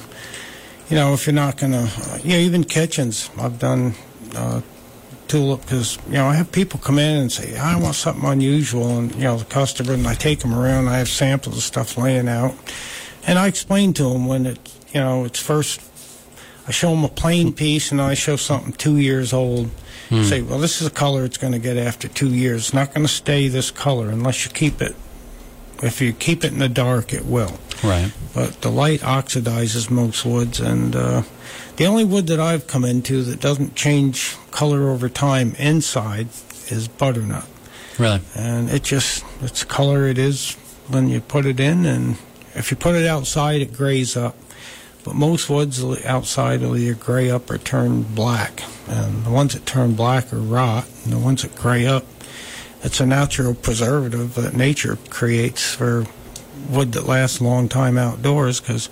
you 0.90 0.96
know, 0.96 1.14
if 1.14 1.26
you're 1.26 1.34
not 1.34 1.58
gonna, 1.58 1.90
yeah, 2.24 2.38
even 2.38 2.64
kitchens. 2.64 3.30
I've 3.38 3.60
done 3.60 3.96
uh, 4.34 4.62
tulip 5.28 5.62
because 5.62 5.98
you 6.08 6.14
know 6.14 6.28
I 6.28 6.36
have 6.36 6.52
people 6.52 6.80
come 6.80 7.00
in 7.00 7.18
and 7.18 7.32
say 7.32 7.58
I 7.58 7.80
want 7.80 7.96
something 7.96 8.28
unusual, 8.28 8.98
and 8.98 9.14
you 9.16 9.24
know 9.24 9.38
the 9.38 9.46
customer, 9.46 9.94
and 9.94 10.08
I 10.08 10.14
take 10.14 10.40
them 10.40 10.54
around. 10.54 10.88
I 10.88 10.98
have 10.98 11.10
samples 11.10 11.58
of 11.58 11.64
stuff 11.64 11.98
laying 11.98 12.28
out, 12.28 12.56
and 13.28 13.40
I 13.40 13.48
explain 13.48 13.94
to 13.94 14.04
them 14.04 14.28
when 14.28 14.46
it, 14.46 14.60
you 14.94 15.00
know, 15.00 15.26
it's 15.26 15.40
first. 15.40 15.82
I 16.68 16.72
show 16.72 16.90
them 16.90 17.04
a 17.04 17.10
plain 17.10 17.54
piece, 17.54 17.92
and 17.92 18.02
I 18.02 18.16
show 18.16 18.36
something 18.36 18.74
two 18.74 18.98
years 18.98 19.34
old. 19.34 19.70
Hmm. 20.10 20.24
Say, 20.24 20.42
well, 20.42 20.60
this 20.60 20.82
is 20.82 20.88
a 20.88 20.92
color 20.92 21.26
it's 21.26 21.38
going 21.38 21.54
to 21.54 21.60
get 21.60 21.78
after 21.78 22.08
two 22.08 22.34
years. 22.34 22.66
It's 22.66 22.74
not 22.74 22.94
going 22.94 23.06
to 23.06 23.12
stay 23.12 23.48
this 23.48 23.72
color 23.72 24.10
unless 24.10 24.46
you 24.46 24.52
keep 24.52 24.82
it. 24.82 24.96
If 25.84 26.02
you 26.02 26.14
keep 26.14 26.44
it 26.44 26.54
in 26.54 26.60
the 26.60 26.70
dark, 26.70 27.14
it 27.14 27.26
will. 27.26 27.60
Right. 27.84 28.12
But 28.34 28.62
the 28.62 28.72
light 28.72 29.02
oxidizes 29.02 29.90
most 29.90 30.26
woods, 30.26 30.60
and 30.60 30.96
uh, 30.96 31.24
the 31.76 31.86
only 31.86 32.04
wood 32.06 32.28
that 32.28 32.40
I've 32.40 32.68
come 32.68 32.86
into 32.86 33.22
that 33.24 33.40
doesn't 33.40 33.76
change 33.76 34.36
color 34.52 34.90
over 34.90 35.10
time 35.10 35.54
inside 35.60 36.28
is 36.70 36.88
butternut, 36.88 37.46
Really. 38.00 38.22
and 38.36 38.70
it 38.70 38.84
just 38.84 39.24
it's 39.42 39.64
color 39.64 40.08
it 40.08 40.18
is 40.18 40.54
when 40.88 41.10
you 41.10 41.20
put 41.22 41.46
it 41.46 41.60
in, 41.60 41.86
and 41.86 42.18
if 42.56 42.72
you 42.72 42.78
put 42.78 42.96
it 42.96 43.06
outside, 43.06 43.62
it 43.62 43.74
grays 43.74 44.16
up. 44.18 44.36
But 45.04 45.14
most 45.16 45.50
woods 45.50 45.84
outside 46.06 46.62
will 46.62 46.76
either 46.76 46.96
gray 46.96 47.30
up 47.30 47.52
or 47.52 47.58
turn 47.60 48.02
black, 48.04 48.64
and 48.88 49.24
the 49.26 49.30
ones 49.30 49.54
that 49.54 49.66
turn 49.66 49.94
black 49.94 50.34
are 50.34 50.38
rot, 50.38 50.86
and 51.04 51.14
the 51.14 51.20
ones 51.20 51.44
that 51.44 51.56
gray 51.56 51.86
up, 51.86 52.06
it's 52.86 53.00
a 53.00 53.06
natural 53.06 53.56
preservative 53.56 54.36
that 54.36 54.54
nature 54.54 54.98
creates 55.10 55.74
for 55.74 56.06
wood 56.70 56.92
that 56.92 57.08
lasts 57.08 57.40
a 57.40 57.44
long 57.44 57.68
time 57.68 57.98
outdoors 57.98 58.62
because 58.62 58.90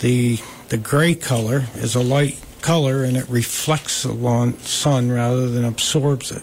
the 0.00 0.38
the 0.68 0.76
gray 0.76 1.14
color 1.14 1.64
is 1.76 1.94
a 1.94 2.02
light 2.02 2.38
color 2.60 3.04
and 3.04 3.16
it 3.16 3.26
reflects 3.30 4.02
the 4.02 4.54
sun 4.60 5.10
rather 5.10 5.48
than 5.48 5.64
absorbs 5.64 6.30
it. 6.30 6.42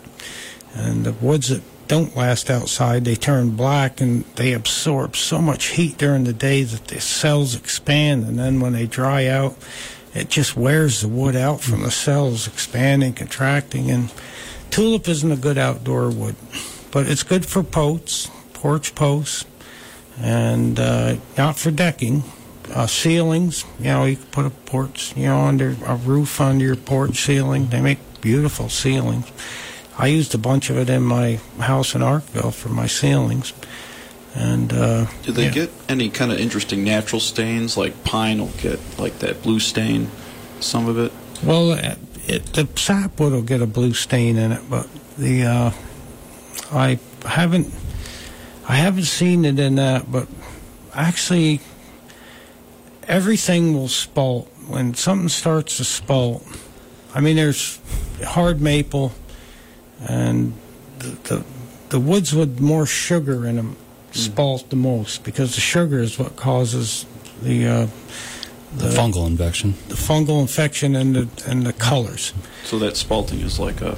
And 0.73 1.05
the 1.05 1.13
woods 1.13 1.49
that 1.49 1.61
don't 1.87 2.15
last 2.15 2.49
outside, 2.49 3.05
they 3.05 3.15
turn 3.15 3.51
black 3.51 4.01
and 4.01 4.23
they 4.35 4.53
absorb 4.53 5.15
so 5.15 5.39
much 5.39 5.65
heat 5.65 5.99
during 5.99 6.23
the 6.23 6.33
day 6.33 6.63
that 6.63 6.87
the 6.87 6.99
cells 6.99 7.55
expand. 7.55 8.25
And 8.25 8.39
then 8.39 8.59
when 8.59 8.73
they 8.73 8.87
dry 8.87 9.27
out, 9.27 9.55
it 10.15 10.29
just 10.29 10.57
wears 10.57 11.01
the 11.01 11.09
wood 11.09 11.35
out 11.35 11.61
from 11.61 11.81
the 11.81 11.89
mm. 11.89 12.05
cells 12.05 12.47
expanding, 12.47 13.13
contracting. 13.13 13.91
And 13.91 14.11
tulip 14.75 15.07
isn't 15.07 15.31
a 15.31 15.37
good 15.37 15.57
outdoor 15.57 16.09
wood, 16.09 16.35
but 16.91 17.07
it's 17.07 17.23
good 17.23 17.45
for 17.45 17.63
posts, 17.63 18.29
porch 18.53 18.93
posts, 18.93 19.45
and 20.19 20.77
uh, 20.77 21.15
not 21.37 21.57
for 21.57 21.71
decking. 21.71 22.23
Uh, 22.73 22.85
ceilings, 22.85 23.63
you 23.79 23.85
know, 23.85 24.03
you 24.03 24.17
can 24.17 24.25
put 24.25 24.45
a 24.45 24.49
porch, 24.49 25.15
you 25.15 25.27
know, 25.27 25.41
under 25.41 25.77
a 25.85 25.95
roof 25.95 26.41
under 26.41 26.65
your 26.65 26.75
porch 26.75 27.23
ceiling. 27.23 27.67
They 27.67 27.79
make 27.79 27.99
beautiful 28.19 28.67
ceilings. 28.67 29.31
I 29.97 30.07
used 30.07 30.35
a 30.35 30.37
bunch 30.37 30.69
of 30.69 30.77
it 30.77 30.89
in 30.89 31.03
my 31.03 31.39
house 31.59 31.95
in 31.95 32.01
Arkville 32.01 32.53
for 32.53 32.67
my 32.67 32.87
ceilings. 32.87 33.53
And 34.33 34.73
uh, 34.73 35.05
Do 35.23 35.31
they 35.31 35.45
yeah. 35.45 35.51
get 35.51 35.71
any 35.87 36.09
kind 36.09 36.33
of 36.33 36.39
interesting 36.39 36.83
natural 36.83 37.21
stains? 37.21 37.77
Like 37.77 38.03
pine 38.03 38.39
will 38.39 38.51
get 38.57 38.79
like 38.99 39.19
that 39.19 39.41
blue 39.41 39.61
stain, 39.61 40.09
some 40.59 40.89
of 40.89 40.97
it. 40.97 41.13
Well, 41.41 41.79
it, 42.27 42.45
the 42.53 42.67
sapwood 42.75 43.33
will 43.33 43.41
get 43.41 43.61
a 43.61 43.67
blue 43.67 43.93
stain 43.93 44.37
in 44.37 44.51
it, 44.51 44.61
but 44.69 44.87
the 45.17 45.43
uh, 45.43 45.71
I 46.71 46.99
haven't 47.25 47.73
I 48.67 48.75
haven't 48.75 49.03
seen 49.03 49.45
it 49.45 49.59
in 49.59 49.75
that. 49.75 50.11
But 50.11 50.27
actually, 50.93 51.61
everything 53.07 53.73
will 53.73 53.87
spalt 53.87 54.51
when 54.67 54.93
something 54.95 55.29
starts 55.29 55.77
to 55.77 55.83
spalt. 55.83 56.43
I 57.13 57.21
mean, 57.21 57.35
there's 57.35 57.79
hard 58.23 58.61
maple, 58.61 59.13
and 60.07 60.53
the 60.99 61.09
the, 61.23 61.45
the 61.89 61.99
woods 61.99 62.33
with 62.33 62.59
more 62.59 62.85
sugar 62.85 63.45
in 63.45 63.57
them 63.57 63.77
spalt 64.11 64.69
the 64.69 64.75
most 64.75 65.23
because 65.23 65.55
the 65.55 65.61
sugar 65.61 65.99
is 65.99 66.17
what 66.17 66.35
causes 66.37 67.05
the 67.41 67.67
uh, 67.67 67.87
The 68.77 68.89
fungal 68.89 69.25
infection. 69.27 69.73
the 69.89 69.95
fungal 69.95 70.41
infection 70.41 70.95
and 70.95 71.15
the 71.15 71.27
and 71.51 71.65
the 71.65 71.73
colors. 71.73 72.33
So 72.65 72.77
that 72.79 72.93
spalting 72.95 73.41
is 73.43 73.59
like 73.59 73.81
a 73.81 73.97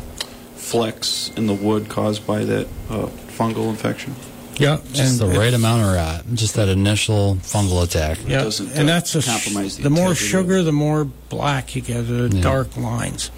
flecks 0.55 1.31
in 1.37 1.47
the 1.47 1.53
wood 1.53 1.89
caused 1.89 2.25
by 2.27 2.43
that 2.45 2.67
uh, 2.89 3.07
fungal 3.37 3.69
infection. 3.69 4.15
Yeah, 4.59 4.79
Just 4.91 5.19
the 5.19 5.27
right 5.27 5.53
amount 5.53 5.83
of 5.83 5.93
rot. 5.93 6.23
Just 6.33 6.55
that 6.55 6.67
initial 6.67 7.35
fungal 7.43 7.83
attack. 7.83 8.17
Yeah, 8.27 8.41
doesn't, 8.43 8.69
uh, 8.69 8.79
and 8.79 8.89
that's 8.89 9.13
a 9.15 9.21
compromise 9.21 9.77
the 9.77 9.83
the 9.83 9.89
more 9.91 10.15
sugar, 10.15 10.63
the 10.63 10.71
more 10.71 11.05
black 11.05 11.75
you 11.75 11.81
get, 11.83 12.07
the 12.07 12.29
Yeah. 12.33 12.41
dark 12.41 12.75
lines, 12.75 13.29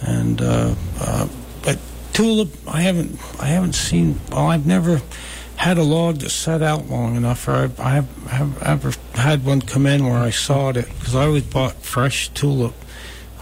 and 0.00 0.40
uh, 0.40 0.74
uh, 1.00 1.26
but 1.62 1.78
tulip, 2.12 2.50
I 2.68 2.82
haven't 2.82 3.18
I 3.40 3.46
haven't 3.46 3.74
seen. 3.74 4.20
Well, 4.30 4.46
I've 4.46 4.64
never 4.66 5.02
had 5.60 5.76
a 5.76 5.82
log 5.82 6.16
that 6.20 6.30
set 6.30 6.62
out 6.62 6.88
long 6.88 7.16
enough, 7.16 7.46
or 7.46 7.52
I've, 7.52 7.78
I 7.78 7.90
have, 8.30 8.98
had 9.12 9.44
one 9.44 9.60
come 9.60 9.84
in 9.86 10.06
where 10.06 10.16
I 10.16 10.30
sawed 10.30 10.78
it 10.78 10.88
because 10.98 11.14
I 11.14 11.26
always 11.26 11.42
bought 11.42 11.74
fresh 11.82 12.30
tulip. 12.30 12.72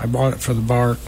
I 0.01 0.07
bought 0.07 0.33
it 0.33 0.41
for 0.41 0.53
the 0.53 0.61
bark, 0.61 0.99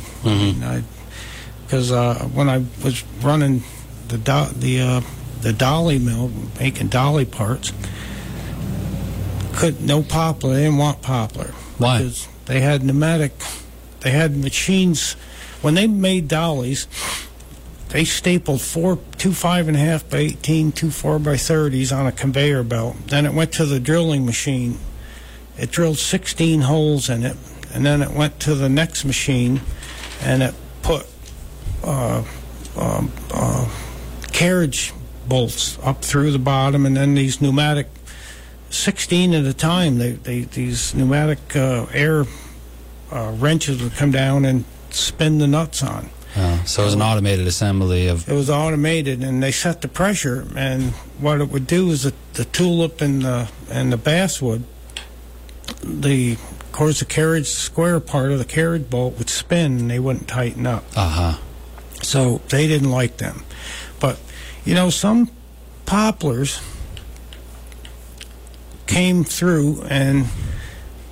because 1.67 1.91
uh, 1.91 2.15
when 2.33 2.49
I 2.49 2.59
was 2.85 3.03
running 3.23 3.65
the 4.07 4.19
do- 4.19 4.55
the 4.57 4.81
uh, 4.81 5.01
the 5.41 5.53
dolly 5.53 5.99
mill 5.99 6.31
making 6.61 6.89
dolly 6.89 7.25
parts, 7.25 7.73
could 9.55 9.81
no 9.81 10.05
poplar. 10.05 10.55
They 10.55 10.63
didn't 10.63 10.79
want 10.79 11.03
poplar 11.03 11.49
Why? 11.79 11.99
because 11.99 12.29
they 12.45 12.61
had 12.61 12.85
pneumatic. 12.85 13.33
They 14.03 14.13
had 14.13 14.37
machines 14.37 15.15
when 15.61 15.75
they 15.75 15.89
made 15.89 16.29
dollies. 16.29 16.87
They 17.91 18.05
stapled 18.05 18.61
four, 18.61 18.99
two 19.19 19.33
five 19.33 19.67
and 19.69 19.77
a 19.77 19.81
half 19.81 20.09
by 20.09 20.19
18, 20.19 20.73
two 20.73 20.91
four 20.91 21.19
by 21.19 21.35
30s 21.35 21.97
on 21.97 22.07
a 22.07 22.13
conveyor 22.13 22.63
belt. 22.63 22.97
Then 23.07 23.27
it 23.27 23.35
went 23.35 23.53
to 23.55 23.67
the 23.67 23.81
drilling 23.81 24.25
machine. 24.25 24.79
It 25.59 25.71
drilled 25.71 25.99
16 25.99 26.63
holes 26.63 27.11
in 27.11 27.25
it, 27.25 27.37
and 27.75 27.85
then 27.85 28.01
it 28.01 28.13
went 28.13 28.41
to 28.41 28.55
the 28.55 28.69
next 28.69 29.05
machine, 29.05 29.61
and 30.23 30.43
it 30.43 30.55
put 30.83 31.07
uh, 31.85 32.23
um, 32.77 33.13
uh, 33.35 33.69
carriage 34.33 34.93
bolts 35.29 35.79
up 35.83 36.03
through 36.03 36.31
the 36.31 36.39
bottom, 36.39 36.87
and 36.87 36.97
then 36.97 37.15
these 37.15 37.41
pneumatic 37.41 37.89
16 38.71 39.35
at 39.35 39.45
a 39.45 39.53
time. 39.53 39.99
They, 39.99 40.13
they 40.13 40.41
these 40.43 40.95
pneumatic 40.95 41.57
uh, 41.57 41.87
air 41.93 42.25
uh, 43.11 43.33
wrenches 43.37 43.83
would 43.83 43.93
come 43.93 44.13
down 44.13 44.45
and 44.45 44.65
spin 44.91 45.39
the 45.39 45.47
nuts 45.47 45.83
on. 45.83 46.11
Oh, 46.37 46.63
so 46.65 46.83
it 46.83 46.85
was 46.85 46.95
an 46.95 47.03
automated 47.03 47.47
assembly 47.47 48.07
of. 48.07 48.29
It 48.29 48.35
was 48.35 48.49
automated, 48.51 49.23
and 49.23 49.43
they 49.43 49.51
set 49.51 49.83
the 49.83 49.89
pressure. 49.89 50.47
And 50.55 50.93
what 51.19 51.41
it 51.41 51.51
would 51.51 51.67
do 51.67 51.91
is 51.91 52.05
the, 52.05 52.15
the 52.35 52.45
tulip 52.45 53.01
and 53.01 53.23
the 53.23 53.51
and 53.71 53.93
the 53.93 53.97
basswood, 53.97 54.65
the 55.83 56.33
of 56.33 56.73
course 56.73 57.01
the 57.01 57.05
carriage 57.05 57.49
square 57.49 57.99
part 57.99 58.31
of 58.31 58.39
the 58.39 58.45
carriage 58.45 58.89
bolt 58.89 59.19
would 59.19 59.29
spin, 59.29 59.79
and 59.79 59.91
they 59.91 59.99
wouldn't 59.99 60.29
tighten 60.29 60.67
up. 60.67 60.85
Uh 60.95 61.09
huh. 61.09 61.39
So 62.03 62.41
they 62.49 62.69
didn't 62.69 62.91
like 62.91 63.17
them. 63.17 63.45
But 63.99 64.19
you 64.65 64.75
know, 64.75 64.89
some 64.91 65.31
poplars 65.85 66.61
came 68.87 69.25
through, 69.25 69.83
and 69.89 70.27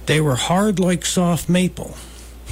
they 0.06 0.20
were 0.20 0.36
hard 0.36 0.78
like 0.78 1.04
soft 1.04 1.48
maple. 1.48 1.96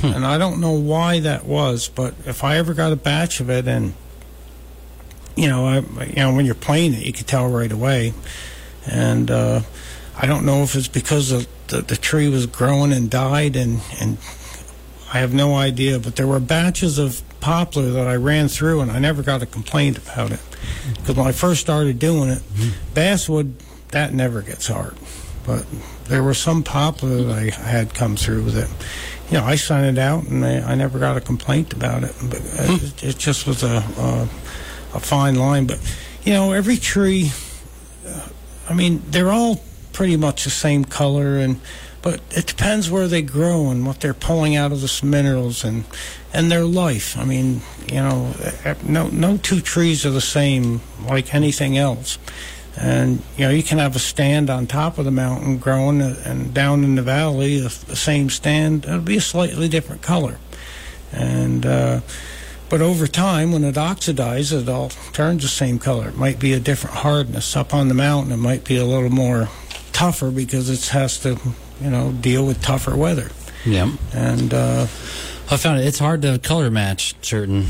Hmm. 0.01 0.07
And 0.09 0.27
I 0.27 0.39
don't 0.39 0.61
know 0.61 0.73
why 0.73 1.21
that 1.21 1.47
was, 1.47 1.89
but 1.89 2.15
if 2.27 2.45
I 2.45 2.59
ever 2.59 2.75
got 2.75 2.93
a 2.93 2.97
batch 2.97 3.41
of 3.41 3.49
it, 3.49 3.67
and 3.67 3.95
you 5.37 5.49
know, 5.49 5.67
I, 5.67 5.79
you 6.05 6.17
know, 6.17 6.35
when 6.35 6.45
you're 6.45 6.55
playing 6.55 6.95
it, 6.95 7.05
you 7.05 7.13
can 7.13 7.25
tell 7.25 7.49
right 7.49 7.71
away. 7.71 8.13
And 8.87 9.31
uh, 9.31 9.61
I 10.17 10.27
don't 10.27 10.45
know 10.45 10.63
if 10.63 10.75
it's 10.75 10.89
because 10.89 11.33
of 11.33 11.47
the, 11.69 11.83
the 11.83 11.97
tree 11.97 12.29
was 12.29 12.47
growing 12.47 12.93
and 12.93 13.11
died, 13.11 13.57
and 13.57 13.81
and 14.01 14.19
I 15.13 15.19
have 15.19 15.33
no 15.33 15.55
idea. 15.55 15.99
But 15.99 16.17
there 16.17 16.27
were 16.27 16.41
batches 16.41 16.99
of 16.99 17.23
poplar 17.41 17.91
that 17.91 18.07
I 18.07 18.17
ran 18.17 18.49
through, 18.49 18.81
and 18.81 18.91
I 18.91 18.99
never 18.99 19.23
got 19.23 19.43
a 19.43 19.47
complaint 19.47 19.99
about 19.99 20.33
it. 20.33 20.41
Hmm. 20.41 20.93
Because 20.95 21.17
when 21.17 21.27
I 21.27 21.33
first 21.33 21.61
started 21.63 21.99
doing 21.99 22.29
it, 22.29 22.43
hmm. 22.55 22.71
basswood 22.93 23.55
that 23.93 24.13
never 24.13 24.43
gets 24.43 24.67
hard, 24.67 24.97
but 25.47 25.65
there 26.05 26.23
were 26.23 26.35
some 26.35 26.63
poplar 26.63 27.23
that 27.23 27.39
I 27.39 27.51
had 27.51 27.95
come 27.95 28.17
through 28.17 28.51
that 28.51 28.69
you 29.31 29.39
know, 29.39 29.45
I 29.45 29.57
sent 29.57 29.97
it 29.97 30.01
out 30.01 30.25
and 30.25 30.45
I, 30.45 30.73
I 30.73 30.75
never 30.75 30.99
got 30.99 31.17
a 31.17 31.21
complaint 31.21 31.73
about 31.73 32.05
it. 32.05 32.15
But 32.23 32.41
it, 32.43 33.05
it 33.05 33.19
just 33.19 33.47
was 33.47 33.63
a, 33.63 33.83
a 33.99 34.29
a 34.97 35.01
fine 35.01 35.37
line. 35.37 35.67
But 35.67 35.79
you 36.25 36.33
know, 36.33 36.53
every 36.53 36.77
tree, 36.77 37.31
uh, 38.07 38.29
I 38.69 38.75
mean, 38.75 39.03
they're 39.09 39.33
all 39.33 39.63
pretty 39.93 40.17
much 40.17 40.45
the 40.45 40.51
same 40.51 40.85
color, 40.85 41.37
and 41.37 41.61
but 42.03 42.21
it 42.31 42.47
depends 42.47 42.91
where 42.91 43.09
they 43.09 43.23
grow 43.23 43.71
and 43.71 43.87
what 43.87 44.01
they're 44.01 44.15
pulling 44.15 44.57
out 44.57 44.73
of 44.73 44.81
the 44.81 45.01
minerals 45.07 45.65
and 45.65 45.85
and 46.33 46.51
their 46.51 46.65
life. 46.65 47.17
I 47.17 47.25
mean, 47.25 47.61
you 47.87 47.97
know, 47.97 48.35
no 48.83 49.09
no 49.09 49.37
two 49.37 49.61
trees 49.61 50.05
are 50.05 50.11
the 50.11 50.21
same 50.21 50.81
like 51.07 51.35
anything 51.35 51.79
else. 51.79 52.19
And 52.79 53.23
you 53.37 53.47
know, 53.47 53.51
you 53.51 53.63
can 53.63 53.79
have 53.79 53.97
a 53.97 53.99
stand 53.99 54.51
on 54.51 54.67
top 54.67 54.99
of 54.99 55.05
the 55.05 55.11
mountain 55.11 55.59
growing, 55.59 56.01
and 56.01 56.53
down 56.53 56.85
in 56.85 56.95
the 56.95 57.03
valley, 57.03 57.59
the, 57.59 57.85
the 57.87 57.97
same 57.97 58.29
stand, 58.29 58.85
it'll 58.85 59.01
be 59.01 59.17
a 59.17 59.21
slightly 59.21 59.69
different 59.69 60.03
color. 60.03 60.39
And 61.13 61.65
uh, 61.65 62.01
but 62.69 62.83
over 62.83 63.07
time, 63.07 63.53
when 63.53 63.65
it 63.65 63.77
oxidizes, 63.77 64.63
it 64.63 64.69
all 64.69 64.91
turns 65.13 65.43
the 65.43 65.49
same 65.49 65.79
color. 65.79 66.09
It 66.09 66.17
might 66.17 66.39
be 66.39 66.53
a 66.53 66.61
different 66.61 66.97
hardness. 66.97 67.57
Up 67.57 67.73
on 67.73 67.89
the 67.89 67.95
mountain, 67.95 68.33
it 68.33 68.39
might 68.39 68.65
be 68.65 68.77
a 68.77 68.85
little 68.85 69.11
more 69.11 69.49
tougher 69.93 70.31
because 70.31 70.69
it 70.69 70.85
has 70.89 71.19
to, 71.21 71.39
you 71.81 71.91
know, 71.91 72.13
deal 72.13 72.45
with 72.45 72.61
tougher 72.61 72.97
weather. 72.97 73.31
Yep. 73.65 73.89
And 74.13 74.53
uh, 74.53 74.83
I 75.51 75.57
found 75.57 75.81
it. 75.81 75.87
It's 75.87 75.99
hard 75.99 76.23
to 76.23 76.39
color 76.41 76.71
match 76.71 77.15
certain 77.23 77.67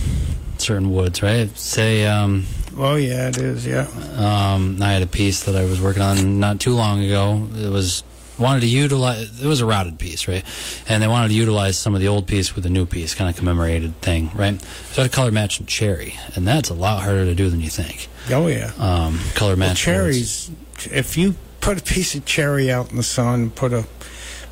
certain 0.58 0.90
woods, 0.90 1.22
right? 1.22 1.54
Say, 1.56 2.06
um, 2.06 2.46
oh 2.76 2.96
yeah, 2.96 3.28
it 3.28 3.38
is. 3.38 3.66
Yeah. 3.66 3.86
um, 4.16 4.78
I 4.82 4.92
had 4.92 5.02
a 5.02 5.06
piece 5.06 5.44
that 5.44 5.56
I 5.56 5.64
was 5.64 5.80
working 5.80 6.02
on 6.02 6.38
not 6.40 6.60
too 6.60 6.74
long 6.74 7.02
ago. 7.04 7.48
It 7.56 7.70
was 7.70 8.02
wanted 8.38 8.60
to 8.60 8.66
utilize. 8.68 9.42
It 9.42 9.46
was 9.46 9.60
a 9.60 9.66
routed 9.66 9.98
piece, 9.98 10.28
right? 10.28 10.44
And 10.88 11.02
they 11.02 11.08
wanted 11.08 11.28
to 11.28 11.34
utilize 11.34 11.78
some 11.78 11.94
of 11.94 12.00
the 12.00 12.08
old 12.08 12.26
piece 12.26 12.54
with 12.54 12.64
the 12.64 12.70
new 12.70 12.84
piece, 12.86 13.14
kind 13.14 13.30
of 13.30 13.36
commemorated 13.36 13.98
thing, 14.02 14.30
right? 14.34 14.60
So 14.92 15.02
I 15.02 15.04
had 15.04 15.12
color 15.12 15.30
match 15.32 15.64
cherry, 15.66 16.14
and 16.34 16.46
that's 16.46 16.68
a 16.70 16.74
lot 16.74 17.02
harder 17.02 17.24
to 17.24 17.34
do 17.34 17.48
than 17.50 17.60
you 17.60 17.70
think. 17.70 18.08
Oh 18.30 18.46
yeah. 18.48 18.72
Um, 18.78 19.20
color 19.34 19.52
Well, 19.52 19.58
match 19.58 19.68
woods. 19.70 19.80
cherries. 19.80 20.50
If 20.92 21.16
you 21.16 21.34
put 21.60 21.80
a 21.80 21.82
piece 21.82 22.14
of 22.14 22.24
cherry 22.26 22.70
out 22.70 22.90
in 22.90 22.96
the 22.96 23.02
sun 23.02 23.40
and 23.40 23.54
put 23.54 23.72
a, 23.72 23.86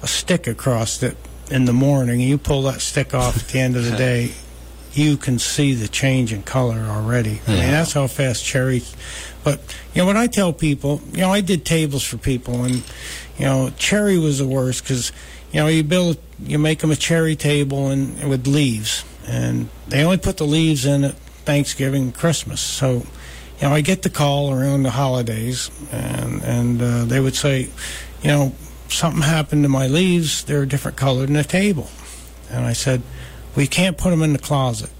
a 0.02 0.06
stick 0.06 0.46
across 0.46 1.02
it 1.02 1.16
in 1.50 1.66
the 1.66 1.72
morning, 1.74 2.14
and 2.20 2.22
you 2.22 2.38
pull 2.38 2.62
that 2.62 2.80
stick 2.80 3.12
off 3.12 3.36
at 3.36 3.48
the 3.48 3.60
end 3.60 3.76
of 3.76 3.84
the 3.84 3.96
day, 3.96 4.32
you 4.96 5.16
can 5.16 5.38
see 5.38 5.74
the 5.74 5.88
change 5.88 6.32
in 6.32 6.42
color 6.42 6.80
already. 6.88 7.40
I 7.46 7.50
mean, 7.50 7.70
that's 7.70 7.92
how 7.92 8.06
fast 8.06 8.44
cherry. 8.44 8.82
But 9.42 9.60
you 9.92 10.02
know 10.02 10.06
what 10.06 10.16
I 10.16 10.26
tell 10.26 10.52
people, 10.52 11.00
you 11.12 11.22
know, 11.22 11.32
I 11.32 11.40
did 11.40 11.64
tables 11.64 12.04
for 12.04 12.16
people, 12.16 12.64
and 12.64 12.82
you 13.38 13.44
know, 13.44 13.70
cherry 13.76 14.18
was 14.18 14.38
the 14.38 14.46
worst 14.46 14.82
because 14.82 15.12
you 15.52 15.60
know 15.60 15.66
you 15.66 15.82
build, 15.82 16.18
you 16.40 16.58
make 16.58 16.78
them 16.80 16.90
a 16.90 16.96
cherry 16.96 17.36
table 17.36 17.88
and 17.88 18.28
with 18.28 18.46
leaves, 18.46 19.04
and 19.26 19.68
they 19.88 20.02
only 20.02 20.18
put 20.18 20.36
the 20.36 20.46
leaves 20.46 20.86
in 20.86 21.04
at 21.04 21.14
Thanksgiving, 21.44 22.04
and 22.04 22.14
Christmas. 22.14 22.60
So 22.60 23.06
you 23.60 23.68
know, 23.68 23.74
I 23.74 23.80
get 23.80 24.02
the 24.02 24.10
call 24.10 24.52
around 24.52 24.82
the 24.82 24.90
holidays, 24.90 25.70
and 25.92 26.42
and 26.42 26.82
uh, 26.82 27.04
they 27.04 27.20
would 27.20 27.36
say, 27.36 27.70
you 28.22 28.28
know, 28.28 28.54
something 28.88 29.22
happened 29.22 29.62
to 29.64 29.68
my 29.68 29.86
leaves; 29.86 30.44
they're 30.44 30.62
a 30.62 30.68
different 30.68 30.96
color 30.96 31.26
than 31.26 31.34
the 31.34 31.44
table. 31.44 31.88
And 32.50 32.64
I 32.64 32.72
said, 32.72 33.02
we 33.56 33.66
can't 33.66 33.96
put 33.96 34.10
them 34.10 34.22
in 34.22 34.32
the 34.32 34.38
closet. 34.38 34.90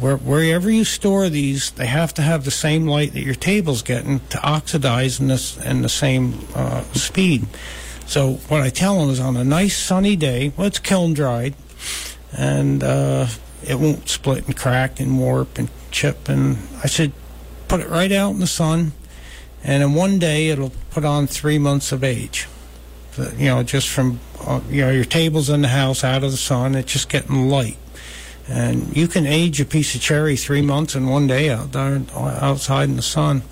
Where, 0.00 0.16
wherever 0.16 0.68
you 0.70 0.84
store 0.84 1.28
these, 1.28 1.70
they 1.70 1.86
have 1.86 2.12
to 2.14 2.22
have 2.22 2.44
the 2.44 2.50
same 2.50 2.86
light 2.86 3.12
that 3.12 3.22
your 3.22 3.36
table's 3.36 3.82
getting 3.82 4.20
to 4.30 4.42
oxidize 4.42 5.20
in 5.20 5.28
this 5.28 5.56
in 5.64 5.82
the 5.82 5.88
same 5.88 6.40
uh, 6.54 6.82
speed. 6.94 7.46
So 8.06 8.34
what 8.48 8.60
I 8.60 8.70
tell 8.70 8.98
them 8.98 9.10
is, 9.10 9.20
on 9.20 9.36
a 9.36 9.44
nice 9.44 9.76
sunny 9.76 10.16
day, 10.16 10.52
well, 10.56 10.66
it's 10.66 10.80
kiln 10.80 11.14
dried, 11.14 11.54
and 12.36 12.82
uh, 12.82 13.28
it 13.66 13.76
won't 13.78 14.08
split 14.08 14.46
and 14.46 14.56
crack 14.56 14.98
and 14.98 15.18
warp 15.18 15.58
and 15.58 15.68
chip. 15.90 16.28
And 16.28 16.58
I 16.82 16.88
said, 16.88 17.12
put 17.68 17.80
it 17.80 17.88
right 17.88 18.12
out 18.12 18.32
in 18.32 18.40
the 18.40 18.48
sun, 18.48 18.92
and 19.62 19.82
in 19.82 19.94
one 19.94 20.18
day 20.18 20.48
it'll 20.48 20.72
put 20.90 21.04
on 21.04 21.28
three 21.28 21.58
months 21.58 21.92
of 21.92 22.02
age. 22.02 22.48
You 23.36 23.46
know, 23.46 23.62
just 23.62 23.88
from 23.88 24.20
uh, 24.40 24.60
you 24.68 24.82
know 24.82 24.90
your 24.90 25.04
table's 25.04 25.48
in 25.48 25.62
the 25.62 25.68
house 25.68 26.04
out 26.04 26.24
of 26.24 26.30
the 26.30 26.36
sun, 26.36 26.74
it's 26.74 26.92
just 26.92 27.08
getting 27.08 27.48
light. 27.48 27.76
And 28.46 28.94
you 28.94 29.08
can 29.08 29.26
age 29.26 29.60
a 29.60 29.64
piece 29.64 29.94
of 29.94 30.02
cherry 30.02 30.36
three 30.36 30.60
months 30.60 30.94
and 30.94 31.08
one 31.10 31.26
day 31.26 31.48
out 31.48 31.72
there 31.72 32.02
outside 32.14 32.90
in 32.90 32.96
the 32.96 33.02
sun. 33.02 33.42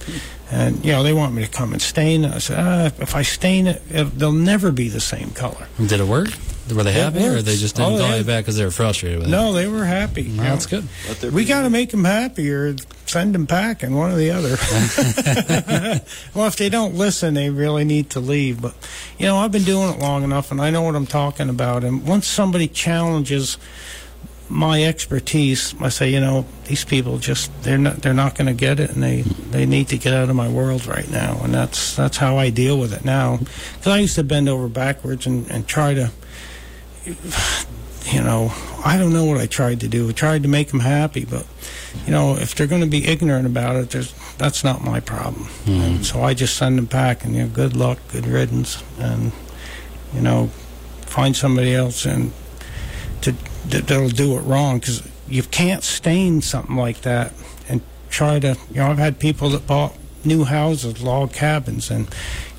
And 0.50 0.84
you 0.84 0.92
know 0.92 1.02
they 1.02 1.14
want 1.14 1.34
me 1.34 1.42
to 1.42 1.50
come 1.50 1.72
and 1.72 1.80
stain 1.80 2.24
it. 2.24 2.34
I 2.34 2.38
said, 2.38 2.58
ah, 2.58 2.86
if 3.02 3.14
I 3.14 3.22
stain 3.22 3.66
it, 3.66 3.82
they'll 3.88 4.32
never 4.32 4.70
be 4.70 4.88
the 4.88 5.00
same 5.00 5.30
color. 5.30 5.66
Did 5.78 6.00
it 6.00 6.06
work? 6.06 6.28
Were 6.74 6.84
they 6.84 6.92
happy, 6.92 7.26
or 7.26 7.42
they 7.42 7.56
just 7.56 7.76
didn't 7.76 7.94
Oh, 7.94 7.98
call 7.98 8.16
you 8.16 8.24
back 8.24 8.44
because 8.44 8.56
they 8.56 8.64
were 8.64 8.70
frustrated 8.70 9.18
with 9.18 9.28
it? 9.28 9.30
No, 9.30 9.52
they 9.52 9.66
were 9.66 9.84
happy. 9.84 10.28
Well, 10.28 10.44
that's 10.44 10.66
good. 10.66 10.84
We 11.32 11.44
got 11.44 11.62
to 11.62 11.70
make 11.70 11.90
them 11.90 12.04
happy 12.04 12.50
or 12.50 12.76
send 13.06 13.34
them 13.34 13.46
packing, 13.46 13.94
one 13.96 14.12
or 14.12 14.16
the 14.16 14.30
other. 14.30 14.56
well, 16.34 16.46
if 16.46 16.56
they 16.56 16.68
don't 16.68 16.94
listen, 16.94 17.34
they 17.34 17.50
really 17.50 17.84
need 17.84 18.10
to 18.10 18.20
leave. 18.20 18.62
But, 18.62 18.74
you 19.18 19.26
know, 19.26 19.38
I've 19.38 19.52
been 19.52 19.64
doing 19.64 19.90
it 19.90 19.98
long 19.98 20.22
enough 20.22 20.50
and 20.50 20.60
I 20.60 20.70
know 20.70 20.82
what 20.82 20.94
I'm 20.94 21.06
talking 21.06 21.48
about. 21.48 21.84
And 21.84 22.06
once 22.06 22.26
somebody 22.26 22.68
challenges 22.68 23.58
my 24.48 24.84
expertise, 24.84 25.74
I 25.80 25.88
say, 25.88 26.10
you 26.10 26.20
know, 26.20 26.44
these 26.66 26.84
people 26.84 27.18
just 27.18 27.50
they're 27.62 27.78
not 27.78 27.96
they're 28.02 28.12
not 28.14 28.34
going 28.36 28.48
to 28.48 28.54
get 28.54 28.80
it, 28.80 28.90
and 28.90 29.02
they 29.02 29.22
they 29.22 29.64
need 29.66 29.88
to 29.88 29.98
get 29.98 30.12
out 30.12 30.28
of 30.28 30.36
my 30.36 30.48
world 30.48 30.84
right 30.86 31.10
now, 31.10 31.40
and 31.42 31.54
that's 31.54 31.96
that's 31.96 32.18
how 32.18 32.36
I 32.36 32.50
deal 32.50 32.78
with 32.78 32.92
it 32.92 33.02
now. 33.04 33.38
Because 33.38 33.86
I 33.88 33.98
used 33.98 34.14
to 34.16 34.24
bend 34.24 34.48
over 34.50 34.68
backwards 34.68 35.26
and, 35.26 35.50
and 35.50 35.66
try 35.66 35.94
to, 35.94 36.10
you 38.12 38.22
know, 38.22 38.53
I 38.84 38.96
don't 38.98 39.12
know 39.12 39.24
what 39.24 39.40
I 39.40 39.46
tried 39.46 39.80
to 39.80 39.88
do. 39.88 40.09
I 40.09 40.12
tried 40.12 40.42
to 40.42 40.48
make 40.48 40.68
them 40.68 40.80
happy, 40.80 41.24
but 41.24 41.46
you 42.07 42.12
know, 42.12 42.36
if 42.36 42.55
they're 42.55 42.66
going 42.66 42.82
to 42.82 42.86
be 42.86 43.07
ignorant 43.07 43.46
about 43.46 43.76
it, 43.76 43.90
there's 43.90 44.12
that's 44.38 44.64
not 44.64 44.82
my 44.82 45.00
problem. 45.00 45.44
Hmm. 45.44 45.80
And 45.80 46.07
so 46.07 46.22
I 46.22 46.34
just 46.34 46.57
send 46.57 46.78
them 46.78 46.86
back, 46.86 47.24
and 47.24 47.34
you 47.34 47.42
know, 47.42 47.48
good 47.48 47.76
luck, 47.76 47.98
good 48.09 48.26
riddance, 48.26 48.82
and 48.98 49.32
you 50.14 50.20
know, 50.20 50.48
find 51.07 51.36
somebody 51.36 51.74
else 51.74 52.05
and 52.05 52.32
to 53.22 53.32
that, 53.68 53.86
that'll 53.86 54.09
do 54.09 54.36
it 54.36 54.40
wrong 54.40 54.78
because 54.78 55.09
you 55.28 55.42
can't 55.42 55.82
stain 55.82 56.42
something 56.42 56.76
like 56.76 57.03
that 57.03 57.32
and 57.68 57.80
try 58.11 58.38
to. 58.40 58.57
You 58.70 58.76
know, 58.76 58.90
I've 58.90 58.98
had 58.98 59.18
people 59.18 59.48
that 59.50 59.66
bought 59.66 59.96
new 60.24 60.44
houses, 60.44 61.02
log 61.02 61.32
cabins, 61.32 61.90
and 61.90 62.08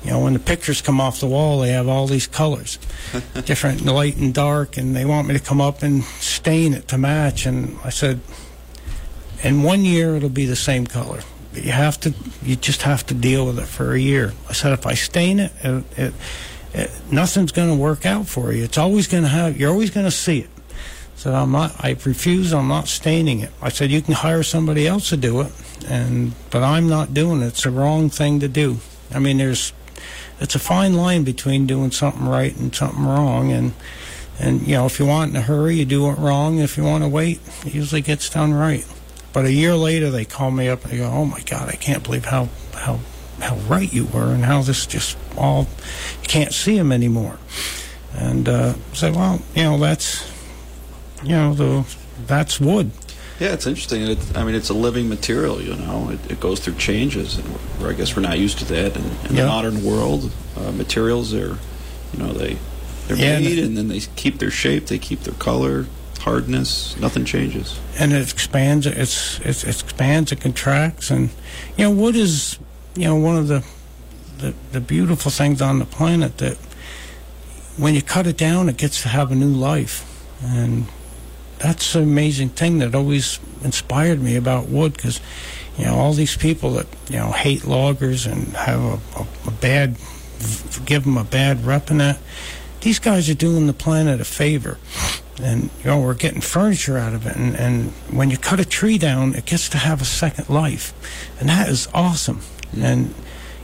you 0.04 0.10
know, 0.10 0.20
when 0.20 0.34
the 0.34 0.38
pictures 0.38 0.82
come 0.82 1.00
off 1.00 1.20
the 1.20 1.26
wall, 1.26 1.60
they 1.60 1.70
have 1.70 1.88
all 1.88 2.06
these 2.06 2.26
colors, 2.26 2.78
different 3.44 3.84
light 3.84 4.16
and 4.16 4.34
dark, 4.34 4.76
and 4.76 4.94
they 4.94 5.04
want 5.04 5.28
me 5.28 5.34
to 5.34 5.40
come 5.40 5.60
up 5.60 5.82
and 5.82 6.04
stain 6.04 6.74
it 6.74 6.88
to 6.88 6.98
match. 6.98 7.46
And 7.46 7.78
I 7.84 7.88
said, 7.90 8.20
in 9.42 9.62
one 9.62 9.84
year 9.84 10.16
it'll 10.16 10.28
be 10.28 10.46
the 10.46 10.56
same 10.56 10.86
color. 10.86 11.20
But 11.52 11.64
you 11.64 11.72
have 11.72 11.98
to, 12.00 12.12
you 12.42 12.56
just 12.56 12.82
have 12.82 13.06
to 13.06 13.14
deal 13.14 13.46
with 13.46 13.58
it 13.58 13.66
for 13.66 13.94
a 13.94 13.98
year. 13.98 14.34
I 14.48 14.52
said 14.52 14.72
if 14.72 14.86
I 14.86 14.94
stain 14.94 15.40
it, 15.40 15.52
it, 15.62 15.84
it, 15.96 16.14
it 16.74 16.90
nothing's 17.10 17.52
going 17.52 17.68
to 17.70 17.76
work 17.76 18.04
out 18.04 18.26
for 18.26 18.52
you. 18.52 18.64
It's 18.64 18.78
always 18.78 19.08
going 19.08 19.22
to 19.22 19.28
have, 19.28 19.58
you're 19.58 19.70
always 19.70 19.90
going 19.90 20.06
to 20.06 20.10
see 20.10 20.40
it. 20.40 20.50
So 21.16 21.32
I'm 21.32 21.52
not, 21.52 21.74
I 21.78 21.90
refuse. 22.04 22.52
I'm 22.52 22.68
not 22.68 22.88
staining 22.88 23.40
it. 23.40 23.50
I 23.62 23.68
said 23.68 23.90
you 23.90 24.02
can 24.02 24.14
hire 24.14 24.42
somebody 24.42 24.86
else 24.86 25.08
to 25.10 25.16
do 25.16 25.40
it, 25.42 25.52
and 25.88 26.32
but 26.50 26.62
I'm 26.62 26.88
not 26.88 27.14
doing 27.14 27.40
it. 27.42 27.46
It's 27.46 27.62
the 27.62 27.70
wrong 27.70 28.10
thing 28.10 28.40
to 28.40 28.48
do. 28.48 28.78
I 29.12 29.20
mean, 29.20 29.38
there's, 29.38 29.72
it's 30.40 30.54
a 30.54 30.58
fine 30.58 30.94
line 30.94 31.24
between 31.24 31.66
doing 31.66 31.92
something 31.92 32.26
right 32.26 32.54
and 32.56 32.74
something 32.74 33.04
wrong, 33.04 33.52
and 33.52 33.72
and 34.38 34.66
you 34.66 34.74
know 34.74 34.86
if 34.86 34.98
you 34.98 35.06
want 35.06 35.30
in 35.30 35.36
a 35.36 35.42
hurry, 35.42 35.76
you 35.76 35.84
do 35.84 36.10
it 36.10 36.18
wrong. 36.18 36.58
If 36.58 36.76
you 36.76 36.82
want 36.84 37.04
to 37.04 37.08
wait, 37.08 37.40
it 37.64 37.74
usually 37.74 38.02
gets 38.02 38.28
done 38.28 38.52
right. 38.52 38.84
But 39.32 39.44
a 39.44 39.52
year 39.52 39.74
later, 39.74 40.10
they 40.10 40.24
call 40.24 40.50
me 40.50 40.68
up 40.68 40.82
and 40.82 40.92
they 40.92 40.98
go, 40.98 41.06
"Oh 41.06 41.24
my 41.24 41.40
God, 41.40 41.68
I 41.68 41.76
can't 41.76 42.02
believe 42.02 42.24
how 42.24 42.48
how 42.74 43.00
how 43.40 43.56
right 43.68 43.92
you 43.92 44.06
were, 44.06 44.32
and 44.32 44.44
how 44.44 44.62
this 44.62 44.86
just 44.86 45.16
all 45.36 45.68
you 46.22 46.28
can't 46.28 46.52
see 46.52 46.76
them 46.76 46.92
anymore." 46.92 47.38
And 48.12 48.48
uh, 48.48 48.74
say, 48.92 49.10
"Well, 49.10 49.40
you 49.54 49.62
know 49.62 49.78
that's." 49.78 50.33
You 51.24 51.34
know, 51.36 51.54
the 51.54 51.96
that's 52.26 52.60
wood. 52.60 52.90
Yeah, 53.40 53.52
it's 53.52 53.66
interesting. 53.66 54.02
It, 54.02 54.18
I 54.36 54.44
mean, 54.44 54.54
it's 54.54 54.70
a 54.70 54.74
living 54.74 55.08
material. 55.08 55.60
You 55.60 55.74
know, 55.74 56.10
it, 56.10 56.30
it 56.32 56.40
goes 56.40 56.60
through 56.60 56.74
changes, 56.76 57.36
and 57.38 57.48
I 57.84 57.92
guess 57.92 58.14
we're 58.14 58.22
not 58.22 58.38
used 58.38 58.58
to 58.60 58.64
that. 58.66 58.96
And 58.96 59.04
in 59.28 59.36
Yeah. 59.36 59.42
the 59.42 59.48
modern 59.48 59.84
world, 59.84 60.30
uh, 60.56 60.70
materials 60.70 61.34
are, 61.34 61.58
you 62.12 62.18
know, 62.18 62.32
they 62.32 62.56
they're 63.08 63.16
Yeah, 63.16 63.36
and- 63.36 63.44
made, 63.44 63.58
and 63.58 63.76
then 63.76 63.88
they 63.88 64.00
keep 64.16 64.38
their 64.38 64.52
shape, 64.52 64.86
they 64.86 64.98
keep 64.98 65.24
their 65.24 65.34
color, 65.34 65.86
hardness. 66.20 66.94
Nothing 67.00 67.24
changes. 67.24 67.76
and 67.98 68.12
it 68.12 68.30
expands. 68.32 68.86
It's, 68.86 69.40
it's 69.40 69.64
it 69.64 69.82
expands. 69.82 70.30
It 70.32 70.40
contracts, 70.40 71.10
and 71.10 71.30
you 71.76 71.84
know, 71.84 71.90
wood 71.90 72.14
is 72.16 72.58
you 72.96 73.04
know 73.06 73.16
one 73.16 73.36
of 73.36 73.48
the, 73.48 73.64
the 74.38 74.54
the 74.72 74.80
beautiful 74.80 75.30
things 75.32 75.60
on 75.60 75.80
the 75.80 75.84
planet 75.86 76.38
that 76.38 76.56
when 77.76 77.94
you 77.94 78.02
cut 78.02 78.26
it 78.28 78.36
down, 78.36 78.68
it 78.68 78.76
gets 78.76 79.02
to 79.02 79.08
have 79.08 79.32
a 79.32 79.34
new 79.34 79.48
life, 79.52 80.04
and 80.42 80.86
that's 81.58 81.94
an 81.94 82.02
amazing 82.02 82.50
thing 82.50 82.78
that 82.78 82.94
always 82.94 83.38
inspired 83.62 84.20
me 84.20 84.36
about 84.36 84.68
wood 84.68 84.94
because 84.94 85.20
you 85.78 85.84
know 85.84 85.94
all 85.94 86.12
these 86.12 86.36
people 86.36 86.72
that 86.74 86.86
you 87.08 87.16
know 87.16 87.32
hate 87.32 87.64
loggers 87.64 88.26
and 88.26 88.48
have 88.54 88.80
a, 88.80 89.20
a, 89.20 89.26
a 89.46 89.50
bad 89.50 89.96
give 90.84 91.04
them 91.04 91.16
a 91.16 91.24
bad 91.24 91.64
rep 91.64 91.90
in 91.90 91.98
that 91.98 92.18
these 92.80 92.98
guys 92.98 93.30
are 93.30 93.34
doing 93.34 93.66
the 93.66 93.72
planet 93.72 94.20
a 94.20 94.24
favor. 94.24 94.78
And 95.42 95.70
you 95.80 95.86
know 95.86 96.00
we're 96.00 96.14
getting 96.14 96.40
furniture 96.40 96.96
out 96.96 97.12
of 97.12 97.26
it 97.26 97.34
and, 97.34 97.56
and 97.56 97.90
when 98.10 98.30
you 98.30 98.36
cut 98.36 98.60
a 98.60 98.64
tree 98.64 98.98
down 98.98 99.34
it 99.34 99.46
gets 99.46 99.68
to 99.70 99.78
have 99.78 100.00
a 100.00 100.04
second 100.04 100.48
life. 100.48 100.92
And 101.40 101.48
that 101.48 101.68
is 101.68 101.88
awesome. 101.92 102.40
And 102.76 103.14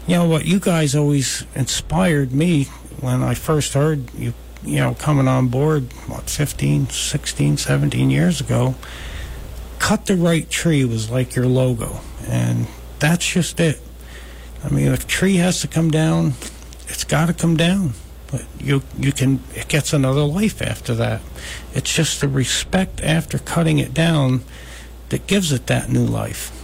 you 0.06 0.16
know 0.16 0.26
what 0.26 0.46
you 0.46 0.58
guys 0.58 0.96
always 0.96 1.46
inspired 1.54 2.32
me 2.32 2.64
when 3.00 3.22
i 3.22 3.34
first 3.34 3.74
heard 3.74 4.12
you 4.14 4.34
you 4.64 4.76
know 4.76 4.94
coming 4.94 5.28
on 5.28 5.48
board 5.48 5.84
what 6.06 6.28
15 6.28 6.88
16 6.88 7.56
17 7.56 8.10
years 8.10 8.40
ago 8.40 8.74
cut 9.78 10.06
the 10.06 10.14
right 10.14 10.48
tree 10.50 10.84
was 10.84 11.10
like 11.10 11.34
your 11.34 11.46
logo 11.46 12.00
and 12.28 12.66
that's 13.00 13.26
just 13.26 13.58
it. 13.58 13.80
I 14.62 14.68
mean 14.68 14.92
if 14.92 15.04
a 15.04 15.06
tree 15.06 15.36
has 15.36 15.60
to 15.62 15.68
come 15.68 15.90
down 15.90 16.34
it's 16.86 17.04
got 17.04 17.26
to 17.26 17.34
come 17.34 17.56
down 17.56 17.94
but 18.30 18.44
you 18.60 18.82
you 18.98 19.10
can 19.10 19.40
it 19.54 19.68
gets 19.68 19.92
another 19.92 20.22
life 20.22 20.62
after 20.62 20.94
that. 20.94 21.20
It's 21.74 21.92
just 21.92 22.20
the 22.20 22.28
respect 22.28 23.00
after 23.00 23.38
cutting 23.38 23.78
it 23.78 23.92
down 23.92 24.42
that 25.08 25.26
gives 25.26 25.50
it 25.50 25.66
that 25.66 25.88
new 25.88 26.04
life. 26.04 26.56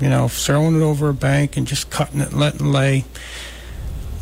You 0.00 0.08
know 0.08 0.28
throwing 0.28 0.80
it 0.80 0.84
over 0.84 1.08
a 1.08 1.14
bank 1.14 1.56
and 1.56 1.66
just 1.66 1.90
cutting 1.90 2.20
it 2.20 2.30
and 2.30 2.40
letting 2.40 2.68
it 2.68 2.70
lay 2.70 3.04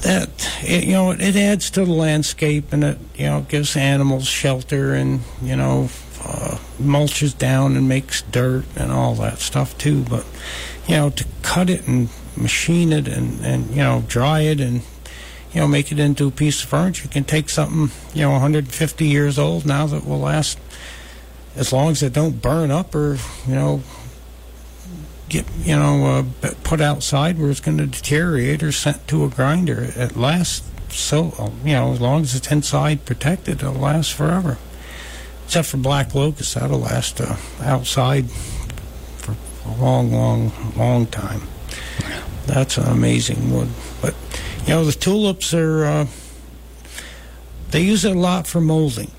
that 0.02 0.28
it, 0.62 0.84
you 0.84 0.92
know 0.92 1.10
it 1.10 1.36
adds 1.36 1.70
to 1.70 1.84
the 1.84 1.92
landscape 1.92 2.72
and 2.72 2.84
it 2.84 2.98
you 3.16 3.26
know 3.26 3.42
gives 3.48 3.76
animals 3.76 4.26
shelter 4.26 4.94
and 4.94 5.20
you 5.42 5.56
know 5.56 5.88
uh, 6.24 6.58
mulches 6.80 7.36
down 7.36 7.76
and 7.76 7.88
makes 7.88 8.22
dirt 8.22 8.64
and 8.76 8.92
all 8.92 9.14
that 9.14 9.38
stuff 9.38 9.76
too. 9.78 10.02
But 10.04 10.24
you 10.86 10.96
know 10.96 11.10
to 11.10 11.24
cut 11.42 11.70
it 11.70 11.86
and 11.86 12.08
machine 12.36 12.92
it 12.92 13.08
and 13.08 13.44
and 13.44 13.70
you 13.70 13.82
know 13.82 14.04
dry 14.06 14.40
it 14.40 14.60
and 14.60 14.82
you 15.52 15.60
know 15.60 15.68
make 15.68 15.90
it 15.90 15.98
into 15.98 16.28
a 16.28 16.30
piece 16.30 16.62
of 16.62 16.68
furniture 16.68 17.08
can 17.08 17.24
take 17.24 17.48
something 17.48 17.90
you 18.14 18.22
know 18.22 18.32
150 18.32 19.06
years 19.06 19.38
old 19.38 19.66
now 19.66 19.86
that 19.86 20.06
will 20.06 20.20
last 20.20 20.58
as 21.56 21.72
long 21.72 21.90
as 21.90 22.02
it 22.02 22.12
don't 22.12 22.40
burn 22.40 22.70
up 22.70 22.94
or 22.94 23.18
you 23.46 23.54
know 23.54 23.82
get 25.30 25.46
you 25.62 25.76
know 25.76 26.26
uh, 26.42 26.50
put 26.64 26.80
outside 26.80 27.38
where 27.38 27.50
it's 27.50 27.60
going 27.60 27.78
to 27.78 27.86
deteriorate 27.86 28.62
or 28.62 28.72
sent 28.72 29.08
to 29.08 29.24
a 29.24 29.28
grinder. 29.28 29.92
It 29.96 30.16
lasts 30.16 30.68
so 30.90 31.52
you 31.64 31.72
know 31.72 31.92
as 31.92 32.00
long 32.00 32.22
as 32.22 32.34
it's 32.34 32.50
inside 32.50 33.06
protected 33.06 33.62
it'll 33.62 33.74
last 33.74 34.12
forever. 34.12 34.58
Except 35.46 35.68
for 35.68 35.78
black 35.78 36.14
locust 36.14 36.54
that'll 36.54 36.80
last 36.80 37.20
uh, 37.20 37.36
outside 37.62 38.30
for 38.30 39.34
a 39.64 39.74
long 39.80 40.12
long 40.12 40.52
long 40.76 41.06
time. 41.06 41.42
That's 42.46 42.76
an 42.76 42.88
amazing 42.88 43.52
wood. 43.52 43.68
But 44.02 44.14
you 44.66 44.74
know 44.74 44.84
the 44.84 44.92
tulips 44.92 45.54
are 45.54 45.84
uh, 45.84 46.06
they 47.70 47.82
use 47.82 48.04
it 48.04 48.16
a 48.16 48.18
lot 48.18 48.46
for 48.46 48.60
molding. 48.60 49.10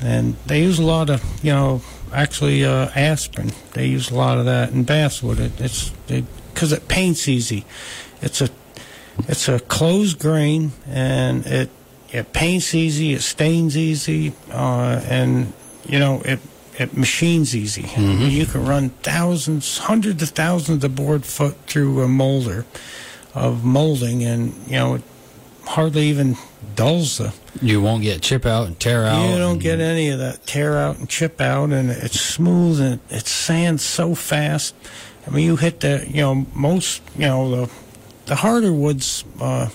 And 0.00 0.34
they 0.46 0.62
use 0.62 0.78
a 0.78 0.84
lot 0.84 1.10
of 1.10 1.22
you 1.44 1.52
know 1.52 1.82
actually 2.12 2.64
uh, 2.64 2.90
aspen 2.94 3.52
they 3.72 3.86
use 3.86 4.10
a 4.10 4.14
lot 4.14 4.38
of 4.38 4.44
that 4.46 4.70
in 4.70 4.84
basswood. 4.84 5.38
It, 5.38 5.60
it's 5.60 5.90
because 6.52 6.72
it 6.72 6.88
paints 6.88 7.28
easy. 7.28 7.64
It's 8.20 8.40
a 8.40 8.48
it's 9.28 9.48
a 9.48 9.60
closed 9.60 10.18
grain 10.18 10.72
and 10.86 11.46
it 11.46 11.70
it 12.10 12.32
paints 12.32 12.74
easy 12.74 13.12
it 13.12 13.22
stains 13.22 13.76
easy 13.76 14.32
uh, 14.50 15.02
and 15.08 15.52
you 15.86 15.98
know 15.98 16.22
it 16.24 16.40
it 16.78 16.96
machines 16.96 17.54
easy. 17.54 17.82
Mean, 17.98 18.30
you 18.30 18.46
can 18.46 18.64
run 18.64 18.90
thousands 19.02 19.78
hundreds 19.78 20.22
of 20.22 20.30
thousands 20.30 20.82
of 20.84 20.94
board 20.94 21.24
foot 21.24 21.56
through 21.66 22.00
a 22.02 22.08
molder 22.08 22.64
of 23.34 23.64
molding 23.64 24.24
and 24.24 24.54
you 24.66 24.72
know 24.72 24.94
it 24.94 25.02
hardly 25.66 26.06
even 26.06 26.36
dulls 26.74 27.18
the 27.18 27.32
You 27.60 27.80
won't 27.80 28.02
get 28.02 28.22
chip 28.22 28.46
out 28.46 28.66
and 28.66 28.78
tear 28.78 29.04
out. 29.04 29.28
you 29.28 29.38
don't 29.38 29.58
get 29.58 29.80
any 29.80 30.08
of 30.10 30.18
that 30.18 30.46
tear 30.46 30.78
out 30.78 30.98
and 30.98 31.08
chip 31.08 31.40
out, 31.40 31.70
and 31.70 31.90
it's 31.90 32.20
smooth 32.20 32.80
and 32.80 33.00
it 33.10 33.26
sands 33.26 33.84
so 33.84 34.14
fast. 34.14 34.74
I 35.26 35.30
mean, 35.30 35.46
you 35.46 35.56
hit 35.56 35.80
the, 35.80 36.04
you 36.08 36.20
know, 36.20 36.46
most, 36.54 37.02
you 37.16 37.26
know, 37.26 37.50
the 37.50 37.72
the 38.26 38.36
harder 38.36 38.72
woods, 38.72 39.24
uh, 39.40 39.68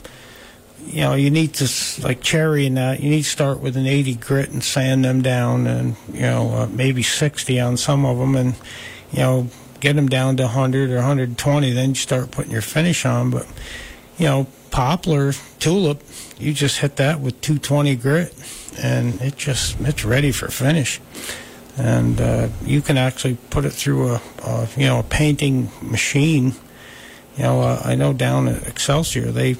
you 0.85 1.01
know, 1.01 1.13
you 1.15 1.29
need 1.29 1.53
to 1.55 1.69
like 2.01 2.21
cherry 2.21 2.65
and 2.65 2.77
that. 2.77 3.01
You 3.01 3.09
need 3.09 3.23
to 3.23 3.29
start 3.29 3.59
with 3.59 3.75
an 3.75 3.85
80 3.85 4.15
grit 4.15 4.49
and 4.49 4.63
sand 4.63 5.05
them 5.05 5.21
down, 5.21 5.67
and 5.67 5.95
you 6.13 6.21
know, 6.21 6.49
uh, 6.53 6.67
maybe 6.67 7.03
60 7.03 7.59
on 7.59 7.77
some 7.77 8.05
of 8.05 8.17
them, 8.17 8.35
and 8.35 8.55
you 9.11 9.19
know, 9.19 9.47
get 9.79 9.95
them 9.95 10.07
down 10.07 10.37
to 10.37 10.43
100 10.43 10.91
or 10.91 10.95
120. 10.95 11.71
Then 11.71 11.89
you 11.89 11.95
start 11.95 12.31
putting 12.31 12.51
your 12.51 12.61
finish 12.61 13.05
on, 13.05 13.31
but 13.31 13.45
you 14.17 14.25
know, 14.25 14.47
poplar, 14.71 15.33
tulip, 15.59 16.01
you 16.37 16.53
just 16.53 16.79
hit 16.79 16.97
that 16.97 17.19
with 17.19 17.39
220 17.41 17.95
grit, 17.95 18.33
and 18.81 19.19
it 19.21 19.37
just 19.37 19.79
it's 19.81 20.05
ready 20.05 20.31
for 20.31 20.47
finish. 20.49 20.99
And 21.77 22.19
uh, 22.19 22.49
you 22.63 22.81
can 22.81 22.97
actually 22.97 23.37
put 23.49 23.65
it 23.65 23.71
through 23.71 24.09
a, 24.09 24.21
a 24.43 24.67
you 24.75 24.87
know 24.87 24.99
a 24.99 25.03
painting 25.03 25.71
machine. 25.81 26.53
You 27.37 27.43
know, 27.43 27.61
uh, 27.61 27.81
I 27.83 27.95
know 27.95 28.13
down 28.13 28.47
at 28.47 28.67
Excelsior 28.67 29.31
they 29.31 29.57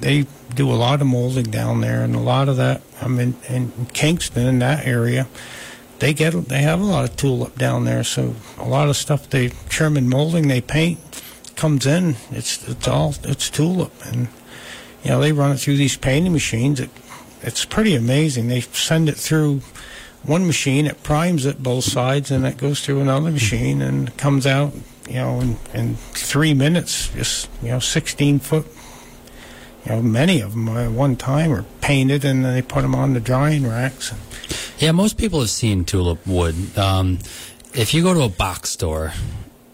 they 0.00 0.26
do 0.54 0.70
a 0.70 0.74
lot 0.74 1.00
of 1.00 1.06
molding 1.06 1.50
down 1.50 1.80
there, 1.80 2.02
and 2.02 2.14
a 2.14 2.20
lot 2.20 2.48
of 2.48 2.56
that. 2.56 2.82
I 3.00 3.08
mean, 3.08 3.36
in 3.48 3.86
Kingston 3.92 4.46
in 4.46 4.58
that 4.60 4.86
area, 4.86 5.26
they 5.98 6.12
get 6.12 6.32
they 6.48 6.62
have 6.62 6.80
a 6.80 6.84
lot 6.84 7.08
of 7.08 7.16
tulip 7.16 7.56
down 7.56 7.84
there. 7.84 8.04
So 8.04 8.34
a 8.58 8.68
lot 8.68 8.88
of 8.88 8.96
stuff 8.96 9.30
they 9.30 9.48
trim 9.68 9.96
and 9.96 10.08
molding 10.08 10.48
they 10.48 10.60
paint 10.60 10.98
comes 11.56 11.86
in. 11.86 12.16
It's 12.30 12.66
it's 12.68 12.86
all 12.86 13.14
it's 13.24 13.50
tulip, 13.50 13.92
and 14.06 14.28
you 15.02 15.10
know 15.10 15.20
they 15.20 15.32
run 15.32 15.52
it 15.52 15.58
through 15.58 15.76
these 15.76 15.96
painting 15.96 16.32
machines. 16.32 16.80
It, 16.80 16.90
it's 17.42 17.64
pretty 17.64 17.94
amazing. 17.94 18.48
They 18.48 18.60
send 18.60 19.08
it 19.08 19.16
through 19.16 19.62
one 20.26 20.46
machine, 20.46 20.86
it 20.86 21.02
primes 21.02 21.46
it 21.46 21.62
both 21.62 21.84
sides, 21.84 22.30
and 22.30 22.44
it 22.46 22.56
goes 22.56 22.80
through 22.80 23.00
another 23.00 23.30
machine 23.30 23.80
and 23.80 24.16
comes 24.16 24.46
out. 24.46 24.72
You 25.08 25.14
know, 25.14 25.40
in, 25.40 25.56
in 25.72 25.94
three 25.94 26.52
minutes, 26.52 27.08
just 27.10 27.48
you 27.62 27.68
know, 27.68 27.78
16 27.78 28.40
foot. 28.40 28.66
You 29.84 29.92
know, 29.92 30.02
many 30.02 30.40
of 30.40 30.52
them 30.52 30.68
at 30.68 30.90
one 30.90 31.14
time 31.14 31.52
are 31.52 31.64
painted, 31.80 32.24
and 32.24 32.44
then 32.44 32.54
they 32.54 32.62
put 32.62 32.82
them 32.82 32.94
on 32.94 33.12
the 33.12 33.20
drying 33.20 33.68
racks. 33.68 34.12
Yeah, 34.78 34.90
most 34.90 35.16
people 35.16 35.40
have 35.40 35.50
seen 35.50 35.84
tulip 35.84 36.26
wood. 36.26 36.76
Um, 36.76 37.20
if 37.72 37.94
you 37.94 38.02
go 38.02 38.12
to 38.14 38.22
a 38.22 38.28
box 38.28 38.70
store 38.70 39.12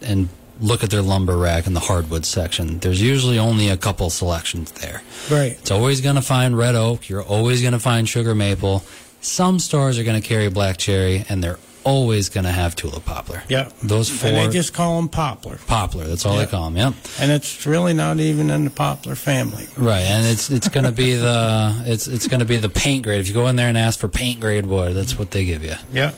and 0.02 0.28
look 0.60 0.84
at 0.84 0.90
their 0.90 1.02
lumber 1.02 1.36
rack 1.36 1.66
in 1.66 1.74
the 1.74 1.80
hardwood 1.80 2.24
section, 2.24 2.78
there's 2.80 3.00
usually 3.02 3.38
only 3.38 3.68
a 3.68 3.76
couple 3.76 4.10
selections 4.10 4.70
there. 4.72 5.02
Right. 5.30 5.52
It's 5.52 5.70
always 5.70 6.00
going 6.00 6.16
to 6.16 6.22
find 6.22 6.56
red 6.56 6.74
oak. 6.74 7.08
You're 7.08 7.22
always 7.22 7.60
going 7.62 7.72
to 7.72 7.78
find 7.80 8.08
sugar 8.08 8.34
maple. 8.34 8.84
Some 9.20 9.58
stores 9.58 9.98
are 9.98 10.04
going 10.04 10.20
to 10.20 10.26
carry 10.26 10.48
black 10.50 10.76
cherry, 10.78 11.24
and 11.28 11.42
they're 11.42 11.58
always 11.84 12.28
going 12.28 12.44
to 12.44 12.50
have 12.52 12.76
tulip 12.76 13.04
poplar. 13.04 13.42
Yeah. 13.48 13.68
Those 13.82 14.08
four. 14.08 14.28
And 14.30 14.36
they 14.36 14.48
just 14.52 14.72
call 14.72 14.96
them 14.96 15.08
poplar. 15.08 15.58
poplar. 15.66 16.04
That's 16.04 16.24
all 16.24 16.34
Yeah. 16.36 16.44
they 16.44 16.50
call 16.50 16.70
them. 16.70 16.76
Yep. 16.76 16.94
And 17.20 17.32
it's 17.32 17.66
really 17.66 17.92
not 17.92 18.20
even 18.20 18.50
in 18.50 18.64
the 18.64 18.70
poplar 18.70 19.16
family. 19.16 19.66
Right, 19.76 20.02
and 20.02 20.24
it's 20.26 20.48
it's 20.50 20.68
going 20.68 20.84
to 20.86 20.92
be 20.92 21.14
the 21.14 21.82
it's 21.86 22.06
it's 22.06 22.28
going 22.28 22.38
to 22.38 22.46
be 22.46 22.56
the 22.56 22.68
paint 22.68 23.02
grade. 23.02 23.20
If 23.20 23.26
you 23.26 23.34
go 23.34 23.48
in 23.48 23.56
there 23.56 23.66
and 23.68 23.76
ask 23.76 23.98
for 23.98 24.06
paint 24.08 24.38
grade 24.38 24.66
wood, 24.66 24.94
that's 24.94 25.18
what 25.18 25.32
they 25.32 25.44
give 25.44 25.64
you. 25.64 25.74
Yeah. 25.92 26.12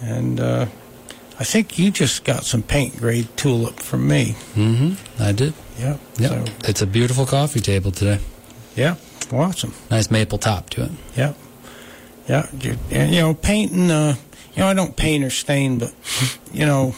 And 0.00 0.40
uh, 0.40 0.66
I 1.38 1.44
think 1.44 1.78
you 1.78 1.90
just 1.90 2.24
got 2.24 2.44
some 2.44 2.62
paint 2.62 2.96
grade 2.96 3.28
tulip 3.36 3.80
from 3.80 4.08
me. 4.08 4.34
Mm-hmm. 4.54 5.22
I 5.22 5.32
did. 5.32 5.52
Yeah. 5.78 5.98
Yep. 6.18 6.30
So, 6.30 6.44
It's 6.68 6.82
a 6.82 6.86
beautiful 6.86 7.26
coffee 7.26 7.60
table 7.60 7.90
today. 7.90 8.20
yeah. 8.74 8.96
Awesome. 9.32 9.74
Nice 9.90 10.08
maple 10.10 10.38
top 10.38 10.70
to 10.70 10.84
it. 10.84 10.90
Yeah. 11.16 11.34
Yeah. 12.28 12.46
You, 12.60 12.76
and, 12.92 13.12
you 13.12 13.20
know, 13.20 13.34
painting, 13.34 13.90
uh, 13.90 14.14
you 14.54 14.60
know, 14.60 14.68
I 14.68 14.74
don't 14.74 14.96
paint 14.96 15.24
or 15.24 15.30
stain, 15.30 15.78
but, 15.80 15.92
you 16.52 16.64
know, 16.64 16.94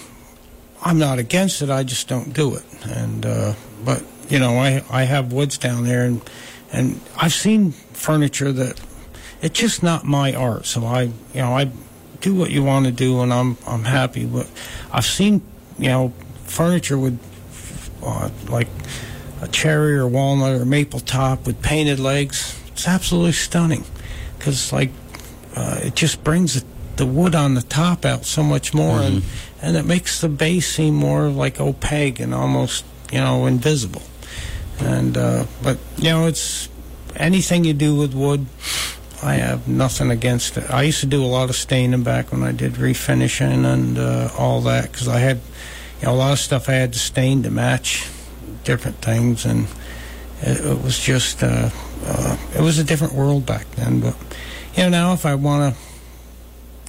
I'm 0.83 0.99
not 0.99 1.19
against 1.19 1.63
it. 1.63 1.71
I 1.71 1.85
just 1.85 2.07
don't 2.07 2.33
do 2.35 2.55
it. 2.55 2.65
And, 2.85 3.25
uh, 3.25 3.55
but, 3.85 4.03
you 4.29 4.39
know, 4.39 4.59
I, 4.59 4.85
I 4.91 5.05
have 5.05 5.33
woods 5.33 5.57
down 5.57 5.85
there 5.85 6.05
and, 6.05 6.21
and 6.71 7.01
I've 7.17 7.33
seen 7.33 7.73
furniture 7.73 8.53
that 8.53 8.79
it's 9.41 9.59
just 9.59 9.83
not 9.83 10.05
my 10.05 10.35
art. 10.35 10.67
So 10.67 10.85
I, 10.85 11.03
you 11.05 11.13
know, 11.41 11.57
I 11.57 11.71
do 12.21 12.35
what 12.35 12.51
you 12.51 12.65
want 12.65 12.87
to 12.87 12.93
do 12.93 13.21
and 13.21 13.33
I'm, 13.33 13.57
I'm 13.67 13.85
happy. 13.85 14.27
But 14.27 14.51
I've 14.93 15.07
seen, 15.07 15.43
you 15.79 15.89
know, 15.89 16.13
furniture 16.45 16.99
with, 16.99 17.21
uh, 18.03 18.31
like, 18.49 18.69
a 19.41 19.49
cherry 19.49 19.97
or 19.97 20.07
walnut 20.07 20.61
or 20.61 20.65
maple 20.65 21.01
top 21.01 21.47
with 21.47 21.63
painted 21.63 22.01
legs. 22.01 22.59
It's 22.69 22.89
absolutely 22.89 23.33
stunning 23.33 23.85
because 24.39 24.73
like 24.73 24.91
uh, 25.57 25.81
it 25.83 25.95
just 25.95 26.23
brings 26.25 26.55
the, 26.55 26.67
the 26.97 27.07
wood 27.07 27.35
on 27.35 27.55
the 27.55 27.63
top 27.63 28.05
out 28.05 28.25
so 28.25 28.43
much 28.43 28.75
more 28.75 29.01
and 29.01 29.23
and 29.61 29.77
it 29.77 29.85
makes 29.85 30.21
the 30.21 30.29
base 30.29 30.73
seem 30.73 30.95
more 30.95 31.29
like 31.29 31.61
opaque 31.61 32.21
and 32.21 32.35
almost 32.35 32.85
you 33.13 33.19
know 33.19 33.47
invisible. 33.47 34.03
And 34.81 35.17
uh, 35.17 35.47
but 35.63 35.79
you 35.97 36.11
know 36.11 36.27
it's 36.27 36.69
anything 37.17 37.65
you 37.65 37.75
do 37.75 37.97
with 37.97 38.15
wood. 38.15 38.47
I 39.23 39.35
have 39.35 39.67
nothing 39.67 40.11
against 40.11 40.57
it. 40.57 40.71
I 40.71 40.83
used 40.83 41.01
to 41.01 41.07
do 41.07 41.25
a 41.25 41.27
lot 41.27 41.51
of 41.51 41.57
staining 41.57 42.05
back 42.05 42.31
when 42.31 42.45
I 42.45 42.53
did 42.53 42.75
refinishing 42.75 43.65
and 43.65 43.99
uh, 43.99 44.31
all 44.39 44.61
that 44.63 44.93
because 44.93 45.09
I 45.09 45.19
had 45.19 45.41
you 46.01 46.07
know 46.07 46.13
a 46.13 46.15
lot 46.15 46.33
of 46.33 46.39
stuff 46.39 46.69
I 46.69 46.75
had 46.75 46.93
to 46.93 46.99
stain 46.99 47.43
to 47.43 47.51
match 47.51 48.09
different 48.63 48.99
things, 48.99 49.45
and 49.45 49.67
it, 50.41 50.65
it 50.65 50.83
was 50.83 50.99
just 50.99 51.43
uh, 51.43 51.71
uh, 52.05 52.37
it 52.57 52.61
was 52.61 52.79
a 52.79 52.85
different 52.85 53.15
world 53.15 53.45
back 53.45 53.69
then. 53.73 54.01
But 54.01 54.15
you 54.77 54.85
know, 54.85 54.89
now 54.89 55.13
if 55.15 55.27
I 55.27 55.35
want 55.35 55.75
to 55.75 55.81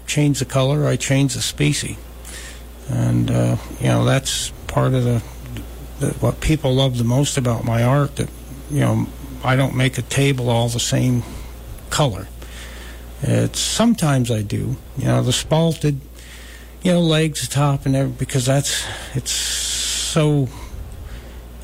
change 0.05 0.38
the 0.38 0.45
color, 0.45 0.86
I 0.86 0.97
change 0.97 1.34
the 1.34 1.41
species, 1.41 1.97
and 2.89 3.32
uh, 3.32 3.57
you 3.80 3.88
know 3.88 4.05
that's 4.05 4.51
part 4.67 4.93
of 4.93 5.03
the, 5.03 5.23
the 5.99 6.13
what 6.19 6.41
people 6.41 6.75
love 6.75 6.99
the 6.99 7.03
most 7.03 7.38
about 7.38 7.65
my 7.65 7.82
art. 7.82 8.17
That 8.17 8.30
you 8.69 8.82
know, 8.82 9.07
I 9.43 9.55
don't 9.55 9.75
make 9.75 9.97
a 9.97 10.03
table 10.03 10.51
all 10.51 10.69
the 10.69 10.80
same 10.80 11.23
color. 11.99 12.27
It's 13.21 13.59
sometimes 13.59 14.31
I 14.31 14.41
do. 14.41 14.77
You 14.97 15.07
know, 15.07 15.21
the 15.21 15.31
spalted, 15.31 15.97
you 16.81 16.93
know, 16.93 17.01
legs, 17.01 17.45
top, 17.49 17.85
and 17.85 17.93
everything, 17.93 18.17
because 18.17 18.45
that's 18.45 18.85
it's 19.15 19.31
so 19.31 20.47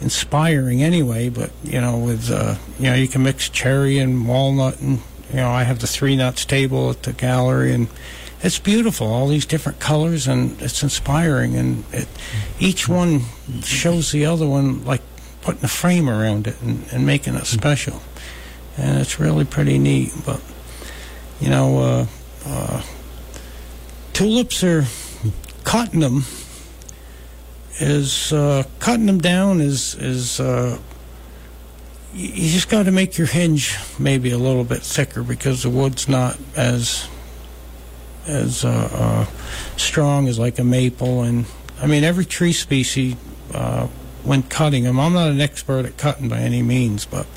inspiring 0.02 0.84
anyway. 0.84 1.30
But 1.30 1.52
you 1.64 1.80
know, 1.80 1.98
with 1.98 2.30
uh, 2.30 2.56
you 2.78 2.88
know, 2.90 2.96
you 2.96 3.08
can 3.08 3.24
mix 3.24 3.48
cherry 3.48 3.98
and 3.98 4.28
walnut, 4.28 4.82
and 4.82 5.00
you 5.30 5.38
know, 5.38 5.50
I 5.50 5.64
have 5.64 5.80
the 5.80 5.88
three 5.88 6.18
nuts 6.18 6.44
table 6.44 6.90
at 6.90 7.04
the 7.04 7.14
gallery, 7.14 7.72
and 7.72 7.88
it's 8.42 8.60
beautiful. 8.60 9.08
All 9.08 9.30
these 9.30 9.46
different 9.46 9.80
colors, 9.80 10.28
and 10.28 10.62
it's 10.62 10.84
inspiring, 10.84 11.56
and 11.56 11.86
it, 11.94 12.10
each 12.60 12.90
one 12.90 13.22
shows 13.64 14.12
the 14.12 14.26
other 14.26 14.46
one 14.46 14.84
like 14.84 15.02
putting 15.44 15.64
a 15.64 15.70
frame 15.70 16.10
around 16.10 16.46
it 16.48 16.62
and, 16.62 16.86
and 16.92 17.06
making 17.06 17.36
it 17.36 17.46
special, 17.46 18.02
and 18.78 19.00
it's 19.00 19.20
really 19.20 19.46
pretty 19.46 19.78
neat. 19.78 20.14
But 20.26 20.42
you 21.40 21.50
know, 21.50 21.78
uh, 21.80 22.06
uh, 22.46 22.84
tulips 24.14 24.64
are 24.64 24.86
cutting 25.64 26.00
them 26.00 26.24
is 27.80 28.32
uh, 28.32 28.64
cutting 28.80 29.06
them 29.06 29.20
down 29.20 29.60
is 29.60 29.96
is 29.96 30.40
uh, 30.40 30.80
you 32.14 32.50
just 32.50 32.70
got 32.70 32.84
to 32.84 32.92
make 32.92 33.18
your 33.18 33.28
hinge 33.28 33.78
maybe 34.00 34.32
a 34.32 34.38
little 34.38 34.64
bit 34.64 34.82
thicker 34.82 35.24
because 35.24 35.64
the 35.64 35.70
wood's 35.70 36.08
not 36.08 36.38
as 36.56 37.10
as 38.26 38.64
uh, 38.64 38.90
uh, 38.94 39.26
strong 39.76 40.28
as 40.28 40.40
like 40.40 40.58
a 40.58 40.64
maple 40.64 41.24
and 41.24 41.46
I 41.82 41.88
mean 41.88 42.04
every 42.04 42.26
tree 42.26 42.54
species 42.54 43.16
when 44.24 44.42
cutting 44.44 44.86
them 44.86 45.00
I'm 45.00 45.14
not 45.14 45.30
an 45.30 45.42
expert 45.42 45.86
at 45.86 45.98
cutting 45.98 46.30
by 46.30 46.40
any 46.40 46.62
means 46.62 47.06
but 47.06 47.28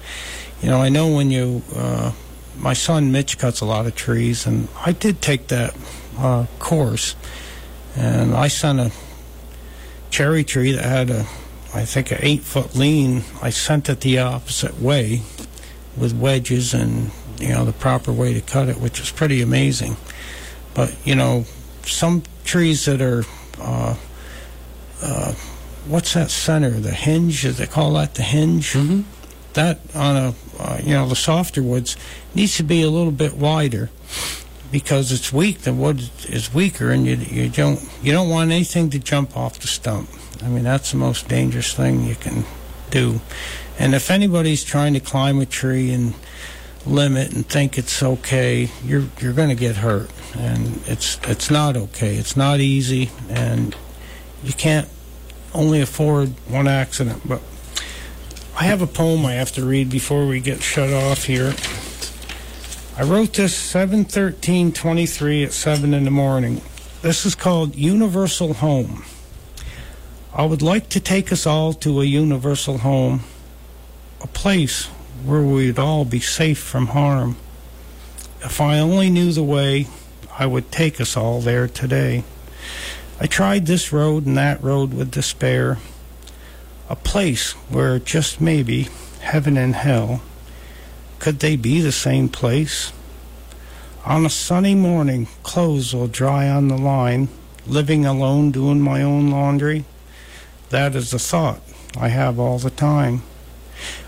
you 0.63 0.69
know 0.69 0.81
I 0.83 0.89
know 0.89 1.09
when 1.09 1.31
you 1.31 1.63
uh, 1.75 2.13
my 2.57 2.73
son 2.73 3.13
Mitch 3.13 3.39
cuts 3.39 3.61
a 3.61 3.65
lot 3.65 3.87
of 3.87 3.95
trees 3.95 4.47
and 4.47 4.69
I 4.85 4.93
did 4.93 5.21
take 5.23 5.49
that 5.49 5.77
uh, 6.19 6.47
course 6.59 7.15
and 7.97 8.35
I 8.35 8.49
sent 8.49 8.79
a 8.81 8.93
cherry 10.11 10.45
tree 10.45 10.73
that 10.73 10.85
had 10.85 11.11
a, 11.11 11.21
I 11.75 11.85
think, 11.85 12.11
an 12.11 12.19
eight 12.21 12.43
foot 12.43 12.75
lean. 12.75 13.25
I 13.43 13.51
sent 13.51 13.89
it 13.89 14.01
the 14.01 14.19
opposite 14.21 14.81
way 14.81 15.23
with 15.97 16.13
wedges 16.19 16.75
and, 16.75 17.11
you 17.41 17.49
know, 17.49 17.65
the 17.65 17.73
proper 17.73 18.13
way 18.13 18.35
to 18.35 18.41
cut 18.41 18.69
it, 18.69 18.79
which 18.81 19.01
was 19.01 19.11
pretty 19.11 19.43
amazing. 19.43 19.97
But, 20.75 20.95
you 21.05 21.15
know, 21.15 21.45
some 21.85 22.23
trees 22.45 22.85
that 22.85 23.03
are, 23.03 23.25
uh, 23.61 23.97
uh, 25.03 25.33
what's 25.87 26.15
that 26.15 26.31
center? 26.31 26.71
The 26.71 26.93
hinge? 26.93 27.43
Do 27.43 27.53
they 27.53 27.67
call 27.67 27.95
that 27.95 28.15
the 28.15 28.23
hinge? 28.23 28.75
Mhm. 28.75 29.05
That 29.55 29.81
on 29.95 30.17
a, 30.17 30.35
uh, 30.59 30.81
you 30.83 30.95
know, 30.95 31.09
the 31.09 31.17
softer 31.17 31.63
woods 31.63 31.97
needs 32.35 32.57
to 32.59 32.63
be 32.63 32.83
a 32.83 32.91
little 32.91 33.13
bit 33.13 33.35
wider 33.35 33.91
because 34.71 35.11
it's 35.13 35.33
weak. 35.33 35.61
The 35.61 35.73
wood 35.73 36.11
is 36.29 36.53
weaker, 36.53 36.91
and 36.91 37.07
you 37.07 37.17
you 37.17 37.49
don't 37.49 37.81
you 38.03 38.13
don't 38.13 38.29
want 38.29 38.51
anything 38.51 38.91
to 38.91 38.99
jump 38.99 39.37
off 39.37 39.59
the 39.59 39.67
stump. 39.67 40.11
I 40.43 40.49
mean 40.49 40.65
that's 40.65 40.93
the 40.93 40.99
most 40.99 41.29
dangerous 41.29 41.73
thing 41.75 42.05
you 42.05 42.15
can 42.15 42.45
do. 42.91 43.21
And 43.79 43.95
if 43.95 44.11
anybody's 44.11 44.65
trying 44.65 44.95
to 44.95 45.01
climb 45.01 45.41
a 45.41 45.47
tree 45.47 45.93
and 45.93 46.15
limit 46.87 47.33
and 47.33 47.47
think 47.47 47.79
it's 47.79 48.03
okay, 48.03 48.71
you're 48.85 49.05
you're 49.21 49.33
going 49.33 49.51
to 49.51 49.55
get 49.55 49.77
hurt, 49.77 50.11
and 50.37 50.81
it's 50.87 51.19
it's 51.25 51.51
not 51.51 51.77
okay. 51.77 52.17
It's 52.17 52.37
not 52.37 52.61
easy, 52.61 53.11
and 53.29 53.75
you 54.43 54.53
can't 54.53 54.89
only 55.55 55.81
afford 55.81 56.31
one 56.49 56.69
accident. 56.69 57.23
But 57.27 57.41
I 58.61 58.65
have 58.65 58.83
a 58.83 58.89
poem 58.89 59.25
I 59.25 59.35
have 59.35 59.53
to 59.53 59.65
read 59.65 59.89
before 59.89 60.27
we 60.27 60.41
get 60.41 60.65
shut 60.65 60.93
off 60.93 61.27
here. 61.27 61.55
I 62.97 63.05
wrote 63.05 63.35
this 63.35 63.55
7:13:23 63.55 65.45
at 65.45 65.53
7 65.53 65.95
in 65.95 66.03
the 66.03 66.11
morning. 66.11 66.61
This 67.01 67.25
is 67.25 67.37
called 67.37 67.77
Universal 67.77 68.55
Home. 68.55 69.05
I 70.35 70.45
would 70.45 70.61
like 70.61 70.89
to 70.89 70.99
take 70.99 71.31
us 71.31 71.47
all 71.47 71.73
to 71.75 72.01
a 72.01 72.05
universal 72.05 72.79
home, 72.79 73.23
a 74.21 74.27
place 74.27 74.89
where 75.25 75.43
we'd 75.43 75.79
all 75.79 76.05
be 76.05 76.19
safe 76.19 76.59
from 76.59 76.89
harm. 76.89 77.37
If 78.43 78.61
I 78.61 78.81
only 78.81 79.09
knew 79.09 79.31
the 79.31 79.45
way, 79.45 79.87
I 80.37 80.47
would 80.47 80.73
take 80.73 81.01
us 81.01 81.17
all 81.17 81.41
there 81.41 81.69
today. 81.69 82.25
I 83.21 83.29
tried 83.29 83.67
this 83.67 83.93
road 83.93 84.27
and 84.27 84.37
that 84.37 84.61
road 84.65 84.93
with 84.95 85.13
despair, 85.13 85.79
a 86.89 86.97
place 86.97 87.53
where 87.71 87.99
just 87.99 88.41
maybe 88.41 88.89
heaven 89.21 89.57
and 89.57 89.75
hell 89.75 90.23
could 91.19 91.41
they 91.41 91.57
be 91.57 91.81
the 91.81 91.93
same 91.93 92.29
place? 92.29 92.93
On 94.05 94.25
a 94.25 94.31
sunny 94.31 94.75
morning, 94.75 95.27
clothes 95.43 95.93
will 95.93 96.07
dry 96.07 96.49
on 96.49 96.69
the 96.69 96.79
line, 96.79 97.29
living 97.67 98.07
alone 98.07 98.51
doing 98.51 98.81
my 98.81 99.03
own 99.03 99.31
laundry. 99.31 99.85
That 100.71 100.95
is 100.95 101.11
the 101.11 101.19
thought 101.19 101.61
I 101.99 102.09
have 102.09 102.39
all 102.39 102.59
the 102.59 102.71
time. 102.71 103.23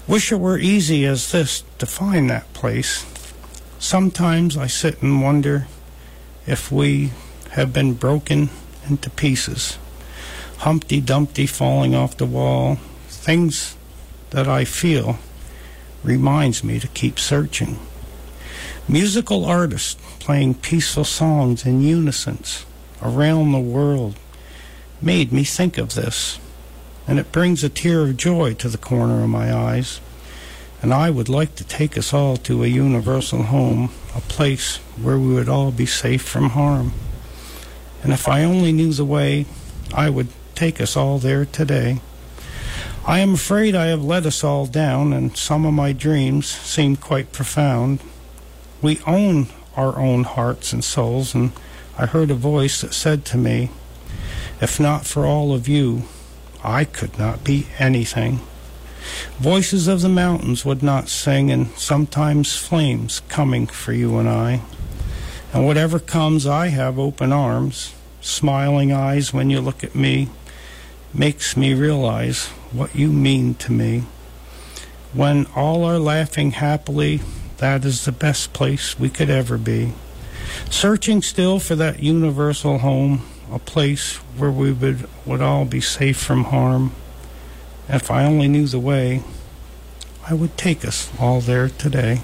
Wish 0.06 0.32
it 0.32 0.36
were 0.36 0.58
easy 0.58 1.04
as 1.04 1.32
this 1.32 1.64
to 1.78 1.86
find 1.86 2.30
that 2.30 2.52
place. 2.52 3.04
Sometimes 3.78 4.56
I 4.56 4.66
sit 4.66 5.02
and 5.02 5.22
wonder 5.22 5.66
if 6.46 6.72
we 6.72 7.12
have 7.50 7.72
been 7.72 7.94
broken 7.94 8.50
into 8.88 9.10
pieces. 9.10 9.78
Humpty 10.60 11.00
Dumpty 11.00 11.46
falling 11.46 11.94
off 11.94 12.18
the 12.18 12.26
wall. 12.26 12.76
Things 13.08 13.78
that 14.28 14.46
I 14.46 14.66
feel 14.66 15.18
reminds 16.04 16.62
me 16.62 16.78
to 16.78 16.88
keep 16.88 17.18
searching. 17.18 17.78
Musical 18.86 19.46
artists 19.46 19.96
playing 20.18 20.52
peaceful 20.52 21.04
songs 21.04 21.64
in 21.64 21.80
unison 21.80 22.44
around 23.00 23.52
the 23.52 23.58
world 23.58 24.16
made 25.00 25.32
me 25.32 25.44
think 25.44 25.78
of 25.78 25.94
this, 25.94 26.38
and 27.08 27.18
it 27.18 27.32
brings 27.32 27.64
a 27.64 27.70
tear 27.70 28.02
of 28.02 28.18
joy 28.18 28.52
to 28.52 28.68
the 28.68 28.76
corner 28.76 29.22
of 29.22 29.30
my 29.30 29.50
eyes. 29.50 29.98
And 30.82 30.92
I 30.92 31.08
would 31.08 31.30
like 31.30 31.54
to 31.54 31.64
take 31.64 31.96
us 31.96 32.12
all 32.12 32.36
to 32.36 32.64
a 32.64 32.66
universal 32.66 33.44
home, 33.44 33.92
a 34.14 34.20
place 34.20 34.76
where 35.00 35.18
we 35.18 35.32
would 35.32 35.48
all 35.48 35.70
be 35.72 35.86
safe 35.86 36.22
from 36.22 36.50
harm. 36.50 36.92
And 38.02 38.12
if 38.12 38.28
I 38.28 38.44
only 38.44 38.72
knew 38.72 38.92
the 38.92 39.06
way, 39.06 39.46
I 39.94 40.10
would 40.10 40.28
take 40.60 40.78
us 40.78 40.94
all 40.94 41.18
there 41.18 41.46
today. 41.46 41.98
I 43.06 43.20
am 43.20 43.32
afraid 43.32 43.74
I 43.74 43.86
have 43.86 44.04
let 44.04 44.26
us 44.26 44.44
all 44.44 44.66
down, 44.66 45.10
and 45.14 45.34
some 45.34 45.64
of 45.64 45.72
my 45.72 45.94
dreams 45.94 46.46
seem 46.46 46.96
quite 46.96 47.32
profound. 47.32 48.00
We 48.82 49.00
own 49.06 49.46
our 49.74 49.98
own 49.98 50.24
hearts 50.24 50.74
and 50.74 50.84
souls, 50.84 51.34
and 51.34 51.52
I 51.96 52.04
heard 52.04 52.30
a 52.30 52.34
voice 52.34 52.82
that 52.82 52.92
said 52.92 53.24
to 53.26 53.38
me, 53.38 53.70
If 54.60 54.78
not 54.78 55.06
for 55.06 55.24
all 55.24 55.54
of 55.54 55.66
you, 55.66 56.02
I 56.62 56.84
could 56.84 57.18
not 57.18 57.42
be 57.42 57.66
anything. 57.78 58.40
Voices 59.38 59.88
of 59.88 60.02
the 60.02 60.10
mountains 60.10 60.66
would 60.66 60.82
not 60.82 61.08
sing, 61.08 61.50
and 61.50 61.68
sometimes 61.78 62.54
flames 62.54 63.22
coming 63.30 63.66
for 63.66 63.94
you 63.94 64.18
and 64.18 64.28
I. 64.28 64.60
And 65.54 65.64
whatever 65.64 65.98
comes, 65.98 66.46
I 66.46 66.66
have 66.66 66.98
open 66.98 67.32
arms, 67.32 67.94
smiling 68.20 68.92
eyes 68.92 69.32
when 69.32 69.48
you 69.48 69.62
look 69.62 69.82
at 69.82 69.94
me, 69.94 70.28
makes 71.12 71.56
me 71.56 71.74
realize 71.74 72.46
what 72.72 72.94
you 72.94 73.08
mean 73.08 73.54
to 73.54 73.72
me. 73.72 74.04
When 75.12 75.46
all 75.56 75.84
are 75.84 75.98
laughing 75.98 76.52
happily, 76.52 77.20
that 77.58 77.84
is 77.84 78.04
the 78.04 78.12
best 78.12 78.52
place 78.52 78.98
we 78.98 79.08
could 79.08 79.28
ever 79.28 79.58
be. 79.58 79.92
Searching 80.70 81.20
still 81.22 81.58
for 81.58 81.74
that 81.76 82.00
universal 82.00 82.78
home, 82.78 83.22
a 83.52 83.58
place 83.58 84.16
where 84.36 84.50
we 84.50 84.72
would, 84.72 85.08
would 85.26 85.40
all 85.40 85.64
be 85.64 85.80
safe 85.80 86.16
from 86.16 86.44
harm. 86.44 86.92
If 87.88 88.10
I 88.10 88.24
only 88.24 88.46
knew 88.46 88.66
the 88.66 88.78
way, 88.78 89.22
I 90.28 90.34
would 90.34 90.56
take 90.56 90.84
us 90.84 91.10
all 91.18 91.40
there 91.40 91.68
today. 91.68 92.22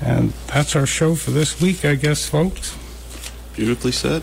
And 0.00 0.32
that's 0.48 0.74
our 0.74 0.86
show 0.86 1.14
for 1.14 1.30
this 1.30 1.60
week, 1.60 1.84
I 1.84 1.94
guess, 1.94 2.28
folks. 2.28 2.76
Beautifully 3.54 3.92
said. 3.92 4.22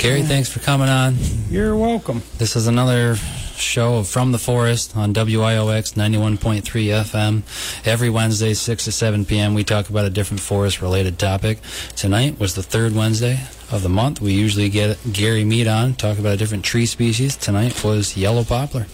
Gary, 0.00 0.22
thanks 0.22 0.48
for 0.48 0.60
coming 0.60 0.88
on. 0.88 1.14
You're 1.50 1.76
welcome. 1.76 2.22
This 2.38 2.56
is 2.56 2.66
another 2.66 3.16
show 3.16 3.98
of 3.98 4.08
From 4.08 4.32
the 4.32 4.38
Forest 4.38 4.96
on 4.96 5.12
WIOX 5.12 5.92
91.3 5.92 6.62
FM. 6.62 7.86
Every 7.86 8.08
Wednesday, 8.08 8.54
6 8.54 8.84
to 8.86 8.92
7 8.92 9.26
p.m., 9.26 9.52
we 9.52 9.62
talk 9.62 9.90
about 9.90 10.06
a 10.06 10.10
different 10.10 10.40
forest 10.40 10.80
related 10.80 11.18
topic. 11.18 11.58
Tonight 11.96 12.40
was 12.40 12.54
the 12.54 12.62
third 12.62 12.94
Wednesday 12.94 13.40
of 13.70 13.82
the 13.82 13.90
month. 13.90 14.22
We 14.22 14.32
usually 14.32 14.70
get 14.70 14.96
Gary 15.12 15.44
Mead 15.44 15.68
on, 15.68 15.92
talk 15.92 16.18
about 16.18 16.32
a 16.32 16.38
different 16.38 16.64
tree 16.64 16.86
species. 16.86 17.36
Tonight 17.36 17.84
was 17.84 18.16
yellow 18.16 18.42
poplar. 18.42 18.86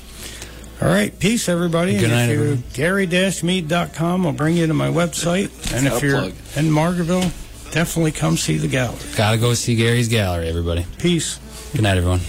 All 0.83 0.89
right, 0.89 1.17
peace, 1.17 1.49
everybody. 1.49 1.93
Good 1.93 2.11
and 2.11 2.13
night, 2.13 2.31
if 2.31 2.31
you're 2.31 2.47
everyone. 2.47 2.65
gary-mead.com, 2.75 4.27
I'll 4.27 4.33
bring 4.33 4.57
you 4.57 4.67
to 4.67 4.75
my 4.75 4.89
website. 4.89 5.73
And 5.73 5.87
if 5.87 6.03
you're 6.03 6.25
in 6.25 6.73
Margaretville, 6.73 7.33
definitely 7.71 8.13
come 8.13 8.37
see 8.37 8.57
the 8.59 8.69
gallery. 8.69 8.99
Gotta 9.17 9.39
go 9.39 9.55
see 9.55 9.75
Gary's 9.77 10.09
gallery, 10.09 10.49
everybody. 10.49 10.87
Peace. 10.99 11.39
Good 11.73 11.83
night, 11.83 11.97
everyone. 11.99 12.21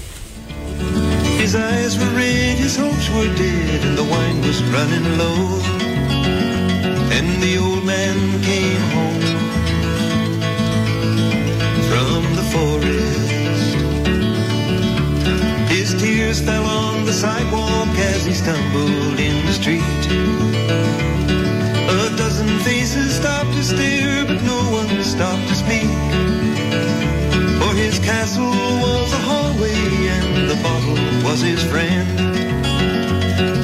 His 1.39 1.55
eyes 1.55 1.97
were 1.97 2.11
red, 2.15 2.57
his 2.57 2.75
hopes 2.77 3.09
were 3.09 3.33
dead, 3.35 3.85
and 3.85 3.97
the 3.97 4.03
wine 4.03 4.41
was 4.41 4.61
running 4.65 5.17
low. 5.17 5.61
And 7.17 7.41
the 7.41 7.57
old 7.57 7.85
man 7.85 8.41
came 8.43 8.81
home 8.95 9.21
from 11.89 12.35
the 12.35 12.43
forest. 12.51 13.75
His 15.71 15.93
tears 16.01 16.41
fell 16.41 16.65
on 16.65 17.05
the 17.05 17.13
sidewalk 17.13 17.87
as 17.97 18.25
he 18.25 18.33
stumbled 18.33 19.19
in 19.19 19.45
the 19.45 19.53
street. 19.53 20.46
Faces 22.67 23.15
stopped 23.15 23.53
to 23.53 23.63
stare, 23.63 24.25
but 24.25 24.43
no 24.43 24.59
one 24.79 25.01
stopped 25.01 25.47
to 25.47 25.55
speak. 25.55 25.87
For 27.61 27.73
his 27.73 27.97
castle 27.99 28.51
was 28.83 29.13
a 29.13 29.21
hallway 29.29 29.79
and 30.17 30.49
the 30.51 30.59
bottle 30.61 30.99
was 31.23 31.39
his 31.39 31.63
friend. 31.71 32.09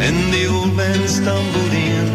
And 0.08 0.34
the 0.34 0.46
old 0.46 0.74
man 0.74 1.06
stumbled 1.10 1.74
in 1.92 2.06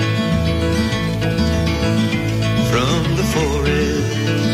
from 2.70 3.01
the 3.20 3.26
forest. 3.36 4.49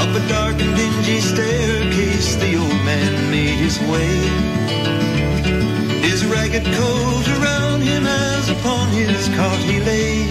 Up 0.00 0.10
a 0.20 0.28
dark 0.28 0.56
and 0.60 0.74
dingy 0.76 1.20
staircase, 1.20 2.34
the 2.42 2.56
old 2.56 2.80
man 2.90 3.30
made 3.30 3.58
his 3.66 3.78
way. 3.92 4.14
His 6.08 6.26
ragged 6.26 6.64
coat 6.64 7.28
around 7.38 7.82
him 7.82 8.27
upon 8.60 8.88
his 8.88 9.28
cot 9.36 9.58
he 9.58 9.80
lay. 9.80 10.28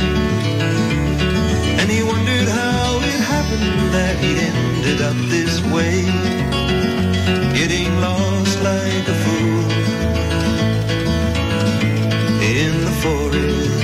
And 1.80 1.90
he 1.90 2.04
wondered 2.04 2.48
how 2.48 3.00
it 3.12 3.20
happened 3.36 3.94
that 3.96 4.16
he'd 4.22 4.40
ended 4.52 5.02
up 5.02 5.18
this 5.36 5.56
way. 5.74 5.98
Getting 7.60 7.90
lost 8.08 8.56
like 8.72 9.06
a 9.16 9.18
fool 9.24 9.66
in 12.56 12.72
the 12.88 12.94
forest. 13.04 13.84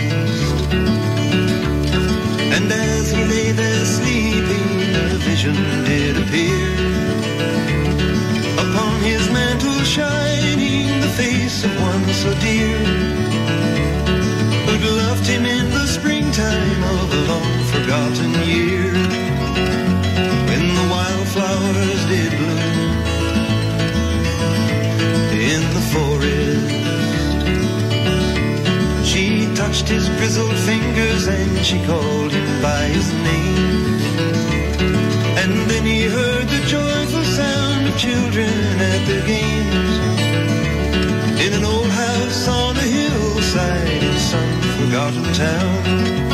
And 2.55 2.71
as 2.71 3.11
he 3.11 3.21
lay 3.33 3.51
there 3.51 3.85
sleeping, 3.97 4.69
a 5.15 5.19
vision 5.27 5.55
did 5.89 6.13
appear. 6.23 6.67
Upon 8.65 8.95
his 9.01 9.23
mantle 9.31 9.83
shining 9.95 11.01
the 11.01 11.11
face 11.21 11.63
of 11.63 11.73
one 11.81 12.05
so 12.13 12.31
dear 12.39 12.82
grizzled 30.23 30.57
fingers 30.59 31.27
and 31.27 31.65
she 31.65 31.77
called 31.85 32.31
him 32.31 32.61
by 32.61 32.83
his 32.85 33.11
name. 33.11 33.99
And 35.41 35.69
then 35.69 35.85
he 35.85 36.03
heard 36.03 36.47
the 36.47 36.63
joyful 36.65 37.25
sound 37.25 37.89
of 37.89 37.97
children 37.97 38.47
at 38.47 39.05
their 39.05 39.27
games 39.27 40.21
in 41.45 41.51
an 41.51 41.65
old 41.65 41.89
house 41.89 42.47
on 42.47 42.77
a 42.77 42.87
hillside 42.97 44.01
in 44.01 44.17
some 44.17 44.61
forgotten 44.77 45.23
town. 45.33 46.32